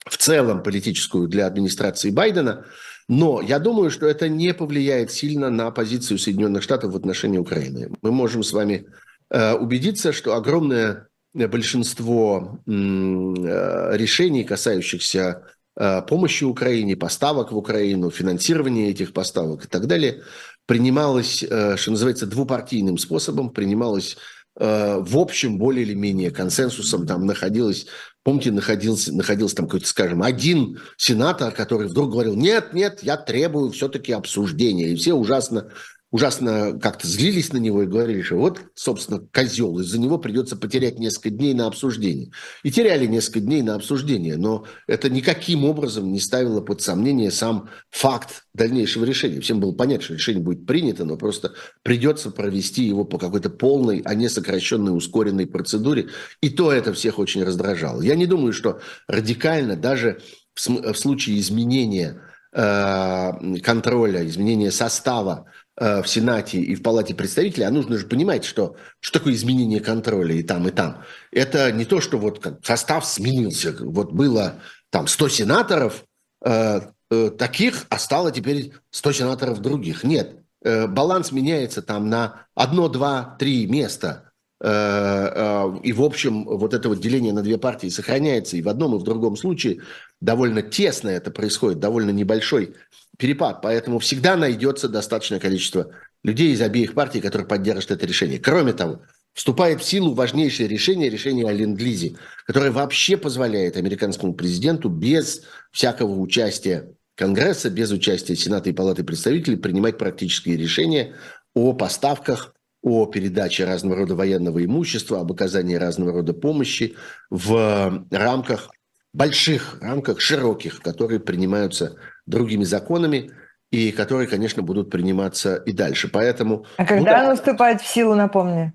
в 0.06 0.16
целом 0.18 0.64
политическую 0.64 1.28
для 1.28 1.46
администрации 1.46 2.12
Байдена, 2.12 2.66
но 3.10 3.42
я 3.42 3.60
думаю, 3.60 3.90
что 3.90 4.06
это 4.06 4.30
не 4.30 4.54
повлияет 4.54 5.12
сильно 5.12 5.50
на 5.50 5.72
позицию 5.72 6.20
Соединенных 6.20 6.64
Штатов 6.64 6.94
в 6.94 6.96
отношении 6.96 7.38
Украины. 7.38 7.90
Мы 8.02 8.12
можем 8.12 8.44
с 8.44 8.54
вами 8.54 8.86
Э, 8.86 9.06
убедиться, 9.30 10.14
что 10.14 10.36
огромное 10.36 11.08
большинство 11.34 12.60
э, 12.66 12.72
решений, 12.72 14.44
касающихся 14.44 15.44
э, 15.76 16.02
помощи 16.02 16.44
Украине, 16.44 16.96
поставок 16.96 17.52
в 17.52 17.58
Украину, 17.58 18.10
финансирования 18.10 18.90
этих 18.90 19.14
поставок 19.14 19.66
и 19.66 19.68
так 19.68 19.86
далее, 19.86 20.24
принималось, 20.66 21.38
что 21.38 21.92
называется, 21.92 22.26
двупартийным 22.26 22.98
способом, 22.98 23.52
принималось 23.52 24.18
в 24.60 25.18
общем 25.18 25.60
более 25.60 25.86
или 25.86 25.94
менее 25.94 26.32
консенсусом, 26.32 27.06
там 27.06 27.26
находилось, 27.28 27.86
помните, 28.24 28.52
находился, 28.52 29.14
находился 29.14 29.58
там 29.58 29.68
какой-то, 29.68 29.88
скажем, 29.88 30.24
один 30.24 30.80
сенатор, 30.98 31.54
который 31.54 31.88
вдруг 31.88 32.12
говорил, 32.12 32.36
нет, 32.36 32.74
нет, 32.74 33.04
я 33.04 33.16
требую 33.16 33.70
все-таки 33.72 34.12
обсуждения, 34.12 34.90
и 34.90 34.96
все 34.96 35.14
ужасно 35.14 35.72
ужасно 36.12 36.80
как-то 36.82 37.08
злились 37.08 37.52
на 37.52 37.58
него 37.58 37.84
и 37.84 37.88
говорили, 37.88 38.22
что 38.22 38.38
вот, 38.38 38.62
собственно, 38.76 39.20
козел, 39.20 39.80
из-за 39.80 40.00
него 40.00 40.18
придется 40.18 40.56
потерять 40.56 41.00
несколько 41.00 41.30
дней 41.30 41.54
на 41.54 41.68
обсуждение. 41.68 42.32
И 42.64 42.72
теряли 42.72 43.06
несколько 43.06 43.42
дней 43.42 43.62
на 43.62 43.76
обсуждение, 43.76 44.38
но 44.38 44.66
это 44.88 45.10
никаким 45.10 45.66
образом 45.66 46.12
не 46.12 46.20
ставило 46.20 46.62
под 46.62 46.82
сомнение 46.82 47.30
сам 47.32 47.70
факт 47.90 48.46
дальнейшего 48.54 49.04
решения. 49.04 49.42
Всем 49.42 49.60
было 49.60 49.74
понятно, 49.74 50.06
что 50.06 50.14
решение 50.14 50.42
будет 50.42 50.66
принято, 50.66 51.04
но 51.04 51.18
просто 51.18 51.54
придется 51.84 52.32
провести 52.32 52.84
его 52.84 53.04
по 53.04 53.18
какой-то 53.18 53.50
полной, 53.50 54.02
а 54.06 54.16
не 54.16 54.30
сокращенной, 54.30 54.96
ускоренной 54.96 55.46
процедуре. 55.46 56.08
И 56.42 56.50
то 56.50 56.72
это 56.72 56.94
всех 56.94 57.20
очень 57.20 57.44
раздражало. 57.44 58.02
Я 58.02 58.16
не 58.16 58.26
думаю, 58.26 58.54
что 58.54 58.80
радикально 59.08 59.76
даже 59.76 60.22
в, 60.54 60.94
случае 60.96 61.40
изменения 61.40 62.22
э, 62.54 63.60
контроля, 63.62 64.26
изменения 64.26 64.72
состава 64.72 65.46
в 65.80 66.06
Сенате 66.06 66.60
и 66.60 66.74
в 66.74 66.82
Палате 66.82 67.14
представителей, 67.14 67.66
а 67.66 67.70
нужно 67.70 67.98
же 67.98 68.08
понимать, 68.08 68.44
что, 68.44 68.76
что 69.00 69.20
такое 69.20 69.34
изменение 69.34 69.80
контроля 69.80 70.34
и 70.34 70.42
там, 70.42 70.68
и 70.68 70.72
там. 70.72 71.04
Это 71.32 71.72
не 71.72 71.86
то, 71.86 72.02
что 72.02 72.18
вот 72.18 72.44
состав 72.64 73.06
сменился. 73.06 73.76
Вот 73.80 74.12
было 74.12 74.60
там 74.90 75.08
100 75.08 75.30
сенаторов 75.30 76.04
э, 76.44 76.82
э, 77.12 77.30
таких, 77.32 77.86
а 77.90 78.00
стало 78.00 78.32
теперь 78.32 78.74
100 78.92 79.12
сенаторов 79.12 79.60
других. 79.60 80.04
Нет, 80.04 80.38
э, 80.64 80.88
баланс 80.88 81.32
меняется 81.32 81.82
там 81.82 82.10
на 82.10 82.48
одно, 82.56 82.88
два, 82.88 83.36
три 83.38 83.68
места. 83.68 84.27
Э, 84.60 85.32
э, 85.36 85.80
и, 85.84 85.94
в 85.94 86.02
общем, 86.02 86.46
вот 86.46 86.74
это 86.74 86.90
вот 86.90 87.00
деление 87.00 87.34
на 87.34 87.44
две 87.44 87.58
партии 87.58 87.90
сохраняется 87.90 88.58
и 88.58 88.62
в 88.62 88.70
одном, 88.70 88.96
и 88.96 89.00
в 89.00 89.04
другом 89.04 89.36
случае. 89.36 89.82
Довольно 90.20 90.62
тесно 90.62 91.10
это 91.10 91.30
происходит, 91.30 91.80
довольно 91.80 92.10
небольшой 92.10 92.74
перепад, 93.18 93.62
поэтому 93.62 94.00
всегда 94.00 94.36
найдется 94.36 94.90
достаточное 94.90 95.40
количество 95.40 95.92
людей 96.24 96.54
из 96.54 96.62
обеих 96.62 96.94
партий, 96.94 97.22
которые 97.22 97.48
поддержат 97.48 97.92
это 97.92 98.06
решение. 98.06 98.40
Кроме 98.40 98.74
того, 98.74 99.02
вступает 99.34 99.82
в 99.82 99.86
силу 99.86 100.16
важнейшее 100.16 100.68
решение, 100.68 101.10
решение 101.10 101.48
о 101.48 101.54
Ленд-Лизе, 101.54 102.16
которое 102.46 102.72
вообще 102.72 103.18
позволяет 103.18 103.78
американскому 103.78 104.34
президенту 104.34 104.90
без 104.90 105.44
всякого 105.72 106.20
участия 106.20 106.96
Конгресса, 107.16 107.70
без 107.70 107.92
участия 107.92 108.36
Сената 108.36 108.70
и 108.70 108.74
Палаты 108.74 109.04
представителей 109.04 109.58
принимать 109.58 109.98
практические 109.98 110.58
решения 110.58 111.16
о 111.54 111.74
поставках, 111.74 112.56
о 112.88 113.06
передаче 113.06 113.66
разного 113.66 113.98
рода 113.98 114.16
военного 114.16 114.64
имущества, 114.64 115.20
об 115.20 115.32
оказании 115.32 115.76
разного 115.76 116.12
рода 116.12 116.34
помощи 116.34 116.96
в 117.30 118.06
рамках, 118.12 118.70
больших 119.14 119.80
рамках, 119.82 120.22
широких, 120.22 120.82
которые 120.82 121.20
принимаются 121.20 121.98
другими 122.26 122.64
законами, 122.64 123.32
и 123.72 123.92
которые, 123.92 124.28
конечно, 124.28 124.64
будут 124.64 124.90
приниматься 124.90 125.56
и 125.56 125.74
дальше. 125.74 126.08
Поэтому... 126.08 126.66
А 126.78 126.86
когда 126.86 127.00
ну, 127.00 127.06
да, 127.06 127.24
оно 127.26 127.36
вступает 127.36 127.82
в 127.82 127.88
силу, 127.88 128.16
напомни? 128.16 128.74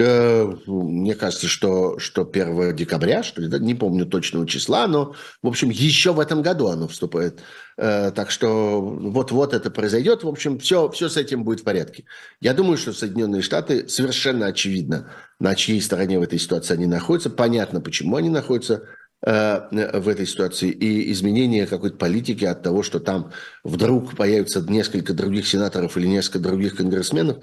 Э, 0.00 0.44
мне 0.66 1.16
кажется, 1.16 1.48
что, 1.48 1.98
что 1.98 2.22
1 2.22 2.76
декабря, 2.76 3.24
что 3.24 3.40
ли, 3.40 3.48
да? 3.48 3.58
не 3.58 3.74
помню 3.74 4.06
точного 4.06 4.46
числа, 4.46 4.86
но, 4.86 5.14
в 5.42 5.48
общем, 5.48 5.70
еще 5.70 6.12
в 6.12 6.20
этом 6.20 6.40
году 6.40 6.68
оно 6.68 6.86
вступает. 6.86 7.40
Э, 7.76 8.12
так 8.14 8.30
что 8.30 8.80
вот-вот 8.80 9.54
это 9.54 9.72
произойдет. 9.72 10.22
В 10.22 10.28
общем, 10.28 10.60
все, 10.60 10.88
все 10.90 11.08
с 11.08 11.16
этим 11.16 11.42
будет 11.42 11.60
в 11.60 11.64
порядке. 11.64 12.04
Я 12.40 12.54
думаю, 12.54 12.76
что 12.76 12.92
Соединенные 12.92 13.42
Штаты 13.42 13.88
совершенно 13.88 14.46
очевидно, 14.46 15.10
на 15.40 15.56
чьей 15.56 15.82
стороне 15.82 16.20
в 16.20 16.22
этой 16.22 16.38
ситуации 16.38 16.74
они 16.74 16.86
находятся. 16.86 17.30
Понятно, 17.30 17.80
почему 17.80 18.16
они 18.16 18.30
находятся 18.30 18.84
в 19.20 20.08
этой 20.08 20.26
ситуации 20.26 20.70
и 20.70 21.10
изменение 21.10 21.66
какой-то 21.66 21.96
политики 21.96 22.44
от 22.44 22.62
того, 22.62 22.84
что 22.84 23.00
там 23.00 23.32
вдруг 23.64 24.14
появится 24.14 24.60
несколько 24.60 25.12
других 25.12 25.48
сенаторов 25.48 25.96
или 25.96 26.06
несколько 26.06 26.38
других 26.38 26.76
конгрессменов, 26.76 27.38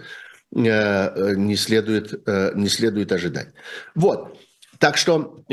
не 0.52 1.56
следует, 1.56 2.28
не 2.56 2.70
следует 2.70 3.12
ожидать. 3.12 3.50
Вот. 3.94 4.38
Так 4.80 4.98
что 4.98 5.44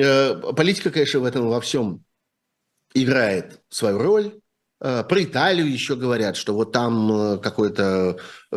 политика, 0.56 0.90
конечно, 0.90 1.20
в 1.20 1.24
этом 1.24 1.48
во 1.48 1.60
всем 1.60 2.04
играет 2.94 3.60
свою 3.68 3.98
роль. 3.98 4.32
Э, 4.80 5.04
про 5.08 5.22
Италию 5.22 5.70
еще 5.70 5.96
говорят, 5.96 6.36
что 6.36 6.54
вот 6.54 6.72
там 6.72 7.12
э, 7.12 7.38
какое-то 7.38 8.16
э, 8.50 8.56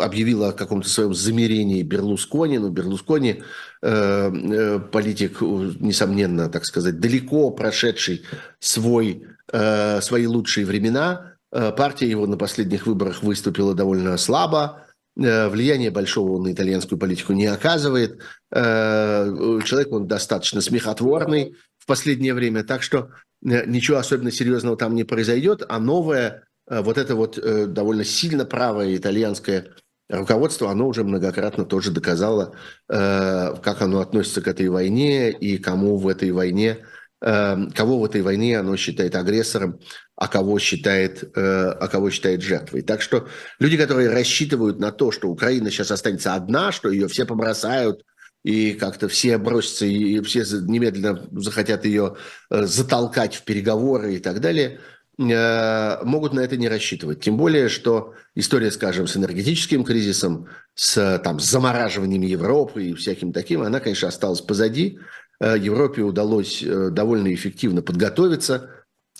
объявило 0.00 0.48
о 0.48 0.52
каком-то 0.52 0.88
своем 0.88 1.14
замерении 1.14 1.82
Берлускони. 1.82 2.58
Ну, 2.58 2.70
Берлускони 2.70 3.42
э, 3.82 4.30
э, 4.32 4.80
политик, 4.80 5.40
несомненно, 5.40 6.48
так 6.48 6.64
сказать, 6.64 6.98
далеко 6.98 7.50
прошедший 7.50 8.24
свой, 8.58 9.24
э, 9.52 10.00
свои 10.00 10.26
лучшие 10.26 10.66
времена. 10.66 11.34
Партия 11.50 12.10
его 12.10 12.26
на 12.26 12.36
последних 12.36 12.86
выборах 12.86 13.22
выступила 13.22 13.74
довольно 13.74 14.16
слабо. 14.16 14.84
Влияние 15.16 15.90
большого 15.90 16.40
на 16.42 16.52
итальянскую 16.52 16.98
политику 16.98 17.32
не 17.32 17.46
оказывает. 17.46 18.20
Человек 18.52 19.92
он 19.92 20.06
достаточно 20.06 20.60
смехотворный 20.60 21.56
в 21.78 21.86
последнее 21.86 22.34
время. 22.34 22.62
Так 22.64 22.82
что 22.82 23.10
Э, 23.44 23.66
ничего 23.66 23.98
особенно 23.98 24.30
серьезного 24.30 24.76
там 24.76 24.94
не 24.94 25.04
произойдет, 25.04 25.62
а 25.68 25.78
новое, 25.78 26.44
э, 26.68 26.80
вот 26.80 26.98
это 26.98 27.14
вот 27.14 27.38
э, 27.38 27.66
довольно 27.66 28.04
сильно 28.04 28.44
правое 28.44 28.96
итальянское 28.96 29.72
руководство, 30.08 30.70
оно 30.70 30.88
уже 30.88 31.04
многократно 31.04 31.66
тоже 31.66 31.90
доказало, 31.90 32.54
как 32.86 33.82
оно 33.82 34.00
относится 34.00 34.40
к 34.40 34.48
этой 34.48 34.70
войне 34.70 35.30
и 35.30 35.58
кому 35.58 35.98
в 35.98 36.08
этой 36.08 36.30
войне, 36.30 36.78
кого 37.20 37.98
в 37.98 38.04
этой 38.04 38.22
войне 38.22 38.58
оно 38.58 38.76
считает 38.76 39.16
агрессором, 39.16 39.80
а 40.14 40.28
кого 40.28 40.58
считает, 40.58 41.24
а 41.36 41.88
кого 41.88 42.10
считает 42.10 42.42
жертвой. 42.42 42.82
Так 42.82 43.02
что 43.02 43.26
люди, 43.58 43.76
которые 43.76 44.10
рассчитывают 44.10 44.78
на 44.78 44.92
то, 44.92 45.10
что 45.10 45.28
Украина 45.28 45.70
сейчас 45.70 45.90
останется 45.90 46.34
одна, 46.34 46.70
что 46.70 46.90
ее 46.90 47.08
все 47.08 47.26
побросают, 47.26 48.04
и 48.44 48.72
как-то 48.72 49.08
все 49.08 49.38
бросятся, 49.38 49.86
и 49.86 50.20
все 50.22 50.44
немедленно 50.62 51.28
захотят 51.32 51.84
ее 51.84 52.16
э, 52.50 52.64
затолкать 52.64 53.34
в 53.34 53.44
переговоры 53.44 54.14
и 54.14 54.18
так 54.18 54.40
далее, 54.40 54.80
э, 55.18 56.04
могут 56.04 56.32
на 56.32 56.40
это 56.40 56.56
не 56.56 56.68
рассчитывать. 56.68 57.20
Тем 57.20 57.36
более, 57.36 57.68
что 57.68 58.14
история, 58.34 58.70
скажем, 58.70 59.06
с 59.06 59.16
энергетическим 59.16 59.84
кризисом, 59.84 60.46
с 60.74 61.18
там, 61.24 61.40
замораживанием 61.40 62.22
Европы 62.22 62.84
и 62.84 62.94
всяким 62.94 63.32
таким, 63.32 63.62
она, 63.62 63.80
конечно, 63.80 64.08
осталась 64.08 64.40
позади. 64.40 64.98
Э, 65.40 65.56
Европе 65.58 66.02
удалось 66.02 66.64
довольно 66.64 67.32
эффективно 67.34 67.82
подготовиться 67.82 68.70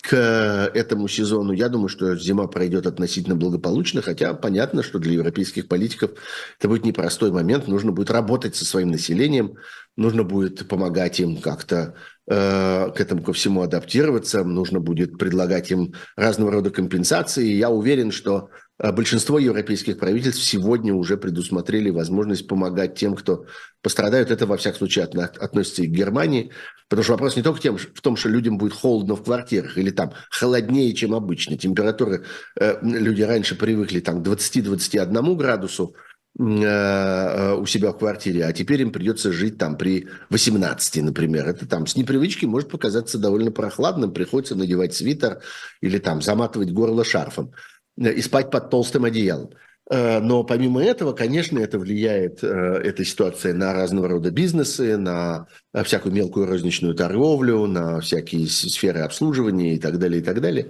к 0.01 0.15
этому 0.15 1.07
сезону. 1.07 1.51
Я 1.51 1.67
думаю, 1.67 1.89
что 1.89 2.15
зима 2.15 2.47
пройдет 2.47 2.87
относительно 2.87 3.35
благополучно, 3.35 4.01
хотя 4.01 4.33
понятно, 4.33 4.81
что 4.81 4.97
для 4.97 5.13
европейских 5.13 5.67
политиков 5.67 6.11
это 6.57 6.69
будет 6.69 6.85
непростой 6.85 7.31
момент. 7.31 7.67
Нужно 7.67 7.91
будет 7.91 8.09
работать 8.09 8.55
со 8.55 8.65
своим 8.65 8.91
населением, 8.91 9.55
нужно 9.97 10.23
будет 10.23 10.67
помогать 10.67 11.19
им 11.19 11.37
как-то 11.37 11.95
э, 12.27 12.91
к 12.95 12.99
этому 12.99 13.23
ко 13.23 13.33
всему 13.33 13.61
адаптироваться, 13.61 14.43
нужно 14.43 14.79
будет 14.79 15.17
предлагать 15.17 15.69
им 15.71 15.93
разного 16.15 16.51
рода 16.51 16.69
компенсации. 16.69 17.45
Я 17.45 17.69
уверен, 17.69 18.11
что 18.11 18.49
большинство 18.79 19.39
европейских 19.39 19.99
правительств 19.99 20.43
сегодня 20.43 20.93
уже 20.93 21.17
предусмотрели 21.17 21.89
возможность 21.89 22.47
помогать 22.47 22.95
тем, 22.95 23.15
кто 23.15 23.45
пострадают. 23.81 24.31
Это, 24.31 24.45
во 24.45 24.57
всяком 24.57 24.79
случае, 24.79 25.05
относится 25.05 25.83
и 25.83 25.87
к 25.87 25.91
Германии. 25.91 26.51
Потому 26.89 27.03
что 27.03 27.13
вопрос 27.13 27.35
не 27.35 27.43
только 27.43 27.61
тем, 27.61 27.77
в 27.77 28.01
том, 28.01 28.15
что 28.15 28.29
людям 28.29 28.57
будет 28.57 28.73
холодно 28.73 29.15
в 29.15 29.23
квартирах 29.23 29.77
или 29.77 29.91
там 29.91 30.13
холоднее, 30.31 30.93
чем 30.93 31.13
обычно. 31.13 31.57
Температуры 31.57 32.25
э, 32.59 32.77
люди 32.81 33.21
раньше 33.21 33.55
привыкли 33.55 33.99
там, 33.99 34.23
к 34.23 34.27
20-21 34.27 35.35
градусу 35.35 35.95
э, 36.39 36.43
э, 36.43 37.53
у 37.53 37.65
себя 37.67 37.91
в 37.91 37.99
квартире, 37.99 38.45
а 38.45 38.53
теперь 38.53 38.81
им 38.81 38.91
придется 38.91 39.31
жить 39.31 39.59
там 39.59 39.77
при 39.77 40.07
18, 40.31 41.03
например. 41.03 41.47
Это 41.47 41.67
там 41.67 41.85
с 41.85 41.95
непривычки 41.95 42.45
может 42.45 42.69
показаться 42.69 43.19
довольно 43.19 43.51
прохладным, 43.51 44.11
приходится 44.11 44.55
надевать 44.55 44.95
свитер 44.95 45.41
или 45.81 45.99
там 45.99 46.23
заматывать 46.23 46.71
горло 46.71 47.03
шарфом. 47.03 47.53
Э, 47.99 48.11
и 48.13 48.21
спать 48.21 48.49
под 48.51 48.69
толстым 48.69 49.05
одеялом. 49.05 49.51
Э, 49.91 50.19
но 50.19 50.43
помимо 50.43 50.83
этого, 50.83 51.13
конечно, 51.13 51.59
это 51.59 51.79
влияет, 51.79 52.43
э, 52.43 52.47
эта 52.47 53.03
ситуация, 53.03 53.53
на 53.53 53.73
разного 53.73 54.07
рода 54.07 54.31
бизнесы, 54.31 54.97
на 54.97 55.47
всякую 55.83 56.13
мелкую 56.13 56.47
розничную 56.47 56.95
торговлю, 56.95 57.65
на 57.65 57.99
всякие 57.99 58.47
сферы 58.47 59.01
обслуживания 59.01 59.75
и 59.75 59.79
так 59.79 59.99
далее, 59.99 60.21
и 60.21 60.23
так 60.23 60.41
далее. 60.41 60.69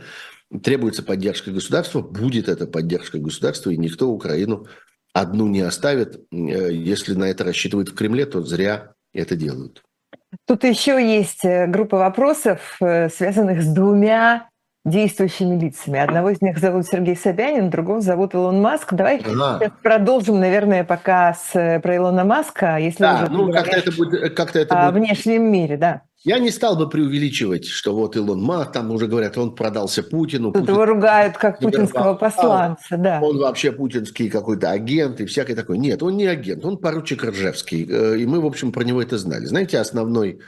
Требуется 0.64 1.04
поддержка 1.04 1.52
государства, 1.52 2.02
будет 2.02 2.50
эта 2.50 2.66
поддержка 2.66 3.20
государства, 3.20 3.70
и 3.70 3.78
никто 3.78 4.10
Украину 4.10 4.66
одну 5.14 5.48
не 5.48 5.62
оставит. 5.62 6.20
Если 6.32 7.14
на 7.14 7.26
это 7.26 7.44
рассчитывают 7.44 7.90
в 7.90 7.96
Кремле, 7.96 8.26
то 8.26 8.42
зря 8.42 8.94
это 9.14 9.36
делают. 9.36 9.84
Тут 10.46 10.64
еще 10.64 10.94
есть 10.94 11.44
группа 11.68 11.98
вопросов, 11.98 12.78
связанных 12.80 13.62
с 13.62 13.68
двумя 13.68 14.50
действующими 14.86 15.60
лицами. 15.60 16.00
Одного 16.00 16.30
из 16.30 16.42
них 16.42 16.58
зовут 16.58 16.86
Сергей 16.88 17.16
Собянин, 17.16 17.70
другого 17.70 18.02
зовут 18.02 18.34
Илон 18.34 18.62
Маск. 18.62 18.94
Давай 18.94 19.18
ага. 19.18 19.72
продолжим, 19.84 20.40
наверное, 20.40 20.84
пока 20.84 21.34
с, 21.34 21.56
э, 21.56 21.80
про 21.80 21.98
Илона 21.98 22.24
Маска, 22.24 22.78
если 22.78 23.04
да, 23.04 23.24
уже 23.24 23.32
ну, 23.32 23.52
как-то 23.52 23.78
это 23.78 23.92
будет, 23.92 24.14
э, 24.24 24.30
как-то 24.30 24.60
это 24.60 24.88
о 24.88 24.92
будет... 24.92 25.04
внешнем 25.04 25.52
мире, 25.52 25.78
да. 25.78 26.02
Я 26.24 26.40
не 26.40 26.50
стал 26.50 26.76
бы 26.76 26.90
преувеличивать, 26.90 27.66
что 27.66 27.96
вот 27.96 28.18
Илон 28.18 28.42
Маск, 28.42 28.74
там 28.74 28.92
уже 28.92 29.08
говорят, 29.08 29.38
он 29.38 29.56
продался 29.56 30.04
Путину. 30.04 30.52
Тут 30.52 30.62
Путин... 30.62 30.74
его 30.74 30.86
ругают 30.86 31.38
как 31.38 31.60
путинского 31.60 32.14
посланца, 32.16 32.98
да. 32.98 33.20
Он 33.22 33.38
вообще 33.38 33.72
путинский 33.72 34.30
какой-то 34.30 34.70
агент 34.70 35.22
и 35.22 35.26
всякий 35.26 35.56
такой. 35.56 35.78
Нет, 35.78 36.04
он 36.04 36.18
не 36.18 36.26
агент, 36.26 36.66
он 36.66 36.78
поручик 36.78 37.24
Ржевский. 37.24 37.88
Э, 37.90 38.18
и 38.18 38.26
мы, 38.26 38.42
в 38.42 38.46
общем, 38.46 38.74
про 38.74 38.84
него 38.84 39.02
это 39.02 39.18
знали. 39.18 39.46
Знаете, 39.46 39.80
основной 39.80 40.42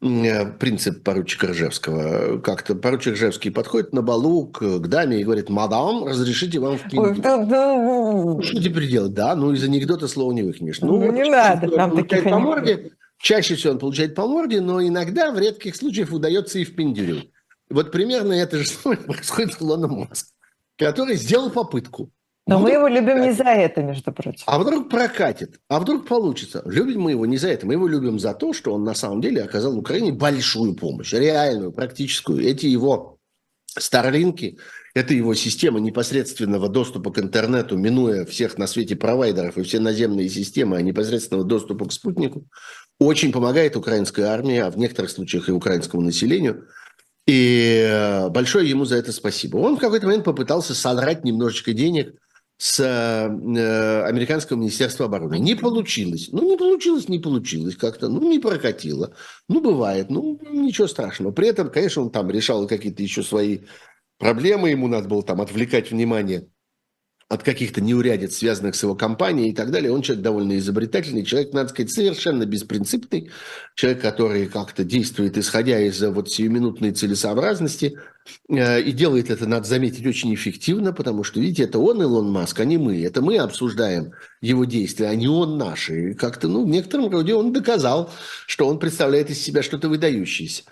принцип 0.00 1.02
поручика 1.02 1.48
Ржевского. 1.48 2.38
Как-то 2.38 2.76
поручик 2.76 3.14
Ржевский 3.14 3.50
подходит 3.50 3.92
на 3.92 4.00
балу 4.00 4.46
к, 4.46 4.60
к 4.60 4.86
даме 4.86 5.20
и 5.20 5.24
говорит, 5.24 5.48
мадам, 5.48 6.04
разрешите 6.04 6.60
вам 6.60 6.78
да, 7.44 7.74
ну, 7.74 8.40
что 8.42 8.62
теперь 8.62 8.88
делать? 8.88 9.12
Да, 9.12 9.34
ну 9.34 9.52
из 9.52 9.64
анекдота 9.64 10.06
слова 10.06 10.32
не 10.32 10.42
выкинешь. 10.42 10.80
Ну, 10.80 10.98
ну 10.98 11.12
не 11.12 11.28
надо. 11.28 11.68
Там 11.68 11.96
таких 11.96 12.24
по 12.24 12.38
морде, 12.38 12.92
чаще 13.18 13.56
всего 13.56 13.72
он 13.72 13.78
получает 13.80 14.14
по 14.14 14.26
морде, 14.26 14.60
но 14.60 14.80
иногда 14.80 15.32
в 15.32 15.38
редких 15.38 15.74
случаях 15.74 16.12
удается 16.12 16.60
и 16.60 16.64
в 16.64 16.76
пиндюрю. 16.76 17.22
Вот 17.68 17.90
примерно 17.90 18.34
это 18.34 18.58
же 18.58 18.70
происходит 19.06 19.54
с 19.54 19.62
Илоном 19.62 19.98
Маском, 19.98 20.32
который 20.76 21.16
сделал 21.16 21.50
попытку. 21.50 22.10
Но 22.48 22.60
вдруг 22.60 22.70
мы 22.70 22.78
его 22.78 22.88
любим 22.88 23.20
не 23.20 23.32
за 23.32 23.44
это, 23.44 23.82
между 23.82 24.10
прочим. 24.10 24.42
А 24.46 24.58
вдруг 24.58 24.88
прокатит? 24.88 25.60
А 25.68 25.78
вдруг 25.78 26.08
получится? 26.08 26.62
Любим 26.64 27.02
мы 27.02 27.10
его 27.10 27.26
не 27.26 27.36
за 27.36 27.48
это. 27.48 27.66
Мы 27.66 27.74
его 27.74 27.86
любим 27.86 28.18
за 28.18 28.32
то, 28.32 28.54
что 28.54 28.72
он 28.72 28.84
на 28.84 28.94
самом 28.94 29.20
деле 29.20 29.42
оказал 29.42 29.76
Украине 29.76 30.12
большую 30.12 30.74
помощь, 30.74 31.12
реальную, 31.12 31.72
практическую. 31.72 32.42
Эти 32.42 32.64
его 32.64 33.18
Старлинки– 33.66 34.56
это 34.94 35.12
его 35.12 35.34
система 35.34 35.78
непосредственного 35.78 36.70
доступа 36.70 37.12
к 37.12 37.18
интернету, 37.18 37.76
минуя 37.76 38.24
всех 38.24 38.56
на 38.56 38.66
свете 38.66 38.96
провайдеров 38.96 39.58
и 39.58 39.62
все 39.62 39.78
наземные 39.78 40.30
системы, 40.30 40.78
а 40.78 40.82
непосредственного 40.82 41.46
доступа 41.46 41.86
к 41.86 41.92
спутнику, 41.92 42.46
очень 42.98 43.30
помогает 43.30 43.76
украинской 43.76 44.22
армии, 44.22 44.56
а 44.56 44.70
в 44.70 44.78
некоторых 44.78 45.10
случаях 45.10 45.50
и 45.50 45.52
украинскому 45.52 46.02
населению. 46.02 46.66
И 47.26 47.86
э, 47.86 48.30
большое 48.30 48.70
ему 48.70 48.86
за 48.86 48.96
это 48.96 49.12
спасибо. 49.12 49.58
Он 49.58 49.76
в 49.76 49.80
какой-то 49.80 50.06
момент 50.06 50.24
попытался 50.24 50.74
содрать 50.74 51.24
немножечко 51.24 51.74
денег– 51.74 52.14
с 52.58 52.80
э, 52.80 54.02
американского 54.04 54.58
министерства 54.58 55.06
обороны. 55.06 55.38
Не 55.38 55.54
получилось. 55.54 56.28
Ну, 56.32 56.42
не 56.42 56.56
получилось, 56.56 57.08
не 57.08 57.20
получилось 57.20 57.76
как-то. 57.76 58.08
Ну, 58.08 58.28
не 58.28 58.40
прокатило. 58.40 59.14
Ну, 59.48 59.60
бывает. 59.60 60.10
Ну, 60.10 60.40
ничего 60.50 60.88
страшного. 60.88 61.30
При 61.30 61.46
этом, 61.46 61.70
конечно, 61.70 62.02
он 62.02 62.10
там 62.10 62.28
решал 62.30 62.66
какие-то 62.66 63.00
еще 63.00 63.22
свои 63.22 63.60
проблемы. 64.18 64.70
Ему 64.70 64.88
надо 64.88 65.08
было 65.08 65.22
там 65.22 65.40
отвлекать 65.40 65.92
внимание 65.92 66.48
от 67.28 67.44
каких-то 67.44 67.80
неурядиц, 67.80 68.36
связанных 68.36 68.74
с 68.74 68.82
его 68.82 68.96
компанией 68.96 69.50
и 69.50 69.54
так 69.54 69.70
далее. 69.70 69.92
Он 69.92 70.02
человек 70.02 70.24
довольно 70.24 70.58
изобретательный, 70.58 71.24
человек, 71.24 71.52
надо 71.52 71.68
сказать, 71.68 71.92
совершенно 71.92 72.44
беспринципный, 72.44 73.30
человек, 73.76 74.00
который 74.00 74.46
как-то 74.46 74.82
действует, 74.82 75.36
исходя 75.36 75.78
из 75.78 76.02
вот 76.02 76.30
сиюминутной 76.30 76.92
целесообразности, 76.92 77.98
Э, 77.98 78.17
и 78.48 78.92
делает 78.92 79.30
это, 79.30 79.46
надо 79.46 79.66
заметить, 79.66 80.06
очень 80.06 80.34
эффективно, 80.34 80.92
потому 80.92 81.24
что, 81.24 81.40
видите, 81.40 81.64
это 81.64 81.78
он, 81.78 82.02
Илон 82.02 82.30
Маск, 82.30 82.58
а 82.60 82.64
не 82.64 82.78
мы. 82.78 83.02
Это 83.04 83.22
мы 83.22 83.38
обсуждаем 83.38 84.12
его 84.40 84.64
действия, 84.64 85.08
а 85.08 85.14
не 85.14 85.28
он 85.28 85.58
наши. 85.58 86.10
И 86.10 86.14
как-то, 86.14 86.48
ну, 86.48 86.64
в 86.64 86.68
некотором 86.68 87.10
роде 87.10 87.34
он 87.34 87.52
доказал, 87.52 88.10
что 88.46 88.66
он 88.66 88.78
представляет 88.78 89.30
из 89.30 89.42
себя 89.42 89.62
что-то 89.62 89.88
выдающееся. 89.88 90.62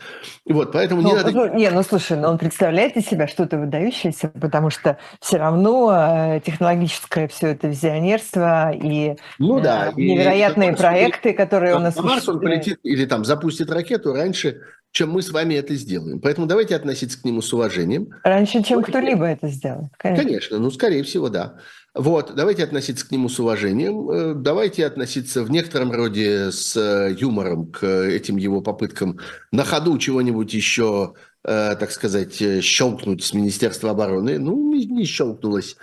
Вот, 0.44 0.72
поэтому 0.72 1.02
ну, 1.02 1.08
не 1.08 1.14
надо... 1.14 1.30
Ну, 1.32 1.54
не, 1.54 1.70
ну, 1.70 1.82
слушай, 1.82 2.16
но 2.16 2.30
он 2.30 2.38
представляет 2.38 2.96
из 2.96 3.06
себя 3.06 3.26
что-то 3.26 3.58
выдающееся, 3.58 4.28
потому 4.28 4.70
что 4.70 4.98
все 5.20 5.38
равно 5.38 5.92
э, 5.92 6.40
технологическое 6.44 7.28
все 7.28 7.48
это 7.48 7.68
визионерство 7.68 8.72
и 8.72 9.16
ну, 9.38 9.60
да, 9.60 9.92
невероятные 9.96 10.72
и, 10.72 10.76
проекты, 10.76 11.32
которые 11.32 11.78
нас... 11.78 11.96
На 11.96 12.02
Марс 12.02 12.28
он 12.28 12.40
полетит 12.40 12.78
или 12.82 13.04
там 13.04 13.24
запустит 13.24 13.70
ракету 13.70 14.12
раньше, 14.12 14.62
чем 14.96 15.10
мы 15.10 15.20
с 15.20 15.28
вами 15.30 15.52
это 15.52 15.74
сделаем. 15.74 16.22
Поэтому 16.22 16.46
давайте 16.46 16.74
относиться 16.74 17.20
к 17.20 17.24
нему 17.26 17.42
с 17.42 17.52
уважением. 17.52 18.08
Раньше, 18.24 18.62
чем 18.62 18.82
кто-либо 18.82 19.26
это 19.26 19.48
сделает. 19.48 19.90
Конечно. 19.98 20.24
конечно, 20.24 20.58
ну, 20.58 20.70
скорее 20.70 21.02
всего, 21.02 21.28
да. 21.28 21.56
Вот, 21.92 22.34
давайте 22.34 22.64
относиться 22.64 23.06
к 23.06 23.10
нему 23.10 23.28
с 23.28 23.38
уважением, 23.38 24.08
э, 24.08 24.34
давайте 24.34 24.86
относиться 24.86 25.44
в 25.44 25.50
некотором 25.50 25.92
роде 25.92 26.50
с 26.50 26.74
э, 26.78 27.14
юмором 27.18 27.70
к 27.70 27.84
этим 27.86 28.38
его 28.38 28.62
попыткам 28.62 29.18
на 29.52 29.64
ходу 29.64 29.98
чего-нибудь 29.98 30.54
еще 30.54 31.12
Э, 31.48 31.76
так 31.78 31.92
сказать, 31.92 32.42
э, 32.42 32.60
щелкнуть 32.60 33.22
с 33.22 33.32
Министерства 33.32 33.90
обороны. 33.90 34.36
Ну, 34.36 34.74
не 34.74 35.04
щелкнулось. 35.04 35.76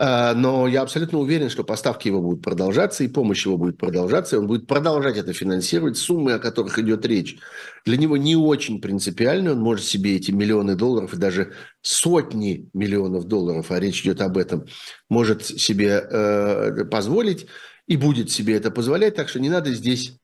Э, 0.00 0.32
но 0.34 0.66
я 0.66 0.80
абсолютно 0.80 1.18
уверен, 1.18 1.50
что 1.50 1.62
поставки 1.62 2.08
его 2.08 2.22
будут 2.22 2.42
продолжаться, 2.42 3.04
и 3.04 3.08
помощь 3.08 3.44
его 3.44 3.58
будет 3.58 3.76
продолжаться, 3.76 4.36
и 4.36 4.38
он 4.38 4.46
будет 4.46 4.66
продолжать 4.66 5.18
это 5.18 5.34
финансировать. 5.34 5.98
Суммы, 5.98 6.32
о 6.32 6.38
которых 6.38 6.78
идет 6.78 7.04
речь, 7.04 7.36
для 7.84 7.98
него 7.98 8.16
не 8.16 8.34
очень 8.34 8.80
принципиальны. 8.80 9.52
Он 9.52 9.60
может 9.60 9.84
себе 9.84 10.16
эти 10.16 10.30
миллионы 10.30 10.74
долларов 10.74 11.12
и 11.12 11.18
даже 11.18 11.52
сотни 11.82 12.70
миллионов 12.72 13.24
долларов, 13.24 13.70
а 13.70 13.78
речь 13.78 14.00
идет 14.00 14.22
об 14.22 14.38
этом, 14.38 14.64
может 15.10 15.44
себе 15.44 16.02
э, 16.10 16.84
позволить 16.86 17.46
и 17.86 17.98
будет 17.98 18.30
себе 18.30 18.54
это 18.56 18.70
позволять. 18.70 19.16
Так 19.16 19.28
что 19.28 19.38
не 19.38 19.50
надо 19.50 19.74
здесь 19.74 20.16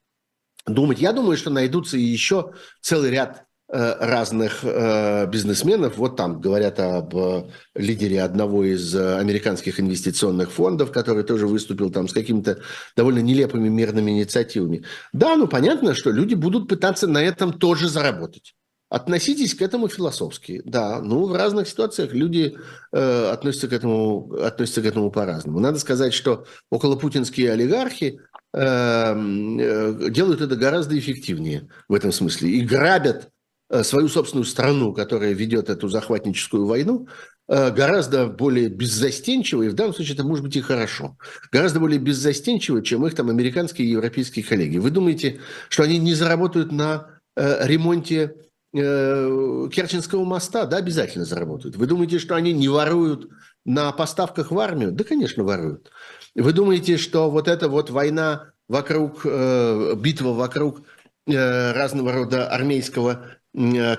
думать. 0.66 1.00
Я 1.00 1.12
думаю, 1.12 1.36
что 1.36 1.50
найдутся 1.50 1.98
еще 1.98 2.54
целый 2.80 3.10
ряд 3.10 3.45
разных 3.68 4.60
э, 4.62 5.26
бизнесменов. 5.26 5.98
Вот 5.98 6.16
там 6.16 6.40
говорят 6.40 6.78
об 6.78 7.16
э, 7.16 7.50
лидере 7.74 8.22
одного 8.22 8.64
из 8.64 8.94
американских 8.94 9.80
инвестиционных 9.80 10.52
фондов, 10.52 10.92
который 10.92 11.24
тоже 11.24 11.48
выступил 11.48 11.90
там 11.90 12.06
с 12.06 12.12
какими-то 12.12 12.60
довольно 12.96 13.18
нелепыми 13.18 13.68
мирными 13.68 14.12
инициативами. 14.12 14.84
Да, 15.12 15.34
ну 15.36 15.48
понятно, 15.48 15.94
что 15.94 16.12
люди 16.12 16.34
будут 16.34 16.68
пытаться 16.68 17.08
на 17.08 17.22
этом 17.22 17.52
тоже 17.52 17.88
заработать. 17.88 18.54
Относитесь 18.88 19.52
к 19.54 19.62
этому 19.62 19.88
философски. 19.88 20.62
Да, 20.64 21.00
ну 21.00 21.26
в 21.26 21.34
разных 21.34 21.66
ситуациях 21.66 22.12
люди 22.12 22.56
э, 22.92 23.30
относятся, 23.32 23.66
к 23.66 23.72
этому, 23.72 24.32
относятся 24.34 24.80
к 24.80 24.86
этому 24.86 25.10
по-разному. 25.10 25.58
Надо 25.58 25.80
сказать, 25.80 26.14
что 26.14 26.46
околопутинские 26.70 27.50
олигархи 27.50 28.20
э, 28.54 28.60
э, 28.60 30.10
делают 30.10 30.40
это 30.40 30.54
гораздо 30.54 30.96
эффективнее 30.96 31.68
в 31.88 31.94
этом 31.94 32.12
смысле 32.12 32.50
и 32.50 32.60
грабят 32.60 33.28
Э, 33.28 33.35
свою 33.82 34.08
собственную 34.08 34.44
страну, 34.44 34.92
которая 34.92 35.32
ведет 35.32 35.70
эту 35.70 35.88
захватническую 35.88 36.66
войну, 36.66 37.08
э, 37.48 37.70
гораздо 37.72 38.26
более 38.26 38.68
беззастенчиво, 38.68 39.62
и 39.62 39.68
в 39.68 39.74
данном 39.74 39.94
случае 39.94 40.14
это 40.14 40.24
может 40.24 40.44
быть 40.44 40.56
и 40.56 40.60
хорошо, 40.60 41.16
гораздо 41.50 41.80
более 41.80 41.98
беззастенчиво, 41.98 42.82
чем 42.82 43.06
их 43.06 43.14
там 43.14 43.28
американские 43.28 43.88
и 43.88 43.90
европейские 43.90 44.44
коллеги. 44.44 44.78
Вы 44.78 44.90
думаете, 44.90 45.40
что 45.68 45.82
они 45.82 45.98
не 45.98 46.14
заработают 46.14 46.70
на 46.72 47.20
э, 47.36 47.66
ремонте 47.66 48.34
Керченского 48.72 50.24
моста? 50.24 50.66
Да, 50.66 50.76
обязательно 50.76 51.24
заработают. 51.24 51.76
Вы 51.76 51.86
думаете, 51.86 52.18
что 52.18 52.34
они 52.34 52.52
не 52.52 52.68
воруют 52.68 53.30
на 53.64 53.90
поставках 53.90 54.50
в 54.50 54.58
армию? 54.58 54.92
Да, 54.92 55.02
конечно, 55.02 55.44
воруют. 55.44 55.90
Вы 56.34 56.52
думаете, 56.52 56.98
что 56.98 57.30
вот 57.30 57.48
эта 57.48 57.70
вот 57.70 57.88
война 57.88 58.50
вокруг, 58.68 59.24
битва 59.24 60.34
вокруг 60.34 60.82
разного 61.26 62.12
рода 62.12 62.48
армейского 62.50 63.24
Э, 63.24 63.35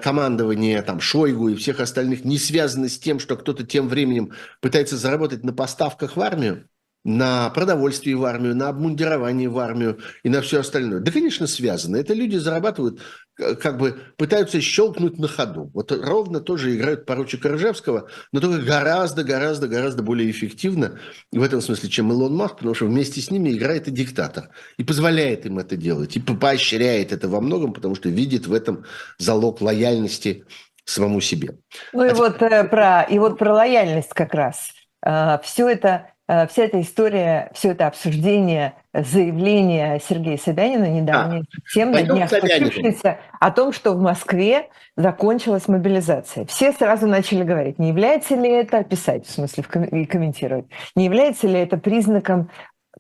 командование, 0.02 0.82
там, 0.84 1.00
Шойгу 1.00 1.50
и 1.50 1.56
всех 1.56 1.80
остальных 1.80 2.24
не 2.24 2.38
связано 2.38 2.90
с 2.90 3.00
тем, 3.00 3.20
что 3.20 3.36
кто-то 3.36 3.66
тем 3.66 3.88
временем 3.88 4.34
пытается 4.62 4.98
заработать 4.98 5.44
на 5.44 5.52
поставках 5.52 6.16
в 6.16 6.22
армию, 6.22 6.70
на 7.04 7.50
продовольствие 7.50 8.16
в 8.16 8.26
армию, 8.26 8.56
на 8.56 8.70
обмундирование 8.70 9.50
в 9.50 9.58
армию 9.58 10.00
и 10.24 10.30
на 10.30 10.42
все 10.42 10.60
остальное? 10.60 11.00
Да, 11.00 11.12
конечно, 11.12 11.48
связано. 11.48 11.96
Это 11.96 12.14
люди 12.14 12.36
зарабатывают, 12.36 13.00
как 13.38 13.78
бы 13.78 14.00
пытаются 14.18 14.60
щелкнуть 14.62 15.20
на 15.20 15.28
ходу. 15.28 15.70
Вот 15.74 15.92
ровно 15.92 16.40
тоже 16.40 16.76
играют 16.76 17.06
поручика 17.06 17.50
Ржевского, 17.50 18.08
но 18.32 18.40
только 18.40 18.64
гораздо, 18.64 19.24
гораздо, 19.24 19.68
гораздо 19.68 20.04
более 20.04 20.30
эффективно 20.32 21.00
в 21.32 21.42
этом 21.42 21.62
смысле, 21.62 21.90
чем 21.90 22.12
Илон 22.12 22.36
Маск, 22.36 22.58
потому 22.58 22.74
что 22.74 22.86
вместе 22.86 23.22
с 23.22 23.30
ними 23.32 23.52
играет 23.52 23.88
и 23.88 23.92
диктатор. 23.92 24.50
И 24.78 24.84
позволяет 24.84 25.46
им 25.46 25.60
это 25.60 25.76
делать, 25.76 26.16
и 26.16 26.20
поощряет 26.20 27.12
это 27.12 27.28
во 27.28 27.42
многом, 27.42 27.74
потому 27.74 27.96
что 27.96 28.10
видит 28.10 28.48
в 28.48 28.54
этом 28.54 28.86
залог 29.18 29.62
лояльности 29.62 30.46
самому 30.86 31.22
себе. 31.22 31.58
Ну 31.94 32.06
и, 32.06 32.10
а 32.10 32.16
вот, 32.16 32.36
теперь... 32.36 32.54
э, 32.54 32.64
про, 32.64 33.04
и 33.04 33.20
вот 33.20 33.38
про 33.38 33.54
лояльность 33.54 34.14
как 34.14 34.34
раз. 34.34 34.72
Э, 35.06 35.38
все 35.44 35.70
это 35.70 36.12
Э, 36.28 36.46
вся 36.48 36.66
эта 36.66 36.82
история, 36.82 37.52
все 37.54 37.72
это 37.72 37.88
обсуждение, 37.88 38.76
заявление 39.04 40.00
Сергея 40.08 40.38
Собянина 40.38 40.90
недавнее, 40.90 41.42
а, 41.42 41.74
тем 41.74 41.92
на 41.92 42.02
днях 42.02 42.30
случившееся, 42.30 43.20
о 43.40 43.52
том, 43.52 43.74
что 43.74 43.94
в 43.94 44.02
Москве 44.02 44.70
закончилась 44.96 45.68
мобилизация. 45.68 46.46
Все 46.46 46.72
сразу 46.72 47.08
начали 47.08 47.44
говорить, 47.44 47.80
не 47.80 47.90
является 47.90 48.36
ли 48.36 48.50
это, 48.50 48.84
писать 48.84 49.26
в 49.28 49.32
смысле 49.32 49.64
и 49.92 50.06
комментировать, 50.06 50.66
не 50.96 51.06
является 51.06 51.48
ли 51.48 51.60
это 51.60 51.78
признаком 51.78 52.50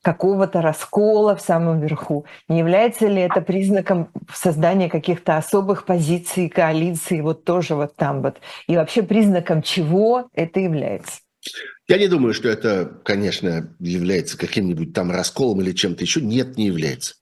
какого-то 0.01 0.61
раскола 0.61 1.35
в 1.35 1.41
самом 1.41 1.79
верху? 1.79 2.25
Не 2.47 2.59
является 2.59 3.07
ли 3.07 3.21
это 3.21 3.41
признаком 3.41 4.09
создания 4.33 4.89
каких-то 4.89 5.37
особых 5.37 5.85
позиций, 5.85 6.49
коалиций, 6.49 7.21
вот 7.21 7.43
тоже 7.43 7.75
вот 7.75 7.95
там 7.95 8.21
вот? 8.21 8.37
И 8.67 8.75
вообще 8.75 9.01
признаком 9.03 9.61
чего 9.61 10.29
это 10.33 10.59
является? 10.59 11.21
Я 11.87 11.97
не 11.97 12.07
думаю, 12.07 12.33
что 12.33 12.49
это, 12.49 12.99
конечно, 13.03 13.75
является 13.79 14.37
каким-нибудь 14.37 14.93
там 14.93 15.11
расколом 15.11 15.61
или 15.61 15.71
чем-то 15.71 16.03
еще. 16.03 16.21
Нет, 16.21 16.57
не 16.57 16.67
является. 16.67 17.15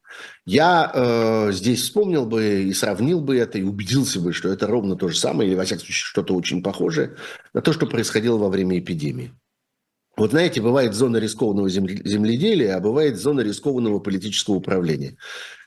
Я 0.45 0.91
э, 0.93 1.51
здесь 1.51 1.81
вспомнил 1.81 2.25
бы 2.25 2.63
и 2.63 2.73
сравнил 2.73 3.19
бы 3.21 3.37
это, 3.37 3.57
и 3.57 3.63
убедился 3.63 4.19
бы, 4.19 4.31
что 4.33 4.49
это 4.49 4.67
ровно 4.67 4.95
то 4.95 5.07
же 5.07 5.17
самое, 5.17 5.49
или, 5.49 5.55
во 5.55 5.65
всяком 5.65 5.85
случае, 5.85 6.03
что-то 6.03 6.35
очень 6.35 6.61
похожее 6.63 7.15
на 7.53 7.61
то, 7.61 7.73
что 7.73 7.87
происходило 7.87 8.37
во 8.37 8.49
время 8.49 8.79
эпидемии. 8.79 9.33
Вот 10.17 10.31
знаете, 10.31 10.61
бывает 10.61 10.93
зона 10.93 11.17
рискованного 11.17 11.69
земледелия, 11.69 12.75
а 12.75 12.79
бывает 12.79 13.17
зона 13.17 13.41
рискованного 13.41 13.99
политического 13.99 14.55
управления. 14.55 15.17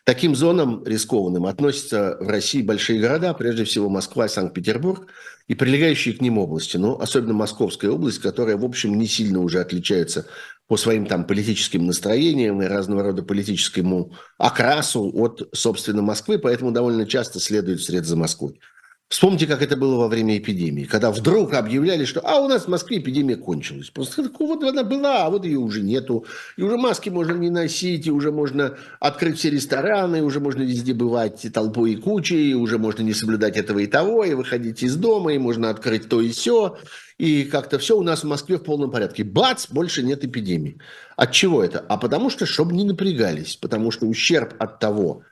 таким 0.04 0.34
зонам 0.34 0.82
рискованным 0.86 1.44
относятся 1.44 2.16
в 2.18 2.28
России 2.28 2.62
большие 2.62 2.98
города, 2.98 3.34
прежде 3.34 3.64
всего 3.64 3.90
Москва 3.90 4.24
и 4.24 4.30
Санкт-Петербург, 4.30 5.06
и 5.48 5.54
прилегающие 5.54 6.14
к 6.14 6.20
ним 6.20 6.38
области, 6.38 6.76
ну, 6.76 6.98
особенно 6.98 7.32
Московская 7.32 7.90
область, 7.90 8.20
которая, 8.20 8.56
в 8.56 8.64
общем, 8.64 8.96
не 8.96 9.06
сильно 9.06 9.40
уже 9.40 9.60
отличается 9.60 10.26
по 10.68 10.76
своим 10.76 11.06
там 11.06 11.26
политическим 11.26 11.86
настроениям 11.86 12.60
и 12.62 12.66
разного 12.66 13.02
рода 13.02 13.22
политическому 13.22 14.12
окрасу 14.36 15.10
от, 15.14 15.48
собственно, 15.54 16.02
Москвы, 16.02 16.38
поэтому 16.38 16.70
довольно 16.70 17.06
часто 17.06 17.40
следует 17.40 17.80
вслед 17.80 18.04
за 18.04 18.16
Москвой. 18.16 18.60
Вспомните, 19.08 19.46
как 19.46 19.62
это 19.62 19.74
было 19.74 19.96
во 19.96 20.06
время 20.06 20.36
эпидемии, 20.36 20.84
когда 20.84 21.10
вдруг 21.10 21.54
объявляли, 21.54 22.04
что 22.04 22.20
«а, 22.20 22.40
у 22.40 22.48
нас 22.48 22.64
в 22.64 22.68
Москве 22.68 22.98
эпидемия 22.98 23.36
кончилась». 23.36 23.88
Просто 23.88 24.30
вот 24.38 24.62
она 24.62 24.84
была, 24.84 25.24
а 25.24 25.30
вот 25.30 25.46
ее 25.46 25.58
уже 25.58 25.80
нету. 25.80 26.26
И 26.58 26.62
уже 26.62 26.76
маски 26.76 27.08
можно 27.08 27.32
не 27.32 27.48
носить, 27.48 28.06
и 28.06 28.10
уже 28.10 28.32
можно 28.32 28.76
открыть 29.00 29.38
все 29.38 29.48
рестораны, 29.48 30.18
и 30.18 30.20
уже 30.20 30.40
можно 30.40 30.60
везде 30.60 30.92
бывать 30.92 31.46
толпой 31.54 31.92
и 31.92 31.96
кучей, 31.96 32.50
и 32.50 32.54
уже 32.54 32.76
можно 32.76 33.00
не 33.00 33.14
соблюдать 33.14 33.56
этого 33.56 33.78
и 33.78 33.86
того, 33.86 34.24
и 34.24 34.34
выходить 34.34 34.82
из 34.82 34.94
дома, 34.96 35.32
и 35.32 35.38
можно 35.38 35.70
открыть 35.70 36.10
то 36.10 36.20
и 36.20 36.28
все. 36.28 36.76
И 37.16 37.44
как-то 37.44 37.78
все 37.78 37.96
у 37.96 38.02
нас 38.02 38.24
в 38.24 38.26
Москве 38.26 38.58
в 38.58 38.62
полном 38.62 38.90
порядке. 38.90 39.24
Бац, 39.24 39.68
больше 39.70 40.02
нет 40.02 40.22
эпидемии. 40.22 40.80
От 41.16 41.32
чего 41.32 41.64
это? 41.64 41.82
А 41.88 41.96
потому 41.96 42.28
что, 42.28 42.44
чтобы 42.44 42.74
не 42.74 42.84
напрягались, 42.84 43.56
потому 43.56 43.90
что 43.90 44.04
ущерб 44.04 44.52
от 44.58 44.80
того, 44.80 45.22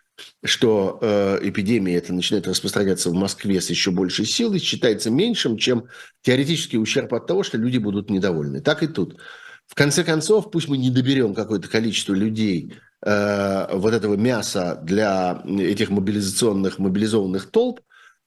что 0.45 0.99
э, 1.01 1.39
эпидемия 1.43 1.97
это 1.97 2.13
начинает 2.13 2.47
распространяться 2.49 3.11
в 3.11 3.15
Москве 3.15 3.61
с 3.61 3.71
еще 3.71 3.91
большей 3.91 4.25
силой, 4.25 4.59
считается 4.59 5.11
меньшим, 5.11 5.57
чем 5.57 5.89
теоретический 6.23 6.79
ущерб 6.79 7.13
от 7.15 7.27
того, 7.27 7.43
что 7.43 7.59
люди 7.59 7.79
будут 7.79 8.11
недовольны. 8.11 8.61
Так 8.61 8.83
и 8.83 8.87
тут. 8.87 9.19
В 9.67 9.75
конце 9.75 10.05
концов, 10.05 10.51
пусть 10.51 10.69
мы 10.69 10.79
не 10.79 10.91
доберем 10.91 11.35
какое-то 11.35 11.69
количество 11.69 12.15
людей 12.15 12.75
э, 13.05 13.77
вот 13.77 13.93
этого 13.93 14.15
мяса 14.15 14.81
для 14.83 15.43
этих 15.47 15.91
мобилизационных, 15.91 16.79
мобилизованных 16.79 17.51
толп, 17.51 17.81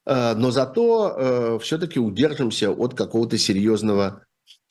э, 0.06 0.34
но 0.34 0.50
зато 0.50 1.16
э, 1.16 1.58
все-таки 1.62 1.98
удержимся 1.98 2.70
от 2.70 2.94
какого-то 2.94 3.38
серьезного 3.38 4.24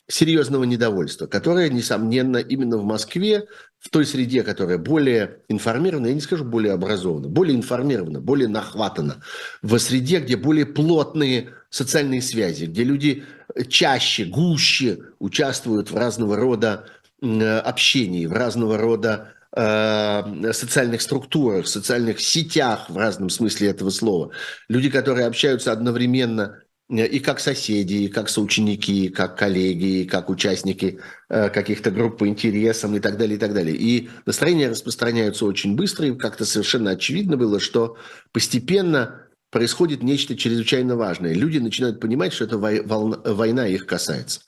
серьезного 0.10 0.64
недовольства, 0.64 1.28
которое, 1.28 1.70
несомненно, 1.70 2.38
именно 2.38 2.78
в 2.78 2.84
Москве, 2.84 3.46
в 3.78 3.90
той 3.90 4.06
среде, 4.06 4.44
которая 4.44 4.78
более 4.78 5.38
информирована, 5.48 6.08
я 6.08 6.14
не 6.14 6.20
скажу 6.20 6.44
более 6.44 6.74
образована, 6.74 7.30
более 7.30 7.56
информирована, 7.56 8.20
более 8.20 8.48
нахватана, 8.48 9.22
в 9.62 9.78
среде, 9.78 10.20
где 10.20 10.36
более 10.36 10.66
плотные 10.66 11.52
социальные 11.70 12.22
связи, 12.24 12.66
где 12.66 12.84
люди 12.84 13.24
чаще, 13.70 14.26
гуще 14.26 15.00
участвуют 15.20 15.92
в 15.92 15.96
разного 15.96 16.36
рода 16.36 16.86
общении, 17.22 18.26
в 18.26 18.34
разного 18.34 18.78
рода 18.78 19.34
э, 19.56 20.54
социальных 20.54 21.02
структурах, 21.02 21.68
социальных 21.68 22.20
сетях 22.22 22.90
в 22.90 22.98
разном 22.98 23.30
смысле 23.30 23.70
этого 23.70 23.90
слова. 23.90 24.32
Люди, 24.70 24.90
которые 24.90 25.28
общаются 25.28 25.72
одновременно 25.72 26.62
и 26.90 27.20
как 27.20 27.40
соседи, 27.40 27.94
и 27.94 28.08
как 28.08 28.30
соученики, 28.30 28.92
и 28.92 29.10
как 29.10 29.38
коллеги, 29.38 30.02
и 30.02 30.06
как 30.06 30.30
участники 30.30 31.00
э, 31.30 31.50
каких-то 31.50 31.92
групп 31.92 32.18
по 32.18 32.28
интересам 32.28 32.96
и 32.96 33.00
так 33.00 33.18
далее, 33.18 33.36
и 33.38 33.40
так 33.40 33.54
далее. 33.54 33.76
И 33.76 34.10
настроения 34.26 34.70
распространяются 34.70 35.46
очень 35.46 35.76
быстро, 35.76 36.08
и 36.08 36.16
как-то 36.16 36.46
совершенно 36.46 36.92
очевидно 36.92 37.38
было, 37.38 37.60
что 37.60 37.98
постепенно 38.32 39.28
происходит 39.52 40.02
нечто 40.02 40.36
чрезвычайно 40.36 40.96
важное. 40.96 41.34
Люди 41.34 41.60
начинают 41.60 42.00
понимать, 42.00 42.34
что 42.34 42.46
эта 42.46 42.58
война 42.58 43.68
их 43.68 43.86
касается. 43.86 44.42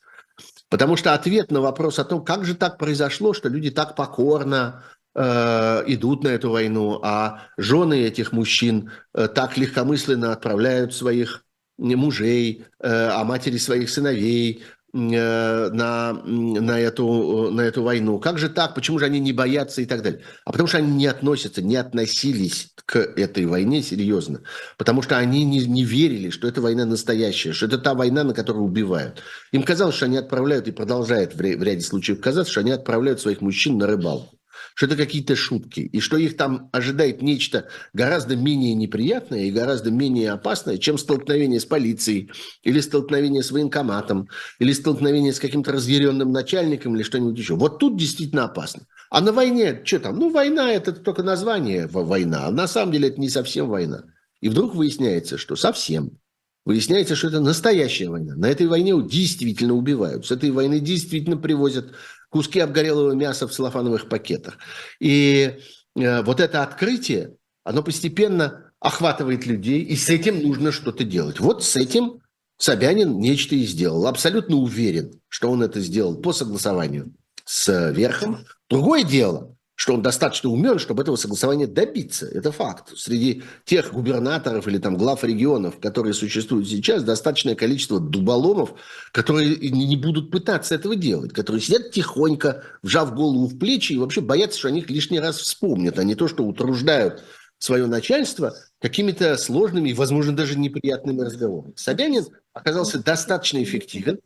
Потому 0.69 0.95
что 0.95 1.13
ответ 1.13 1.51
на 1.51 1.61
вопрос 1.61 1.99
о 1.99 2.05
том, 2.05 2.23
как 2.23 2.45
же 2.45 2.55
так 2.55 2.79
произошло, 2.79 3.33
что 3.33 3.49
люди 3.49 3.69
так 3.69 3.95
покорно 3.95 4.83
э, 5.13 5.83
идут 5.87 6.23
на 6.23 6.29
эту 6.29 6.49
войну, 6.49 6.99
а 7.03 7.43
жены 7.57 8.01
этих 8.01 8.31
мужчин 8.31 8.89
э, 9.13 9.27
так 9.27 9.57
легкомысленно 9.57 10.31
отправляют 10.31 10.95
своих 10.95 11.43
мужей, 11.81 12.65
э, 12.79 12.87
а 12.87 13.23
матери 13.23 13.57
своих 13.57 13.89
сыновей 13.89 14.63
э, 14.93 15.69
на, 15.73 16.13
на, 16.13 16.79
эту, 16.79 17.49
на 17.51 17.61
эту 17.61 17.83
войну. 17.83 18.19
Как 18.19 18.37
же 18.37 18.49
так? 18.49 18.75
Почему 18.75 18.99
же 18.99 19.05
они 19.05 19.19
не 19.19 19.33
боятся 19.33 19.81
и 19.81 19.85
так 19.85 20.03
далее? 20.03 20.21
А 20.45 20.51
потому 20.51 20.67
что 20.67 20.77
они 20.77 20.91
не 20.91 21.07
относятся, 21.07 21.61
не 21.61 21.75
относились 21.75 22.73
к 22.85 22.97
этой 22.97 23.45
войне 23.45 23.81
серьезно. 23.81 24.41
Потому 24.77 25.01
что 25.01 25.17
они 25.17 25.43
не, 25.43 25.65
не 25.65 25.83
верили, 25.83 26.29
что 26.29 26.47
эта 26.47 26.61
война 26.61 26.85
настоящая, 26.85 27.53
что 27.53 27.65
это 27.65 27.77
та 27.77 27.93
война, 27.93 28.23
на 28.23 28.33
которую 28.33 28.65
убивают. 28.65 29.21
Им 29.51 29.63
казалось, 29.63 29.95
что 29.95 30.05
они 30.05 30.17
отправляют, 30.17 30.67
и 30.67 30.71
продолжает 30.71 31.35
в 31.35 31.41
ряде 31.41 31.81
случаев 31.81 32.21
казаться, 32.21 32.51
что 32.51 32.61
они 32.61 32.71
отправляют 32.71 33.19
своих 33.19 33.41
мужчин 33.41 33.77
на 33.77 33.87
рыбалку 33.87 34.40
что 34.75 34.85
это 34.85 34.95
какие-то 34.95 35.35
шутки, 35.35 35.81
и 35.81 35.99
что 35.99 36.17
их 36.17 36.37
там 36.37 36.69
ожидает 36.71 37.21
нечто 37.21 37.67
гораздо 37.93 38.35
менее 38.35 38.73
неприятное 38.73 39.43
и 39.43 39.51
гораздо 39.51 39.91
менее 39.91 40.31
опасное, 40.31 40.77
чем 40.77 40.97
столкновение 40.97 41.59
с 41.59 41.65
полицией, 41.65 42.31
или 42.63 42.79
столкновение 42.79 43.43
с 43.43 43.51
военкоматом, 43.51 44.27
или 44.59 44.73
столкновение 44.73 45.33
с 45.33 45.39
каким-то 45.39 45.71
разъяренным 45.71 46.31
начальником, 46.31 46.95
или 46.95 47.03
что-нибудь 47.03 47.37
еще. 47.37 47.55
Вот 47.55 47.79
тут 47.79 47.97
действительно 47.97 48.45
опасно. 48.45 48.87
А 49.09 49.21
на 49.21 49.33
войне, 49.33 49.81
что 49.83 49.99
там? 49.99 50.17
Ну, 50.17 50.29
война– 50.29 50.71
это 50.73 50.93
только 50.93 51.23
название 51.23 51.87
война, 51.87 52.47
а 52.47 52.51
на 52.51 52.67
самом 52.67 52.93
деле 52.93 53.09
это 53.09 53.19
не 53.19 53.29
совсем 53.29 53.67
война. 53.67 54.05
И 54.39 54.49
вдруг 54.49 54.73
выясняется, 54.73 55.37
что 55.37 55.55
совсем. 55.55 56.17
Выясняется, 56.63 57.15
что 57.15 57.27
это 57.27 57.39
настоящая 57.39 58.09
война. 58.09 58.35
На 58.35 58.45
этой 58.45 58.67
войне 58.67 58.93
действительно 59.03 59.73
убивают. 59.73 60.27
С 60.27 60.31
этой 60.31 60.51
войны 60.51 60.79
действительно 60.79 61.35
привозят 61.35 61.93
куски 62.31 62.59
обгорелого 62.59 63.11
мяса 63.11 63.47
в 63.47 63.51
целлофановых 63.51 64.09
пакетах. 64.09 64.57
И 64.99 65.59
э, 65.95 66.23
вот 66.23 66.39
это 66.39 66.63
открытие, 66.63 67.35
оно 67.63 67.83
постепенно 67.83 68.71
охватывает 68.79 69.45
людей, 69.45 69.81
и 69.81 69.95
с 69.95 70.09
этим 70.09 70.41
нужно 70.41 70.71
что-то 70.71 71.03
делать. 71.03 71.39
Вот 71.39 71.63
с 71.63 71.75
этим 71.75 72.21
Собянин 72.57 73.19
нечто 73.19 73.55
и 73.55 73.65
сделал. 73.65 74.07
Абсолютно 74.07 74.55
уверен, 74.55 75.19
что 75.27 75.51
он 75.51 75.61
это 75.61 75.79
сделал 75.79 76.15
по 76.15 76.31
согласованию 76.31 77.13
с 77.43 77.91
Верхом. 77.91 78.45
Другое 78.69 79.03
дело, 79.03 79.55
что 79.81 79.95
он 79.95 80.03
достаточно 80.03 80.47
умен, 80.51 80.77
чтобы 80.77 81.01
этого 81.01 81.15
согласования 81.15 81.65
добиться. 81.65 82.27
Это 82.27 82.51
факт. 82.51 82.95
Среди 82.95 83.41
тех 83.65 83.91
губернаторов 83.91 84.67
или 84.67 84.77
там 84.77 84.95
глав 84.95 85.23
регионов, 85.23 85.79
которые 85.79 86.13
существуют 86.13 86.69
сейчас, 86.69 87.01
достаточное 87.01 87.55
количество 87.55 87.99
дуболомов, 87.99 88.75
которые 89.11 89.55
не 89.71 89.97
будут 89.97 90.29
пытаться 90.29 90.75
этого 90.75 90.95
делать, 90.95 91.33
которые 91.33 91.63
сидят 91.63 91.89
тихонько, 91.89 92.61
вжав 92.83 93.15
голову 93.15 93.47
в 93.47 93.57
плечи 93.57 93.93
и 93.93 93.97
вообще 93.97 94.21
боятся, 94.21 94.59
что 94.59 94.67
они 94.67 94.81
их 94.81 94.89
лишний 94.91 95.19
раз 95.19 95.37
вспомнят, 95.37 95.97
а 95.97 96.03
не 96.03 96.13
то, 96.13 96.27
что 96.27 96.43
утруждают 96.43 97.23
свое 97.57 97.87
начальство 97.87 98.53
какими-то 98.79 99.35
сложными 99.35 99.89
и, 99.89 99.95
возможно, 99.95 100.35
даже 100.35 100.59
неприятными 100.59 101.21
разговорами. 101.21 101.73
Собянин 101.75 102.27
оказался 102.53 103.01
достаточно 103.01 103.63
эффективен 103.63 104.19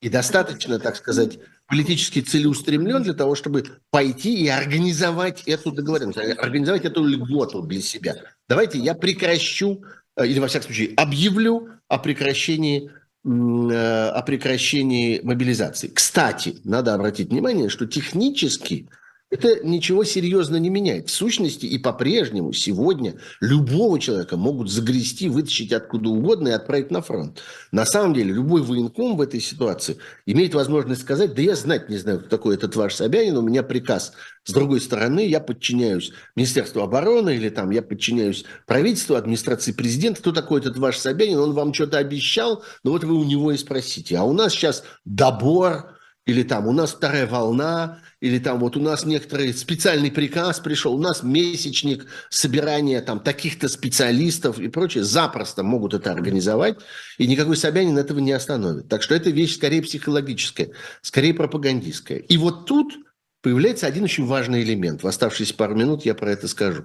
и 0.00 0.08
достаточно, 0.08 0.78
так 0.78 0.96
сказать, 0.96 1.38
политически 1.66 2.20
целеустремлен 2.20 3.02
для 3.02 3.14
того, 3.14 3.34
чтобы 3.34 3.64
пойти 3.90 4.34
и 4.34 4.48
организовать 4.48 5.42
эту 5.46 5.72
договоренность, 5.72 6.18
организовать 6.18 6.84
эту 6.84 7.04
льготу 7.04 7.62
для 7.62 7.80
себя. 7.80 8.16
Давайте 8.48 8.78
я 8.78 8.94
прекращу, 8.94 9.82
э, 10.16 10.26
или 10.26 10.38
во 10.38 10.46
всяком 10.46 10.66
случае 10.66 10.94
объявлю 10.96 11.68
о 11.88 11.98
прекращении 11.98 12.90
э, 13.24 14.08
о 14.08 14.22
прекращении 14.22 15.20
мобилизации. 15.22 15.88
Кстати, 15.88 16.56
надо 16.64 16.94
обратить 16.94 17.30
внимание, 17.30 17.68
что 17.68 17.86
технически 17.86 18.88
это 19.30 19.60
ничего 19.62 20.04
серьезно 20.04 20.56
не 20.56 20.70
меняет. 20.70 21.08
В 21.08 21.12
сущности 21.12 21.66
и 21.66 21.78
по-прежнему 21.78 22.52
сегодня 22.52 23.16
любого 23.40 24.00
человека 24.00 24.38
могут 24.38 24.70
загрести, 24.70 25.28
вытащить 25.28 25.72
откуда 25.72 26.08
угодно 26.08 26.48
и 26.48 26.52
отправить 26.52 26.90
на 26.90 27.02
фронт. 27.02 27.40
На 27.70 27.84
самом 27.84 28.14
деле 28.14 28.32
любой 28.32 28.62
военком 28.62 29.16
в 29.16 29.20
этой 29.20 29.40
ситуации 29.40 29.98
имеет 30.24 30.54
возможность 30.54 31.02
сказать, 31.02 31.34
да 31.34 31.42
я 31.42 31.56
знать 31.56 31.90
не 31.90 31.98
знаю, 31.98 32.20
кто 32.20 32.28
такой 32.28 32.54
этот 32.54 32.74
ваш 32.74 32.94
Собянин, 32.94 33.36
у 33.36 33.42
меня 33.42 33.62
приказ. 33.62 34.14
С 34.44 34.52
другой 34.52 34.80
стороны, 34.80 35.26
я 35.26 35.40
подчиняюсь 35.40 36.12
Министерству 36.34 36.80
обороны 36.80 37.36
или 37.36 37.50
там 37.50 37.68
я 37.70 37.82
подчиняюсь 37.82 38.46
правительству, 38.66 39.16
администрации 39.16 39.72
президента. 39.72 40.20
Кто 40.20 40.32
такой 40.32 40.60
этот 40.60 40.78
ваш 40.78 40.96
Собянин? 40.96 41.38
Он 41.38 41.52
вам 41.52 41.74
что-то 41.74 41.98
обещал, 41.98 42.64
но 42.82 42.92
вот 42.92 43.04
вы 43.04 43.14
у 43.14 43.24
него 43.24 43.52
и 43.52 43.58
спросите. 43.58 44.16
А 44.16 44.24
у 44.24 44.32
нас 44.32 44.54
сейчас 44.54 44.84
добор, 45.04 45.97
или 46.28 46.42
там 46.42 46.66
у 46.66 46.72
нас 46.72 46.92
вторая 46.92 47.26
волна, 47.26 48.00
или 48.20 48.38
там 48.38 48.58
вот 48.58 48.76
у 48.76 48.80
нас 48.80 49.06
некоторый 49.06 49.54
специальный 49.54 50.10
приказ 50.10 50.60
пришел, 50.60 50.94
у 50.94 51.00
нас 51.00 51.22
месячник 51.22 52.04
собирания 52.28 53.00
там 53.00 53.20
таких-то 53.20 53.66
специалистов 53.70 54.58
и 54.58 54.68
прочее, 54.68 55.04
запросто 55.04 55.62
могут 55.62 55.94
это 55.94 56.12
организовать, 56.12 56.76
и 57.16 57.26
никакой 57.26 57.56
Собянин 57.56 57.96
этого 57.96 58.18
не 58.18 58.32
остановит. 58.32 58.88
Так 58.88 59.02
что 59.02 59.14
это 59.14 59.30
вещь 59.30 59.54
скорее 59.54 59.80
психологическая, 59.80 60.68
скорее 61.00 61.32
пропагандистская. 61.32 62.18
И 62.18 62.36
вот 62.36 62.66
тут 62.66 62.92
появляется 63.40 63.86
один 63.86 64.04
очень 64.04 64.26
важный 64.26 64.62
элемент. 64.62 65.02
В 65.02 65.06
оставшиеся 65.06 65.54
пару 65.54 65.74
минут 65.74 66.04
я 66.04 66.14
про 66.14 66.30
это 66.30 66.46
скажу. 66.46 66.84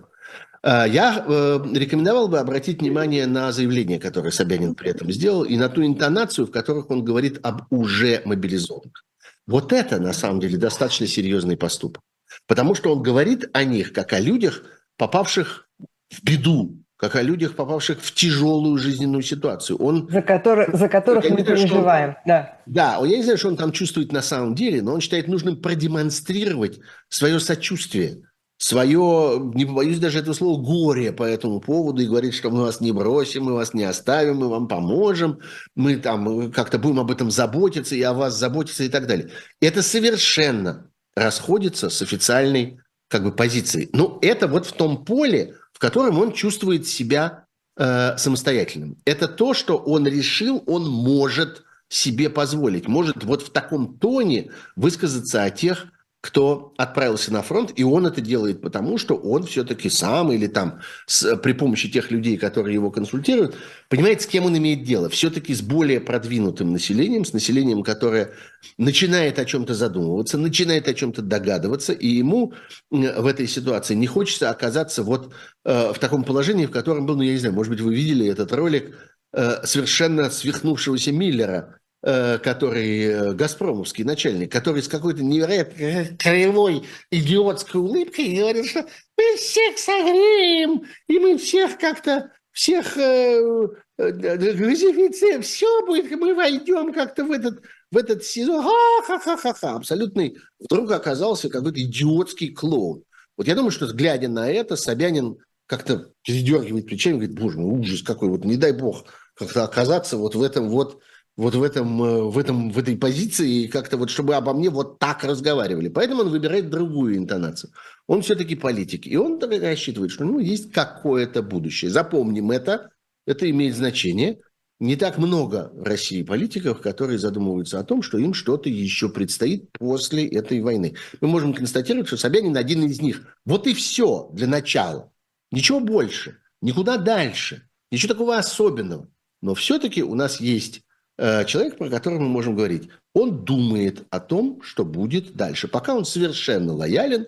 А, 0.62 0.88
я 0.88 1.22
э, 1.28 1.60
рекомендовал 1.74 2.30
бы 2.30 2.39
обратить 2.39 2.80
внимание 2.80 3.28
на 3.28 3.52
заявление, 3.52 4.00
которое 4.00 4.32
Собянин 4.32 4.74
при 4.74 4.91
этом 4.91 5.12
сделал, 5.12 5.44
и 5.44 5.58
на 5.58 5.68
ту 5.68 5.86
интонацию, 5.86 6.48
в 6.48 6.52
которых 6.52 6.89
он 6.89 7.04
говорит 7.04 7.39
об 7.44 7.64
уже 7.70 8.22
мобилизованных. 8.24 9.04
Вот 9.48 9.74
это, 9.74 10.00
на 10.00 10.14
самом 10.14 10.39
деле, 10.39 10.58
достаточно 10.58 11.08
серьезный 11.08 11.58
поступок. 11.58 12.02
Потому 12.48 12.76
что 12.76 12.94
он 12.94 13.04
говорит 13.04 13.50
о 13.54 13.64
них, 13.64 13.94
как 13.94 14.14
о 14.14 14.20
людях, 14.20 14.64
попавших 14.98 15.68
в 16.10 16.24
беду, 16.24 16.84
как 16.98 17.16
о 17.16 17.22
людях, 17.22 17.56
попавших 17.56 18.00
в 18.02 18.14
тяжелую 18.14 18.78
жизненную 18.78 19.24
ситуацию. 19.24 19.78
Он, 19.78 20.08
за, 20.10 20.22
который, 20.22 20.76
за 20.76 20.88
которых 20.88 21.30
мы 21.30 21.44
переживаем. 21.44 22.10
Он, 22.10 22.16
да. 22.26 22.60
да, 22.66 23.00
я 23.06 23.18
не 23.18 23.24
знаю, 23.24 23.38
что 23.38 23.50
он 23.50 23.58
там 23.58 23.72
чувствует 23.72 24.12
на 24.12 24.22
самом 24.22 24.56
деле, 24.56 24.82
но 24.82 24.94
он 24.94 25.02
считает 25.02 25.28
нужным 25.28 25.62
продемонстрировать 25.62 26.80
свое 27.10 27.39
сочувствие 27.39 28.24
свое, 28.64 29.51
не 29.55 29.66
побоюсь 29.66 29.99
даже 29.99 30.20
этого 30.20 30.34
слова, 30.34 30.61
горе 30.61 31.11
по 31.11 31.24
этому 31.24 31.59
поводу 31.59 32.01
и 32.01 32.07
говорит, 32.07 32.34
что 32.34 32.49
мы 32.49 32.61
вас 32.61 32.80
не 32.80 32.93
бросим, 32.93 33.43
мы 33.43 33.55
вас 33.55 33.74
не 33.74 33.84
оставим, 33.84 34.38
мы 34.38 34.47
вам 34.47 34.70
поможем, 34.70 35.39
мы 35.76 35.97
там 35.97 36.49
как-то 36.49 36.80
будем 36.80 37.01
об 37.01 37.11
этом 37.11 37.30
заботиться 37.30 37.93
и 37.93 38.01
о 38.03 38.14
вас 38.14 38.39
заботиться 38.39 38.86
и 38.86 38.89
так 38.89 39.05
далее. 39.05 39.32
Это 39.59 39.82
совершенно 39.82 40.89
расходится 41.14 41.89
с 41.89 42.01
официальной 42.01 42.80
как 43.09 43.24
бы 43.24 43.34
позицией. 43.34 43.89
Но 43.91 44.18
это 44.22 44.47
вот 44.47 44.66
в 44.66 44.72
том 44.72 45.03
поле, 45.03 45.55
в 45.74 45.80
котором 45.80 46.18
он 46.18 46.32
чувствует 46.32 46.88
себя 46.88 47.47
э, 47.76 48.16
самостоятельным. 48.16 48.95
Это 49.03 49.28
то, 49.28 49.53
что 49.53 49.76
он 49.76 50.07
решил, 50.07 50.64
он 50.68 50.89
может 50.89 51.64
себе 51.89 52.30
позволить, 52.30 52.88
может 52.88 53.26
вот 53.26 53.41
в 53.41 53.49
таком 53.51 53.99
тоне 53.99 54.51
высказаться 54.78 55.43
о 55.43 55.49
тех 55.49 55.88
кто 56.24 56.74
отправился 56.78 57.34
на 57.34 57.42
фронт, 57.42 57.74
и 57.76 57.84
он 57.84 58.08
это 58.08 58.22
делает 58.22 58.62
потому, 58.62 58.98
что 58.98 59.16
он 59.16 59.44
все-таки 59.44 59.90
сам 59.90 60.32
или 60.32 60.48
там 60.48 60.80
с, 61.06 61.36
при 61.36 61.52
помощи 61.52 61.92
тех 61.92 62.12
людей, 62.12 62.38
которые 62.38 62.76
его 62.76 62.92
консультируют, 62.92 63.58
понимает, 63.90 64.22
с 64.22 64.26
кем 64.26 64.46
он 64.46 64.58
имеет 64.58 64.84
дело. 64.84 65.10
Все-таки 65.10 65.54
с 65.54 65.62
более 65.62 66.00
продвинутым 66.00 66.72
населением, 66.72 67.26
с 67.26 67.34
населением, 67.34 67.84
которое 67.84 68.32
начинает 68.78 69.38
о 69.38 69.44
чем-то 69.44 69.74
задумываться, 69.74 70.38
начинает 70.38 70.88
о 70.88 70.94
чем-то 70.94 71.22
догадываться, 71.22 71.92
и 71.92 72.08
ему 72.08 72.54
в 72.90 73.26
этой 73.26 73.46
ситуации 73.46 73.94
не 73.94 74.08
хочется 74.08 74.50
оказаться 74.50 75.04
вот 75.04 75.34
э, 75.66 75.92
в 75.92 76.00
таком 76.00 76.24
положении, 76.24 76.68
в 76.68 76.72
котором 76.72 77.06
был, 77.06 77.18
ну 77.18 77.24
я 77.24 77.34
не 77.34 77.38
знаю, 77.40 77.54
может 77.54 77.70
быть, 77.70 77.82
вы 77.82 77.94
видели 77.94 78.26
этот 78.26 78.54
ролик 78.54 78.96
э, 79.34 79.66
совершенно 79.66 80.30
свихнувшегося 80.30 81.12
Миллера, 81.12 81.82
который 82.04 83.34
газпромовский 83.34 84.04
начальник, 84.04 84.51
который 84.51 84.84
с 84.84 84.89
какой-то 84.89 85.24
невероятно 85.24 86.18
кривой 86.18 86.84
идиотской 87.12 87.80
улыбкой 87.80 88.36
говорит, 88.36 88.66
что 88.66 88.86
мы 89.18 89.38
всех 89.38 89.78
согреем, 89.78 90.84
и 91.08 91.20
мы 91.20 91.38
всех 91.38 91.78
как-то, 91.78 92.32
всех 92.51 92.97
э, 92.97 93.68
газифицируем, 93.97 95.41
все 95.41 95.86
будет, 95.86 96.12
мы 96.12 96.36
войдем 96.36 96.93
как-то 96.93 97.24
в 97.24 97.32
этот, 97.32 97.62
в 97.91 97.97
этот 97.97 98.24
сезон. 98.24 98.64
Ха-ха-ха-ха-ха. 98.64 99.76
Абсолютный 99.76 100.38
вдруг 100.60 100.91
оказался 100.91 101.49
какой-то 101.49 101.82
идиотский 101.82 102.54
клоун. 102.54 103.04
Вот 103.38 103.47
я 103.47 103.56
думаю, 103.56 103.72
что 103.72 103.88
глядя 103.88 104.28
на 104.28 104.51
это, 104.51 104.76
Собянин 104.76 105.38
как-то 105.68 106.12
передергивает 106.24 106.86
плечами, 106.86 107.14
говорит, 107.14 107.39
боже 107.39 107.60
мой, 107.60 107.80
ужас 107.80 108.01
какой, 108.01 108.30
вот 108.30 108.45
не 108.45 108.58
дай 108.58 108.74
бог 108.74 109.06
как-то 109.36 109.64
оказаться 109.64 110.18
вот 110.18 110.36
в 110.36 110.41
этом 110.41 110.70
вот, 110.70 111.01
вот 111.36 111.56
в 111.56 111.64
этом, 111.64 112.04
э, 112.04 112.22
в 112.24 112.38
этом, 112.38 112.70
в 112.70 112.78
этой 112.78 112.96
позиции, 112.96 113.68
как-то 113.68 113.98
вот, 113.98 114.10
чтобы 114.10 114.36
обо 114.36 114.54
мне 114.54 114.70
вот 114.70 115.00
так 115.00 115.24
разговаривали. 115.24 115.90
Поэтому 115.90 116.22
он 116.22 116.30
выбирает 116.30 116.70
другую 116.70 117.18
интонацию. 117.18 117.72
Он 118.08 118.22
все-таки 118.22 118.56
политик, 118.56 119.08
и 119.08 119.18
он 119.18 119.40
рассчитывает, 119.40 120.12
что 120.12 120.26
у 120.26 120.28
него 120.28 120.40
есть 120.40 120.72
какое-то 120.72 121.42
будущее. 121.42 121.90
Запомним 121.90 122.52
это, 122.52 122.92
это 123.26 123.50
имеет 123.50 123.76
значение. 123.76 124.42
Не 124.80 124.96
так 124.96 125.18
много 125.18 125.72
в 125.74 125.84
России 125.84 126.24
политиков, 126.24 126.82
которые 126.82 127.18
задумываются 127.18 127.80
о 127.80 127.84
том, 127.84 128.02
что 128.02 128.18
им 128.18 128.34
что-то 128.34 128.70
еще 128.70 129.08
предстоит 129.08 129.72
после 129.72 130.28
этой 130.28 130.62
войны. 130.62 130.96
Мы 131.22 131.30
можем 131.30 131.54
констатировать, 131.54 132.08
что 132.08 132.18
Собянин 132.18 132.58
один 132.58 132.84
из 132.84 133.02
них. 133.02 133.38
Вот 133.46 133.66
и 133.66 133.74
все 133.74 134.30
для 134.34 134.48
начала. 134.48 135.12
Ничего 135.52 135.80
больше, 135.80 136.40
никуда 136.62 136.98
дальше, 136.98 137.70
ничего 137.92 138.14
такого 138.14 138.38
особенного. 138.38 139.08
Но 139.42 139.56
все-таки 139.56 140.04
у 140.04 140.16
нас 140.16 140.42
есть 140.42 140.82
человек, 141.18 141.78
про 141.78 141.89
которого 141.89 142.20
мы 142.20 142.30
можем 142.30 142.55
говорить. 142.55 142.89
Он 143.14 143.45
думает 143.45 144.05
о 144.09 144.20
том, 144.20 144.61
что 144.64 144.84
будет 144.84 145.34
дальше. 145.34 145.68
Пока 145.68 145.93
он 145.93 146.05
совершенно 146.05 146.74
лоялен, 146.74 147.28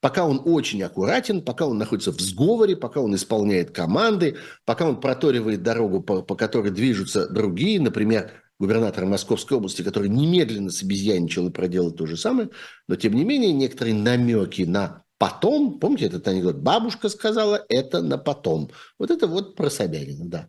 пока 0.00 0.26
он 0.26 0.42
очень 0.44 0.82
аккуратен, 0.82 1.40
пока 1.42 1.66
он 1.66 1.78
находится 1.78 2.12
в 2.12 2.20
сговоре, 2.20 2.76
пока 2.76 3.00
он 3.00 3.14
исполняет 3.14 3.70
команды, 3.70 4.36
пока 4.66 4.86
он 4.86 5.00
проторивает 5.00 5.62
дорогу, 5.62 6.02
по, 6.02 6.22
по 6.22 6.34
которой 6.34 6.70
движутся 6.70 7.28
другие, 7.28 7.80
например, 7.80 8.32
губернатор 8.58 9.06
Московской 9.06 9.56
области, 9.56 9.82
который 9.82 10.08
немедленно 10.08 10.70
с 10.70 10.82
обезьяничал 10.82 11.48
и 11.48 11.52
проделал 11.52 11.92
то 11.92 12.06
же 12.06 12.16
самое, 12.16 12.50
но 12.88 12.96
тем 12.96 13.14
не 13.14 13.24
менее 13.24 13.52
некоторые 13.52 13.94
намеки 13.94 14.62
на 14.62 15.04
потом, 15.18 15.78
помните 15.78 16.06
этот 16.06 16.26
анекдот, 16.28 16.56
бабушка 16.56 17.08
сказала, 17.08 17.64
это 17.68 18.02
на 18.02 18.18
потом. 18.18 18.70
Вот 18.98 19.10
это 19.10 19.26
вот 19.28 19.54
про 19.56 19.70
Собянина, 19.70 20.28
да. 20.28 20.48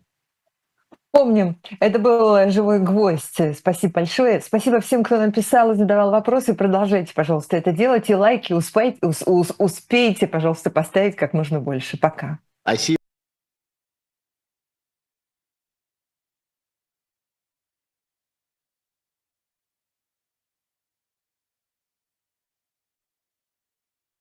Помним. 1.13 1.59
Это 1.79 1.99
был 1.99 2.49
«Живой 2.49 2.79
гвоздь». 2.79 3.55
Спасибо 3.55 3.93
большое. 3.93 4.41
Спасибо 4.41 4.81
всем, 4.81 5.03
кто 5.03 5.19
написал 5.19 5.71
и 5.71 5.75
задавал 5.75 6.09
вопросы. 6.09 6.55
Продолжайте, 6.55 7.13
пожалуйста, 7.13 7.55
это 7.55 7.71
делать. 7.71 8.09
И 8.09 8.15
лайки 8.15 8.51
успейте, 8.51 8.97
успейте, 9.59 10.25
пожалуйста, 10.25 10.71
поставить 10.71 11.15
как 11.15 11.33
можно 11.33 11.59
больше. 11.59 11.99
Пока. 11.99 12.39
Спасибо. 12.63 13.02